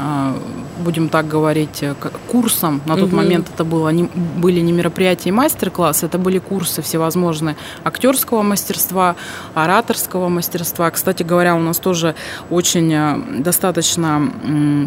а, 0.01 0.35
будем 0.79 1.09
так 1.09 1.29
говорить, 1.29 1.83
э, 1.83 1.95
к 1.99 2.11
курсам. 2.31 2.81
На 2.87 2.97
тот 2.97 3.09
Мгм. 3.09 3.17
момент 3.17 3.47
это 3.55 3.65
было, 3.65 3.89
не, 3.91 4.05
были 4.37 4.61
не 4.61 4.73
мероприятия 4.73 5.29
и 5.31 5.33
мастер-классы, 5.33 6.07
это 6.07 6.19
были 6.19 6.39
курсы 6.39 6.83
всевозможные 6.83 7.57
актерского 7.85 8.43
мастерства, 8.43 9.17
ораторского 9.55 10.29
мастерства. 10.29 10.91
Кстати 10.91 11.23
говоря, 11.23 11.55
у 11.57 11.61
нас 11.61 11.79
тоже 11.79 12.15
очень 12.51 12.93
э, 12.93 13.43
достаточно 13.43 14.31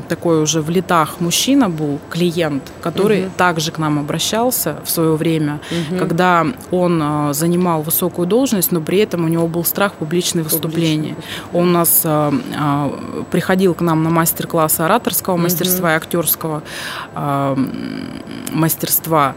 такой 0.07 0.41
уже 0.43 0.61
в 0.61 0.69
летах 0.69 1.19
мужчина 1.19 1.69
был, 1.69 1.99
клиент, 2.09 2.63
который 2.81 3.21
Мгм. 3.23 3.31
также 3.37 3.71
к 3.71 3.77
нам 3.79 3.99
обращался 3.99 4.77
в 4.85 4.89
свое 4.89 5.15
время, 5.15 5.59
Мгм. 5.89 5.99
когда 5.99 6.45
он 6.71 7.01
э, 7.01 7.33
занимал 7.33 7.81
высокую 7.81 8.27
должность, 8.27 8.71
но 8.71 8.81
при 8.81 8.99
этом 8.99 9.25
у 9.25 9.27
него 9.27 9.47
был 9.47 9.63
страх 9.65 9.93
публичных 9.93 10.45
выступлений. 10.51 11.15
Он 11.53 11.69
у 11.69 11.71
нас 11.71 12.05
приходил 13.31 13.73
к 13.73 13.81
нам 13.81 14.03
на 14.03 14.09
мастер-классы 14.09 14.81
ораторского 14.81 15.35
Мгм. 15.35 15.43
мастерства 15.43 15.78
и 15.87 15.91
актерского 15.91 16.61
э, 17.15 17.55
мастерства. 18.51 19.35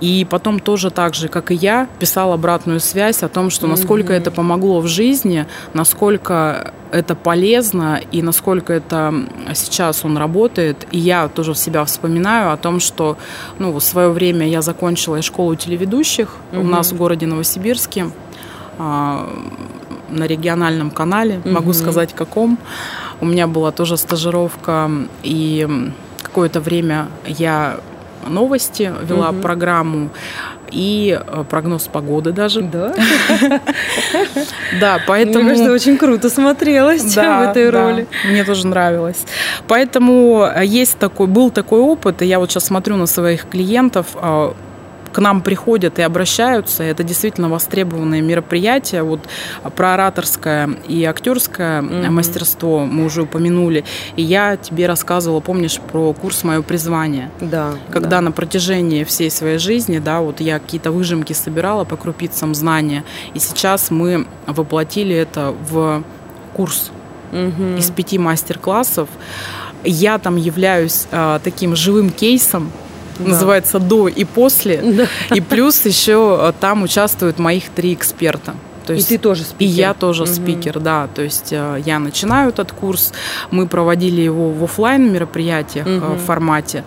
И 0.00 0.26
потом 0.28 0.58
тоже 0.58 0.90
так 0.90 1.14
же, 1.14 1.28
как 1.28 1.52
и 1.52 1.54
я, 1.54 1.86
писал 2.00 2.32
обратную 2.32 2.80
связь 2.80 3.22
о 3.22 3.28
том, 3.28 3.50
что 3.50 3.68
насколько 3.68 4.12
Мгм. 4.12 4.20
это 4.20 4.30
помогло 4.32 4.80
в 4.80 4.88
жизни, 4.88 5.46
насколько 5.74 6.72
это 6.90 7.14
полезно 7.14 8.00
и 8.10 8.20
насколько 8.20 8.72
это 8.72 9.14
сейчас 9.54 10.04
он 10.04 10.18
работает. 10.18 10.88
И 10.90 10.98
я 10.98 11.28
тоже 11.28 11.52
в 11.52 11.58
себя 11.58 11.84
вспоминаю 11.84 12.52
о 12.52 12.56
том, 12.56 12.80
что 12.80 13.16
ну, 13.60 13.70
в 13.72 13.80
свое 13.80 14.08
время 14.10 14.48
я 14.48 14.60
закончила 14.60 15.22
школу 15.22 15.54
телеведущих 15.54 16.34
у 16.52 16.56
Мгм. 16.56 16.70
нас 16.70 16.90
в 16.90 16.96
городе 16.96 17.26
Новосибирске 17.26 18.06
а, 18.80 19.30
на 20.10 20.24
региональном 20.26 20.90
канале, 20.90 21.40
могу 21.44 21.70
Мгм. 21.70 21.74
сказать 21.74 22.12
каком. 22.12 22.58
У 23.22 23.24
меня 23.24 23.46
была 23.46 23.70
тоже 23.70 23.96
стажировка, 23.96 24.90
и 25.22 25.68
какое-то 26.22 26.60
время 26.60 27.06
я 27.24 27.78
новости 28.26 28.92
вела 29.02 29.30
Мгм. 29.30 29.42
программу 29.42 30.10
и 30.72 31.16
э, 31.24 31.44
прогноз 31.48 31.86
погоды 31.86 32.32
даже. 32.32 32.62
Да? 32.62 32.92
Да, 34.80 34.98
поэтому... 35.06 35.44
Мне 35.44 35.50
кажется, 35.50 35.72
очень 35.72 35.98
круто 35.98 36.30
смотрелось 36.30 37.02
в 37.02 37.16
этой 37.16 37.70
да, 37.70 37.84
роли. 37.84 38.08
Мне 38.28 38.42
тоже 38.42 38.66
нравилось. 38.66 39.24
Поэтому 39.68 40.44
э, 40.44 40.64
есть 40.64 40.98
такой, 40.98 41.28
был 41.28 41.50
такой 41.50 41.80
опыт, 41.80 42.22
и 42.22 42.26
я 42.26 42.40
вот 42.40 42.50
сейчас 42.50 42.64
смотрю 42.64 42.96
на 42.96 43.06
своих 43.06 43.48
клиентов, 43.48 44.06
а, 44.14 44.54
к 45.12 45.18
нам 45.18 45.42
приходят 45.42 45.98
и 45.98 46.02
обращаются, 46.02 46.82
это 46.82 47.02
действительно 47.04 47.48
востребованные 47.48 48.22
мероприятия. 48.22 49.02
Вот 49.02 49.20
про 49.76 49.94
ораторское 49.94 50.70
и 50.88 51.04
актерское 51.04 51.82
Мгм. 51.82 52.14
мастерство 52.14 52.84
мы 52.86 53.04
уже 53.04 53.22
упомянули. 53.22 53.84
И 54.16 54.22
я 54.22 54.56
тебе 54.56 54.86
рассказывала, 54.86 55.40
помнишь, 55.40 55.78
про 55.80 56.12
курс 56.12 56.44
«Мое 56.44 56.62
призвание». 56.62 57.30
Да. 57.40 57.74
Когда 57.90 58.08
да. 58.08 58.20
на 58.22 58.32
протяжении 58.32 59.04
всей 59.04 59.30
своей 59.30 59.58
жизни, 59.58 59.98
да, 59.98 60.20
вот 60.20 60.40
я 60.40 60.58
какие-то 60.58 60.90
выжимки 60.90 61.32
собирала 61.32 61.84
по 61.84 61.96
крупицам 61.96 62.54
знания, 62.54 63.04
и 63.34 63.38
сейчас 63.38 63.90
мы 63.90 64.26
воплотили 64.46 65.14
это 65.14 65.54
в 65.70 66.02
курс 66.54 66.90
Мгм. 67.32 67.76
из 67.76 67.90
пяти 67.90 68.18
мастер-классов. 68.18 69.08
Я 69.84 70.18
там 70.18 70.36
являюсь 70.36 71.06
а, 71.10 71.40
таким 71.42 71.74
живым 71.74 72.10
кейсом, 72.10 72.70
Да. 73.24 73.30
называется 73.30 73.78
до 73.78 74.08
и 74.08 74.24
после, 74.24 74.76
Да. 74.82 75.06
и 75.34 75.40
плюс 75.40 75.84
еще 75.86 76.36
а, 76.40 76.52
там 76.52 76.82
участвуют 76.82 77.38
моих 77.38 77.64
три 77.70 77.92
эксперта. 77.94 78.54
То 78.86 78.92
И 78.94 78.96
есть 78.96 79.08
ты 79.10 79.18
тоже 79.18 79.42
и 79.42 79.44
спикер. 79.44 79.74
я 79.76 79.94
тоже 79.94 80.24
Мгм. 80.24 80.32
спикер, 80.32 80.80
да. 80.80 81.08
То 81.14 81.22
есть 81.22 81.52
э, 81.52 81.80
я 81.86 82.00
начинаю 82.00 82.48
этот 82.48 82.72
курс, 82.72 83.12
мы 83.52 83.68
проводили 83.68 84.20
его 84.22 84.50
в 84.50 84.64
офлайн 84.64 85.12
мероприятиях 85.12 85.86
э, 85.86 85.90
Мгм. 85.98 86.14
в 86.16 86.18
формате. 86.18 86.84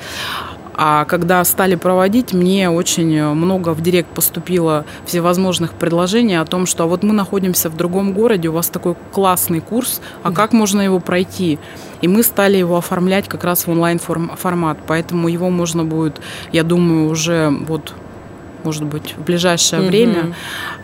А 0.77 1.05
когда 1.05 1.43
стали 1.45 1.75
проводить, 1.75 2.33
мне 2.33 2.69
очень 2.69 3.23
много 3.33 3.73
в 3.73 3.81
директ 3.81 4.09
поступило 4.09 4.85
всевозможных 5.05 5.73
предложений 5.73 6.41
о 6.41 6.45
том, 6.45 6.65
что 6.65 6.83
а 6.83 6.87
вот 6.87 7.03
мы 7.03 7.13
находимся 7.13 7.69
в 7.69 7.77
другом 7.77 8.13
городе, 8.13 8.49
у 8.49 8.51
вас 8.51 8.67
такой 8.69 8.95
классный 9.13 9.61
курс, 9.61 10.01
а 10.23 10.31
как 10.31 10.51
можно 10.53 10.81
его 10.81 10.99
пройти? 10.99 11.59
И 12.01 12.07
мы 12.07 12.23
стали 12.23 12.57
его 12.57 12.77
оформлять 12.77 13.27
как 13.29 13.43
раз 13.45 13.67
в 13.67 13.71
онлайн-формат, 13.71 14.77
поэтому 14.85 15.29
его 15.29 15.49
можно 15.49 15.85
будет, 15.85 16.19
я 16.51 16.63
думаю, 16.63 17.09
уже 17.09 17.49
вот, 17.67 17.93
может 18.63 18.83
быть, 18.83 19.15
в 19.17 19.23
ближайшее 19.23 19.79
Мгм. 19.81 19.87
время 19.87 20.35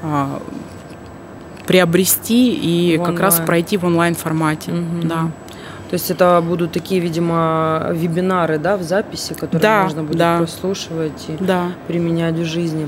а, 0.04 0.42
приобрести 1.68 2.54
и 2.54 2.98
В 2.98 3.04
как 3.04 3.20
раз 3.20 3.36
онлайн. 3.36 3.48
пройти 3.48 3.78
в 3.78 3.86
онлайн-формате. 3.86 4.72
Мгм. 4.72 5.08
Да. 5.08 5.32
То 5.92 5.96
есть 5.96 6.10
это 6.10 6.42
будут 6.42 6.72
такие, 6.72 7.02
видимо, 7.02 7.90
вебинары, 7.92 8.58
да, 8.58 8.78
в 8.78 8.82
записи, 8.82 9.34
которые 9.34 9.60
Да, 9.62 9.84
можно 9.84 10.04
будет 10.04 10.18
да. 10.18 10.38
прослушивать 10.38 11.26
и 11.28 11.36
Да. 11.44 11.74
применять 11.86 12.36
в 12.36 12.46
жизни. 12.46 12.88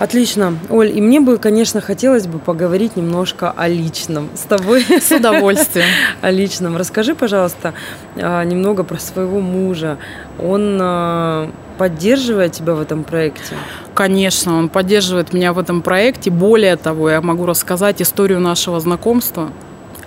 Отлично. 0.00 0.58
Оль, 0.68 0.90
и 0.90 1.00
мне 1.00 1.20
бы, 1.20 1.38
конечно, 1.38 1.80
хотелось 1.80 2.26
бы 2.26 2.40
поговорить 2.40 2.96
немножко 2.96 3.52
о 3.56 3.68
личном 3.68 4.28
с 4.34 4.40
тобой. 4.40 4.84
С 5.00 5.12
удовольствием. 5.12 5.86
О 6.20 6.32
личном. 6.32 6.76
Расскажи, 6.76 7.14
пожалуйста, 7.14 7.74
а, 8.16 8.42
немного 8.42 8.82
про 8.82 8.98
своего 8.98 9.38
мужа. 9.40 9.96
Он 10.42 10.78
а, 10.82 11.48
поддерживает 11.78 12.52
тебя 12.52 12.74
в 12.74 12.80
этом 12.80 13.04
проекте? 13.04 13.54
Конечно, 13.94 14.58
он 14.58 14.68
поддерживает 14.68 15.32
меня 15.32 15.52
в 15.52 15.60
этом 15.60 15.80
проекте. 15.80 16.32
Более 16.32 16.76
того, 16.76 17.08
я 17.08 17.20
могу 17.20 17.46
рассказать 17.46 18.02
историю 18.02 18.40
нашего 18.40 18.80
знакомства. 18.80 19.50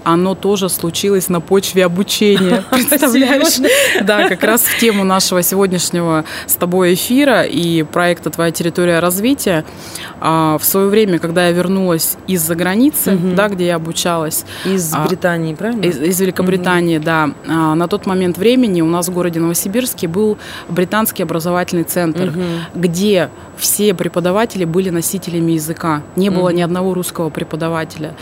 Оно 0.04 0.36
тоже 0.36 0.70
случилось 0.70 1.30
на 1.30 1.42
почве 1.42 1.86
обучения. 1.86 2.64
Представляешь? 2.72 3.60
Да, 4.02 4.28
как 4.28 4.44
раз 4.44 4.62
в 4.62 4.80
тему 4.80 5.04
нашего 5.04 5.42
сегодняшнего 5.42 6.26
с 6.48 6.56
тобой 6.56 6.94
эфира 6.94 7.44
и 7.44 7.84
проекта 7.84 8.30
«Твоя 8.30 8.52
территория 8.52 9.00
развития». 9.00 9.66
А, 10.22 10.58
в 10.58 10.66
свое 10.66 10.88
время, 10.88 11.20
когда 11.20 11.48
я 11.48 11.52
вернулась 11.52 12.18
из-за 12.28 12.56
границы, 12.56 13.18
да, 13.18 13.48
где 13.48 13.68
я 13.68 13.76
обучалась. 13.76 14.46
Из 14.66 14.94
а, 14.94 15.06
Британии, 15.06 15.54
правильно? 15.54 15.84
Из, 15.84 16.20
Великобритании, 16.20 16.98
да. 16.98 17.32
А, 17.48 17.76
на 17.76 17.88
тот 17.88 18.06
момент 18.06 18.38
времени 18.38 18.82
у 18.82 18.88
нас 18.88 19.08
в 19.08 19.14
городе 19.14 19.40
Новосибирске 19.40 20.08
был 20.08 20.38
британский 20.68 21.24
образовательный 21.24 21.84
центр, 21.84 22.34
где 22.76 23.30
все 23.58 23.94
преподаватели 23.94 24.66
были 24.66 24.90
носителями 24.90 25.54
языка. 25.54 26.04
Не 26.16 26.30
было 26.30 26.50
ни 26.50 26.62
одного 26.62 26.94
русского 26.94 27.30
преподавателя. 27.30 28.16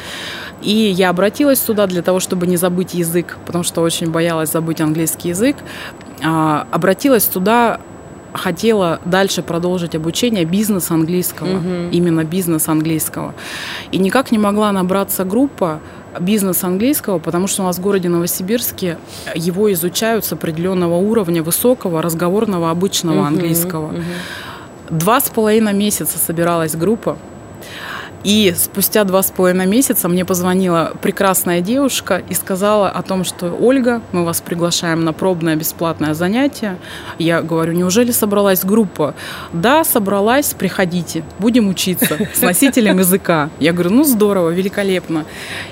И 0.62 0.72
я 0.72 1.10
обратилась 1.10 1.60
туда 1.68 1.88
для 1.88 2.02
того, 2.02 2.20
чтобы 2.20 2.48
не 2.48 2.58
забыть 2.58 2.94
язык, 2.94 3.38
потому 3.46 3.64
что 3.64 3.82
очень 3.82 4.10
боялась 4.10 4.52
забыть 4.52 4.82
английский 4.82 5.30
язык. 5.30 5.58
А, 6.24 6.68
обратилась 6.72 7.26
туда 7.26 7.80
хотела 8.34 9.00
дальше 9.06 9.42
продолжить 9.42 9.96
обучение 9.96 10.46
бизнеса 10.46 10.94
английского, 10.94 11.58
угу. 11.58 11.90
именно 11.92 12.24
бизнес 12.24 12.68
английского. 12.68 13.34
И 13.92 13.98
никак 13.98 14.32
не 14.32 14.38
могла 14.38 14.72
набраться 14.72 15.24
группа 15.24 15.80
бизнес 16.20 16.64
английского, 16.64 17.20
потому 17.20 17.48
что 17.48 17.64
у 17.64 17.66
нас 17.66 17.78
в 17.78 17.82
городе 17.82 18.10
Новосибирске 18.10 18.98
его 19.36 19.72
изучают 19.74 20.26
с 20.26 20.34
определенного 20.34 20.96
уровня 20.96 21.44
высокого 21.44 22.02
разговорного 22.02 22.70
обычного 22.70 23.20
угу, 23.20 23.28
английского. 23.28 23.88
Угу. 23.88 24.02
Два 24.90 25.20
с 25.20 25.30
половиной 25.30 25.74
месяца 25.74 26.18
собиралась 26.18 26.76
группа. 26.76 27.18
И 28.28 28.54
спустя 28.58 29.06
два 29.06 29.24
с 29.24 29.32
половиной 29.32 29.68
месяца 29.68 30.10
мне 30.10 30.26
позвонила 30.26 30.92
прекрасная 31.02 31.62
девушка 31.62 32.22
и 32.28 32.34
сказала 32.34 32.90
о 32.90 33.02
том, 33.02 33.24
что 33.24 33.56
Ольга, 33.58 34.02
мы 34.12 34.26
вас 34.26 34.42
приглашаем 34.42 35.06
на 35.06 35.14
пробное 35.14 35.56
бесплатное 35.56 36.14
занятие. 36.14 36.78
Я 37.20 37.42
говорю, 37.42 37.72
неужели 37.72 38.12
собралась 38.12 38.66
группа? 38.66 39.16
Да, 39.54 39.86
собралась, 39.86 40.54
приходите, 40.54 41.24
будем 41.40 41.70
учиться 41.70 42.18
с 42.34 42.42
носителем 42.42 43.00
языка. 43.00 43.50
Я 43.62 43.72
говорю, 43.72 43.92
ну 43.92 44.04
здорово, 44.04 44.50
великолепно. 44.50 45.24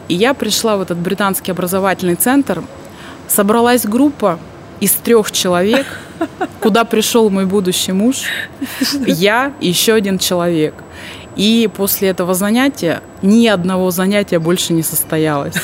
И 0.08 0.16
я 0.16 0.34
пришла 0.34 0.78
в 0.78 0.82
этот 0.82 0.98
британский 0.98 1.52
образовательный 1.52 2.16
центр, 2.16 2.64
собралась 3.28 3.84
группа, 3.84 4.40
из 4.80 4.92
трех 4.94 5.32
человек, 5.32 5.86
куда 6.60 6.84
пришел 6.84 7.30
мой 7.30 7.46
будущий 7.46 7.92
муж, 7.92 8.24
я 9.06 9.54
и 9.60 9.70
еще 9.70 9.94
один 9.94 10.20
человек. 10.20 10.74
И 11.36 11.70
после 11.76 12.10
этого 12.10 12.34
занятия 12.34 13.02
ни 13.22 13.48
одного 13.48 13.92
занятия 13.92 14.40
больше 14.40 14.74
не 14.74 14.84
состоялось. 14.84 15.56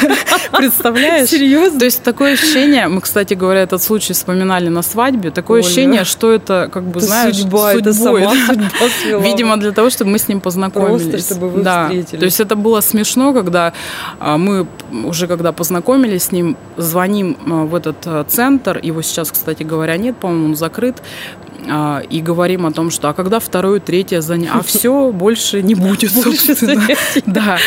Представляешь? 0.52 1.28
Серьезно? 1.28 1.78
То 1.78 1.84
есть 1.84 2.02
такое 2.02 2.34
ощущение, 2.34 2.88
мы, 2.88 3.00
кстати 3.00 3.34
говоря, 3.34 3.60
этот 3.60 3.82
случай 3.82 4.12
вспоминали 4.12 4.68
на 4.68 4.82
свадьбе, 4.82 5.30
такое 5.30 5.60
Оля. 5.60 5.66
ощущение, 5.66 6.04
что 6.04 6.32
это, 6.32 6.68
как 6.72 6.84
бы, 6.84 6.98
это 6.98 7.06
знаешь, 7.06 7.36
судьба, 7.36 7.72
судьбой. 7.72 7.80
это 7.80 7.92
сама 7.94 8.34
судьба 8.46 8.88
свела. 9.02 9.22
Видимо, 9.22 9.56
для 9.58 9.72
того, 9.72 9.90
чтобы 9.90 10.10
мы 10.10 10.18
с 10.18 10.28
ним 10.28 10.40
познакомились. 10.40 11.08
Просто, 11.08 11.34
чтобы 11.34 11.48
вы 11.50 11.62
да. 11.62 11.84
встретились. 11.84 12.18
То 12.18 12.24
есть 12.24 12.40
это 12.40 12.56
было 12.56 12.80
смешно, 12.80 13.32
когда 13.32 13.72
а, 14.18 14.38
мы 14.38 14.66
уже 15.04 15.26
когда 15.26 15.52
познакомились 15.52 16.24
с 16.24 16.32
ним, 16.32 16.56
звоним 16.76 17.36
а, 17.46 17.64
в 17.64 17.74
этот 17.74 17.96
а, 18.06 18.24
центр, 18.24 18.78
его 18.82 19.02
сейчас, 19.02 19.30
кстати 19.30 19.62
говоря, 19.62 19.96
нет, 19.96 20.16
по-моему, 20.16 20.46
он 20.46 20.56
закрыт, 20.56 20.96
и 22.10 22.20
говорим 22.20 22.66
о 22.66 22.72
том, 22.72 22.90
что 22.90 23.08
а 23.08 23.12
когда 23.12 23.38
второе, 23.40 23.80
третье 23.80 24.20
занятие, 24.20 24.52
а 24.54 24.62
все 24.62 25.10
больше 25.12 25.62
не 25.62 25.74
будет, 25.74 26.12
собственно. 26.12 26.86
Да, 27.26 27.58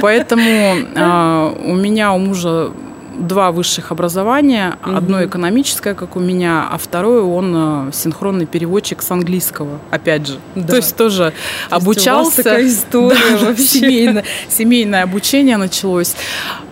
поэтому 0.00 0.76
а, 0.96 1.54
у 1.64 1.74
меня 1.74 2.12
у 2.12 2.18
мужа 2.18 2.70
два 3.18 3.52
высших 3.52 3.92
образования. 3.92 4.76
Угу. 4.84 4.96
Одно 4.96 5.24
экономическое, 5.24 5.94
как 5.94 6.16
у 6.16 6.20
меня, 6.20 6.68
а 6.70 6.78
второе 6.78 7.22
он 7.22 7.54
а, 7.56 7.90
синхронный 7.92 8.46
переводчик 8.46 9.02
с 9.02 9.10
английского, 9.10 9.78
опять 9.90 10.26
же. 10.26 10.38
Да. 10.54 10.68
То 10.68 10.76
есть 10.76 10.96
тоже 10.96 11.32
То 11.70 11.76
обучался. 11.76 12.36
Есть 12.36 12.44
такая 12.44 12.66
история 12.66 13.38
да, 13.40 13.46
вообще. 13.46 13.64
Семейное, 13.64 14.24
семейное 14.48 15.02
обучение 15.02 15.56
началось. 15.56 16.14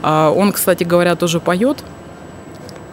Он, 0.03 0.53
кстати 0.53 0.85
говоря, 0.85 1.15
тоже 1.15 1.39
поет. 1.39 1.79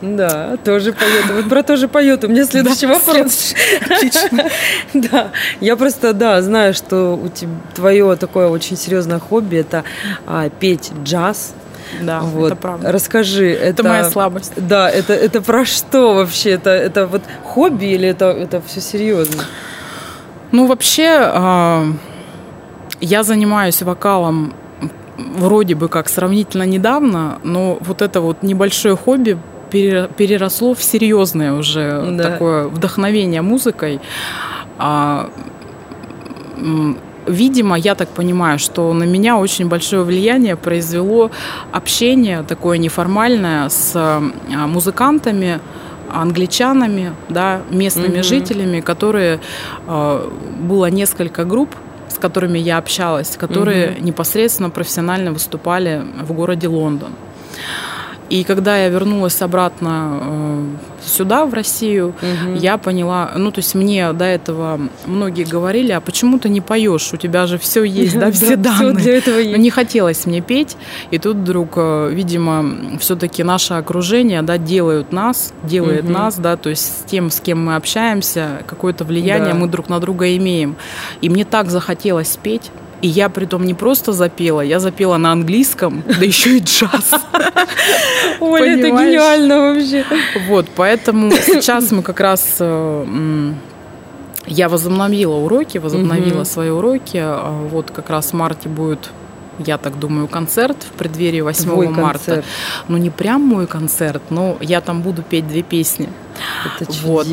Да, 0.01 0.57
тоже 0.63 0.93
поет. 0.93 1.25
Вот 1.29 1.49
про 1.49 1.63
тоже 1.63 1.87
поет. 1.87 2.23
У 2.23 2.29
меня 2.29 2.45
следующий 2.45 2.87
да, 2.87 2.93
вопрос. 2.93 3.53
Отлично. 3.81 4.45
Да, 4.93 5.31
я 5.59 5.75
просто, 5.75 6.13
да, 6.13 6.41
знаю, 6.41 6.73
что 6.73 7.19
у 7.21 7.27
тебя 7.27 7.51
твое 7.75 8.15
такое 8.15 8.47
очень 8.47 8.77
серьезное 8.77 9.19
хобби 9.19 9.57
это 9.57 9.83
а, 10.25 10.49
петь 10.49 10.91
джаз. 11.03 11.53
Да, 12.01 12.21
вот. 12.21 12.47
это 12.47 12.55
правда. 12.55 12.91
Расскажи, 12.91 13.51
это, 13.51 13.81
это 13.81 13.83
моя 13.83 14.09
слабость. 14.09 14.53
Да, 14.55 14.89
это 14.89 15.13
это 15.13 15.41
про 15.41 15.65
что 15.65 16.13
вообще? 16.13 16.51
Это 16.51 16.69
это 16.69 17.07
вот 17.07 17.23
хобби 17.43 17.85
или 17.85 18.07
это 18.07 18.25
это 18.25 18.61
все 18.61 18.79
серьезно? 18.79 19.43
Ну 20.51 20.67
вообще, 20.67 21.31
э, 21.33 21.85
я 23.01 23.23
занимаюсь 23.23 23.81
вокалом 23.81 24.53
вроде 25.17 25.75
бы 25.75 25.89
как 25.89 26.09
сравнительно 26.09 26.63
недавно, 26.63 27.39
но 27.43 27.77
вот 27.81 28.01
это 28.01 28.21
вот 28.21 28.43
небольшое 28.43 28.95
хобби 28.95 29.37
переросло 29.69 30.73
в 30.73 30.83
серьезное 30.83 31.53
уже 31.53 32.11
да. 32.11 32.23
такое 32.23 32.67
вдохновение 32.67 33.41
музыкой. 33.41 33.99
А, 34.77 35.29
видимо, 37.27 37.77
я 37.77 37.95
так 37.95 38.09
понимаю, 38.09 38.59
что 38.59 38.93
на 38.93 39.03
меня 39.03 39.37
очень 39.37 39.67
большое 39.67 40.03
влияние 40.03 40.55
произвело 40.55 41.31
общение 41.71 42.43
такое 42.43 42.77
неформальное 42.77 43.69
с 43.69 43.91
а, 43.95 44.21
музыкантами, 44.67 45.59
англичанами, 46.11 47.13
да, 47.29 47.61
местными 47.69 48.17
угу. 48.17 48.23
жителями, 48.23 48.81
которые 48.81 49.39
а, 49.87 50.29
было 50.59 50.89
несколько 50.89 51.45
групп, 51.45 51.69
с 52.07 52.17
которыми 52.17 52.57
я 52.57 52.77
общалась, 52.77 53.37
которые 53.37 53.91
угу. 53.91 54.03
непосредственно 54.03 54.69
профессионально 54.69 55.31
выступали 55.31 56.03
в 56.23 56.33
городе 56.33 56.67
Лондон. 56.67 57.11
И 58.29 58.43
когда 58.43 58.77
я 58.77 58.89
вернулась 58.89 59.41
обратно 59.41 60.19
э, 60.21 60.65
сюда, 61.03 61.45
в 61.45 61.53
Россию, 61.53 62.09
угу. 62.09 62.55
я 62.55 62.77
поняла, 62.77 63.31
ну, 63.35 63.51
то 63.51 63.59
есть 63.59 63.73
мне 63.73 64.13
до 64.13 64.25
этого 64.25 64.79
многие 65.07 65.45
говорили, 65.45 65.91
а 65.91 65.99
почему 66.01 66.37
ты 66.37 66.49
не 66.49 66.61
поешь? 66.61 67.11
У 67.11 67.17
тебя 67.17 67.47
же 67.47 67.57
все 67.57 67.83
есть, 67.83 68.19
да, 68.19 68.31
все 68.31 68.55
данные. 68.55 68.93
для 68.93 69.17
этого 69.17 69.37
есть. 69.37 69.51
Но 69.51 69.57
не 69.57 69.71
хотелось 69.71 70.27
мне 70.27 70.41
петь, 70.41 70.77
и 71.09 71.17
тут 71.17 71.37
вдруг, 71.37 71.73
э, 71.77 72.11
видимо, 72.13 72.99
все-таки 72.99 73.43
наше 73.43 73.73
окружение, 73.73 74.43
да, 74.43 74.57
делают 74.57 75.11
нас, 75.11 75.53
делает 75.63 76.07
нас, 76.07 76.37
да, 76.37 76.55
то 76.55 76.69
есть 76.69 76.83
с 76.83 77.03
тем, 77.05 77.31
с 77.31 77.39
кем 77.39 77.65
мы 77.65 77.75
общаемся, 77.75 78.63
какое-то 78.67 79.05
влияние 79.05 79.55
мы 79.55 79.67
друг 79.67 79.89
на 79.89 79.99
друга 79.99 80.35
имеем. 80.37 80.75
И 81.21 81.29
мне 81.29 81.45
так 81.45 81.69
захотелось 81.71 82.37
петь, 82.41 82.71
и 83.01 83.07
я 83.07 83.29
при 83.29 83.45
том 83.45 83.65
не 83.65 83.73
просто 83.73 84.13
запела, 84.13 84.61
я 84.61 84.79
запела 84.79 85.17
на 85.17 85.31
английском, 85.31 86.03
да 86.19 86.25
еще 86.25 86.57
и 86.57 86.59
джаз. 86.59 87.11
Оля, 88.39 88.77
это 88.77 88.87
гениально 88.89 89.59
вообще. 89.59 90.05
Вот, 90.47 90.67
поэтому 90.75 91.31
сейчас 91.45 91.91
мы 91.91 92.01
как 92.01 92.19
раз 92.19 92.57
э, 92.59 93.53
я 94.47 94.69
возобновила 94.69 95.35
уроки, 95.35 95.77
возобновила 95.77 96.43
свои 96.43 96.69
уроки. 96.69 97.17
А 97.21 97.51
вот 97.69 97.91
как 97.91 98.09
раз 98.09 98.31
в 98.31 98.33
марте 98.33 98.69
будет 98.69 99.11
я 99.65 99.77
так 99.77 99.99
думаю, 99.99 100.27
концерт 100.27 100.77
в 100.83 100.91
преддверии 100.97 101.41
8 101.41 101.63
Твой 101.63 101.89
марта. 101.89 102.25
Концерт. 102.25 102.45
Ну, 102.87 102.97
не 102.97 103.09
прям 103.09 103.41
мой 103.41 103.67
концерт, 103.67 104.21
но 104.29 104.57
я 104.61 104.81
там 104.81 105.01
буду 105.01 105.21
петь 105.21 105.47
две 105.47 105.61
песни. 105.61 106.09
Это 106.65 106.85
чудесно. 106.91 107.09
Вот. 107.11 107.27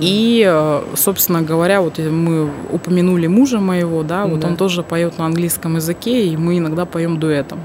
И, 0.00 0.44
э, 0.46 0.82
собственно 0.94 1.42
говоря, 1.42 1.80
вот 1.80 1.98
мы 1.98 2.50
упомянули 2.70 3.26
мужа 3.26 3.58
моего, 3.58 4.02
да, 4.02 4.26
вот 4.26 4.40
да. 4.40 4.48
он 4.48 4.56
тоже 4.56 4.82
поет 4.82 5.18
на 5.18 5.26
английском 5.26 5.76
языке, 5.76 6.26
и 6.26 6.36
мы 6.36 6.58
иногда 6.58 6.84
поем 6.84 7.18
дуэтом. 7.18 7.60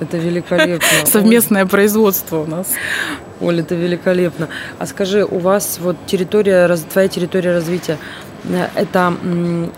Это 0.00 0.18
великолепно. 0.18 0.86
Совместное 1.06 1.66
производство 1.66 2.38
у 2.38 2.46
нас. 2.46 2.68
Оля, 3.40 3.60
это 3.60 3.74
великолепно. 3.74 4.48
А 4.78 4.86
скажи, 4.86 5.24
у 5.24 5.38
вас 5.38 5.78
вот 5.80 5.96
территория, 6.06 6.74
твоя 6.92 7.08
территория 7.08 7.52
развития, 7.52 7.98
это 8.74 9.14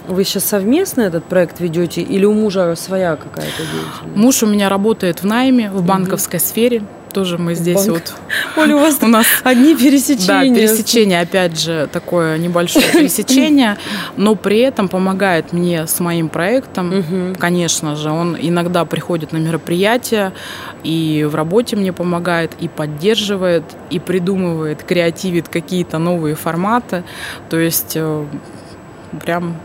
вы 0.08 0.24
сейчас 0.24 0.44
совместно 0.44 1.02
этот 1.02 1.24
проект 1.24 1.60
ведете 1.60 2.02
или 2.02 2.24
у 2.24 2.32
мужа 2.32 2.74
своя 2.76 3.16
какая-то 3.16 3.62
деятельность? 3.62 4.16
Муж 4.16 4.42
у 4.42 4.46
меня 4.46 4.68
работает 4.68 5.22
в 5.22 5.26
найме, 5.26 5.70
в 5.70 5.82
банковской 5.82 6.38
угу. 6.38 6.46
сфере. 6.46 6.82
Тоже 7.12 7.38
мы 7.38 7.54
здесь 7.54 7.76
Банк. 7.76 7.88
вот. 7.88 8.14
Оля, 8.56 8.76
у 8.76 8.80
вас 8.80 8.98
у 9.02 9.06
нас 9.06 9.26
одни 9.42 9.74
пересечения. 9.74 10.54
Да, 10.54 10.60
пересечение, 10.60 11.20
опять 11.20 11.58
же, 11.58 11.88
такое 11.90 12.38
небольшое 12.38 12.84
пересечение, 12.92 13.78
но 14.16 14.34
при 14.34 14.58
этом 14.58 14.88
помогает 14.88 15.52
мне 15.52 15.86
с 15.86 16.00
моим 16.00 16.28
проектом. 16.28 16.98
Угу. 16.98 17.38
Конечно 17.38 17.96
же, 17.96 18.10
он 18.10 18.36
иногда 18.40 18.84
приходит 18.84 19.32
на 19.32 19.38
мероприятия 19.38 20.32
и 20.84 21.26
в 21.28 21.34
работе 21.34 21.76
мне 21.76 21.92
помогает, 21.92 22.52
и 22.60 22.68
поддерживает, 22.68 23.64
и 23.90 23.98
придумывает, 23.98 24.82
креативит 24.82 25.48
какие-то 25.48 25.98
новые 25.98 26.34
форматы. 26.34 27.04
То 27.48 27.58
есть 27.58 27.92
э, 27.94 28.26
прям 29.24 29.56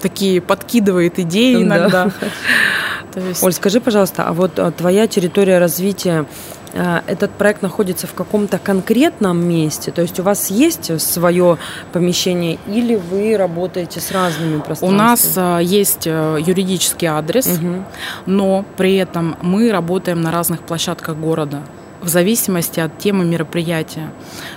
такие 0.00 0.40
подкидывает 0.40 1.18
идеи 1.18 1.62
иногда. 1.62 2.06
Да. 2.06 2.10
То 3.12 3.20
есть... 3.20 3.42
Оль, 3.42 3.52
скажи, 3.52 3.80
пожалуйста, 3.80 4.24
а 4.28 4.32
вот 4.32 4.58
а, 4.58 4.70
твоя 4.70 5.06
территория 5.06 5.58
развития 5.58 6.26
а, 6.74 7.02
этот 7.06 7.30
проект 7.30 7.62
находится 7.62 8.06
в 8.06 8.12
каком-то 8.12 8.58
конкретном 8.58 9.42
месте? 9.42 9.90
То 9.90 10.02
есть 10.02 10.20
у 10.20 10.22
вас 10.22 10.50
есть 10.50 11.00
свое 11.00 11.56
помещение 11.92 12.58
или 12.66 12.94
вы 12.96 13.36
работаете 13.38 14.00
с 14.00 14.12
разными 14.12 14.60
пространствами? 14.60 14.90
У 14.90 14.92
нас 14.92 15.32
а, 15.36 15.58
есть 15.60 16.06
э, 16.06 16.38
юридический 16.44 17.08
адрес, 17.08 17.46
угу. 17.46 17.84
но 18.26 18.66
при 18.76 18.96
этом 18.96 19.36
мы 19.40 19.72
работаем 19.72 20.20
на 20.20 20.30
разных 20.30 20.60
площадках 20.60 21.16
города 21.16 21.62
в 22.02 22.08
зависимости 22.08 22.80
от 22.80 22.98
темы 22.98 23.24
мероприятия. 23.24 24.10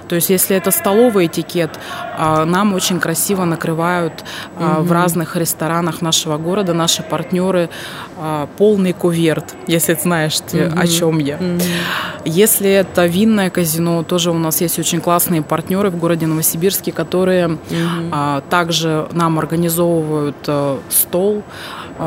То 0.07 0.15
есть, 0.15 0.29
если 0.29 0.55
это 0.55 0.71
столовый 0.71 1.27
этикет, 1.27 1.71
а, 2.17 2.45
нам 2.45 2.73
очень 2.73 2.99
красиво 2.99 3.45
накрывают 3.45 4.25
угу. 4.55 4.83
в 4.83 4.91
разных 4.91 5.35
ресторанах 5.35 6.01
нашего 6.01 6.37
города 6.37 6.73
наши 6.73 7.03
партнеры 7.03 7.69
а, 8.17 8.47
полный 8.57 8.93
куверт, 8.93 9.55
если 9.67 9.93
знаешь, 9.93 10.39
угу. 10.53 10.79
о 10.79 10.87
чем 10.87 11.19
я. 11.19 11.35
Угу. 11.35 11.61
Если 12.25 12.69
это 12.69 13.05
винное 13.05 13.49
казино, 13.49 14.03
тоже 14.03 14.31
у 14.31 14.37
нас 14.37 14.61
есть 14.61 14.79
очень 14.79 14.99
классные 14.99 15.41
партнеры 15.41 15.89
в 15.89 15.97
городе 15.97 16.27
Новосибирске, 16.27 16.91
которые 16.91 17.47
угу. 17.47 17.59
также 18.49 19.07
нам 19.11 19.39
организовывают 19.39 20.37
э, 20.47 20.77
стол 20.89 21.43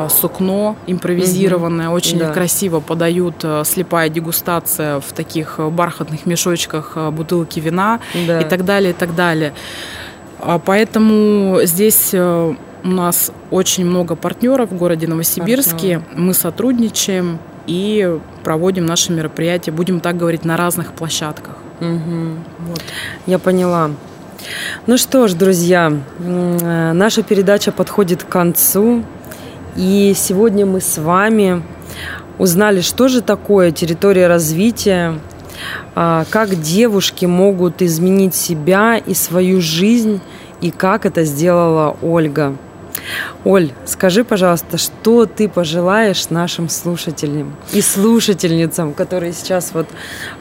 сукно 0.09 0.75
импровизированное, 0.87 1.87
угу. 1.87 1.95
очень 1.95 2.19
да. 2.19 2.31
красиво 2.31 2.79
подают 2.79 3.35
э, 3.43 3.63
слепая 3.65 4.09
дегустация 4.09 4.99
в 4.99 5.11
таких 5.13 5.32
э, 5.35 5.69
бархатных 5.69 6.25
мешочках 6.25 6.97
бутылки 7.11 7.59
вина 7.59 7.99
да. 8.27 8.41
и 8.41 8.45
так 8.45 8.65
далее, 8.65 8.91
и 8.91 8.93
так 8.93 9.15
далее. 9.15 9.53
Поэтому 10.65 11.59
здесь 11.63 12.13
у 12.13 12.55
нас 12.83 13.31
очень 13.49 13.85
много 13.85 14.15
партнеров 14.15 14.71
в 14.71 14.77
городе 14.77 15.07
Новосибирске. 15.07 15.99
Партнер. 15.99 16.19
Мы 16.19 16.33
сотрудничаем 16.33 17.39
и 17.65 18.19
проводим 18.43 18.85
наши 18.85 19.13
мероприятия, 19.13 19.71
будем 19.71 19.99
так 20.01 20.17
говорить, 20.17 20.43
на 20.43 20.57
разных 20.57 20.91
площадках. 20.91 21.55
Угу. 21.79 22.37
Вот. 22.67 22.83
Я 23.25 23.39
поняла. 23.39 23.91
Ну 24.87 24.97
что 24.97 25.27
ж, 25.27 25.33
друзья, 25.33 25.93
э, 26.19 26.91
наша 26.93 27.23
передача 27.23 27.71
подходит 27.71 28.23
к 28.23 28.27
концу. 28.27 29.03
И 29.75 30.13
сегодня 30.15 30.65
мы 30.65 30.81
с 30.81 30.97
вами 30.97 31.63
узнали, 32.37 32.81
что 32.81 33.07
же 33.07 33.21
такое 33.21 33.71
территория 33.71 34.27
развития, 34.27 35.19
а, 35.95 36.25
как 36.29 36.59
девушки 36.61 37.25
могут 37.25 37.81
изменить 37.81 38.35
себя 38.35 38.97
и 38.97 39.13
свою 39.13 39.61
жизнь, 39.61 40.21
и 40.61 40.71
как 40.71 41.05
это 41.05 41.23
сделала 41.23 41.97
Ольга. 42.01 42.55
Оль, 43.43 43.71
скажи, 43.85 44.23
пожалуйста, 44.23 44.77
что 44.77 45.25
ты 45.25 45.49
пожелаешь 45.49 46.29
нашим 46.29 46.69
слушателям 46.69 47.55
и 47.73 47.81
слушательницам, 47.81 48.93
которые 48.93 49.33
сейчас 49.33 49.71
вот 49.73 49.87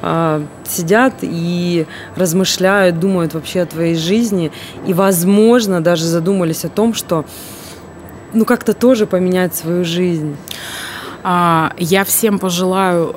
э, 0.01 0.47
сидят 0.69 1.15
и 1.23 1.87
размышляют, 2.15 3.01
думают 3.01 3.35
вообще 3.35 3.63
о 3.63 3.67
твоей 3.67 3.97
жизни 3.97 4.53
и, 4.87 4.95
возможно, 4.95 5.81
даже 5.81 6.05
задумались 6.05 6.65
о 6.65 6.69
том, 6.69 6.95
что 6.95 7.25
ну 8.33 8.45
как-то 8.45 8.75
тоже 8.75 9.07
поменять 9.07 9.55
свою 9.55 9.85
жизнь. 9.85 10.37
А, 11.23 11.73
я 11.79 12.05
всем 12.05 12.39
пожелаю 12.39 13.17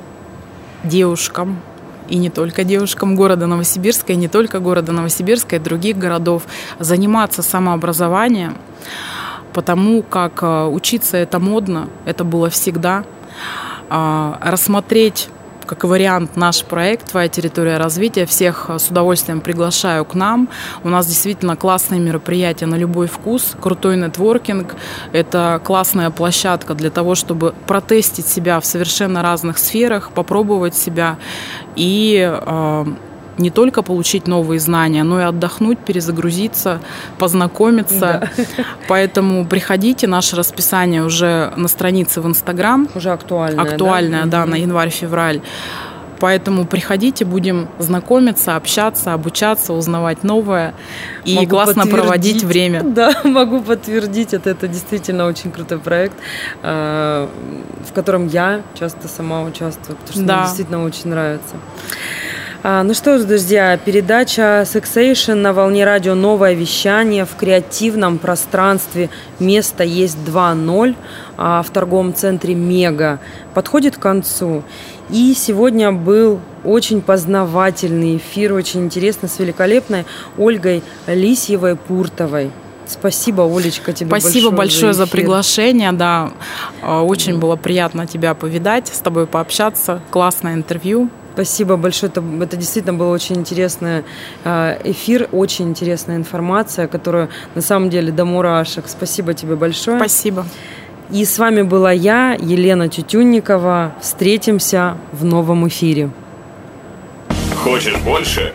девушкам, 0.84 1.60
и 2.08 2.16
не 2.18 2.30
только 2.30 2.64
девушкам 2.64 3.16
города 3.16 3.46
Новосибирска, 3.46 4.12
и 4.12 4.16
не 4.16 4.28
только 4.28 4.60
города 4.60 4.92
Новосибирска, 4.92 5.56
и 5.56 5.58
других 5.58 5.98
городов, 5.98 6.44
заниматься 6.78 7.42
самообразованием, 7.42 8.56
потому 9.52 10.02
как 10.02 10.42
э, 10.42 10.66
учиться 10.66 11.16
это 11.16 11.40
модно, 11.40 11.88
это 12.04 12.24
было 12.24 12.48
всегда. 12.50 13.04
А, 13.88 14.38
рассмотреть 14.42 15.28
как 15.66 15.84
вариант 15.84 16.36
наш 16.36 16.64
проект 16.64 17.10
«Твоя 17.10 17.28
территория 17.28 17.76
развития». 17.76 18.24
Всех 18.24 18.66
э, 18.68 18.78
с 18.78 18.88
удовольствием 18.88 19.40
приглашаю 19.40 20.04
к 20.04 20.14
нам. 20.14 20.48
У 20.84 20.88
нас 20.88 21.06
действительно 21.06 21.56
классные 21.56 22.00
мероприятия 22.00 22.66
на 22.66 22.76
любой 22.76 23.08
вкус, 23.08 23.54
крутой 23.60 23.96
нетворкинг. 23.96 24.76
Это 25.12 25.60
классная 25.64 26.10
площадка 26.10 26.74
для 26.74 26.90
того, 26.90 27.14
чтобы 27.14 27.54
протестить 27.66 28.26
себя 28.26 28.60
в 28.60 28.64
совершенно 28.64 29.22
разных 29.22 29.58
сферах, 29.58 30.10
попробовать 30.12 30.76
себя 30.76 31.18
и 31.74 32.30
э, 32.32 32.84
не 33.38 33.50
только 33.50 33.82
получить 33.82 34.26
новые 34.26 34.60
знания, 34.60 35.02
но 35.02 35.20
и 35.20 35.24
отдохнуть, 35.24 35.78
перезагрузиться, 35.78 36.80
познакомиться. 37.18 38.30
Да. 38.36 38.44
Поэтому 38.88 39.46
приходите, 39.46 40.06
наше 40.06 40.36
расписание 40.36 41.04
уже 41.04 41.52
на 41.56 41.68
странице 41.68 42.20
в 42.20 42.26
Инстаграм. 42.26 42.88
Уже 42.94 43.10
актуальное. 43.10 43.64
Актуальное, 43.64 44.24
да, 44.24 44.44
да 44.44 44.46
на 44.46 44.54
январь-февраль. 44.54 45.40
Поэтому 46.18 46.64
приходите, 46.64 47.24
будем 47.24 47.68
знакомиться, 47.78 48.56
общаться, 48.56 49.12
обучаться, 49.12 49.72
узнавать 49.72 50.24
новое 50.24 50.74
и 51.24 51.34
могу 51.34 51.48
классно 51.48 51.86
проводить 51.86 52.42
время. 52.42 52.82
Да, 52.96 53.12
могу 53.24 53.60
подтвердить, 53.60 54.32
это, 54.32 54.48
это 54.48 54.68
действительно 54.68 55.26
очень 55.26 55.50
крутой 55.50 55.78
проект, 55.78 56.14
э, 56.62 57.28
в 57.86 57.92
котором 57.92 58.28
я 58.28 58.62
часто 58.78 59.08
сама 59.08 59.42
участвую, 59.42 59.98
потому 59.98 60.12
что 60.12 60.22
да. 60.22 60.36
мне 60.36 60.46
действительно 60.46 60.84
очень 60.84 61.10
нравится. 61.10 61.56
А, 62.68 62.82
ну 62.82 62.94
что 62.94 63.16
ж, 63.16 63.22
друзья, 63.22 63.76
передача 63.76 64.62
Sexation 64.62 65.34
на 65.34 65.52
волне 65.52 65.84
радио 65.84 66.16
«Новое 66.16 66.54
вещание» 66.54 67.24
в 67.24 67.36
креативном 67.36 68.18
пространстве 68.18 69.08
«Место 69.38 69.84
есть 69.84 70.18
2.0» 70.26 70.96
а, 71.36 71.62
в 71.62 71.70
торговом 71.70 72.12
центре 72.12 72.56
«Мега» 72.56 73.20
подходит 73.54 73.98
к 73.98 74.00
концу. 74.00 74.64
И 75.10 75.32
сегодня 75.36 75.92
был 75.92 76.40
очень 76.64 77.02
познавательный 77.02 78.16
эфир, 78.16 78.52
очень 78.52 78.80
интересно, 78.86 79.28
с 79.28 79.38
великолепной 79.38 80.04
Ольгой 80.36 80.82
Лисьевой-Пуртовой. 81.06 82.50
Спасибо, 82.88 83.44
Олечка, 83.44 83.92
тебе 83.92 84.08
Спасибо 84.08 84.50
большое, 84.50 84.56
большое 84.56 84.92
за, 84.92 85.04
за 85.04 85.12
приглашение, 85.12 85.92
да. 85.92 86.32
А, 86.82 87.04
очень 87.04 87.38
было 87.38 87.54
приятно 87.54 88.08
тебя 88.08 88.34
повидать, 88.34 88.88
с 88.88 88.98
тобой 88.98 89.28
пообщаться. 89.28 90.02
Классное 90.10 90.54
интервью. 90.54 91.08
Спасибо 91.36 91.76
большое. 91.76 92.10
Это, 92.10 92.24
это 92.40 92.56
действительно 92.56 92.94
был 92.94 93.10
очень 93.10 93.36
интересный 93.36 94.04
э, 94.44 94.80
эфир, 94.84 95.28
очень 95.32 95.68
интересная 95.68 96.16
информация, 96.16 96.88
которую 96.88 97.28
на 97.54 97.60
самом 97.60 97.90
деле 97.90 98.10
до 98.10 98.24
мурашек. 98.24 98.84
Спасибо 98.88 99.34
тебе 99.34 99.54
большое. 99.54 99.98
Спасибо. 99.98 100.46
И 101.10 101.26
с 101.26 101.38
вами 101.38 101.60
была 101.60 101.92
я, 101.92 102.38
Елена 102.40 102.88
Тютюнникова. 102.88 103.92
Встретимся 104.00 104.96
в 105.12 105.26
новом 105.26 105.68
эфире. 105.68 106.08
Хочешь 107.62 107.98
больше? 107.98 108.54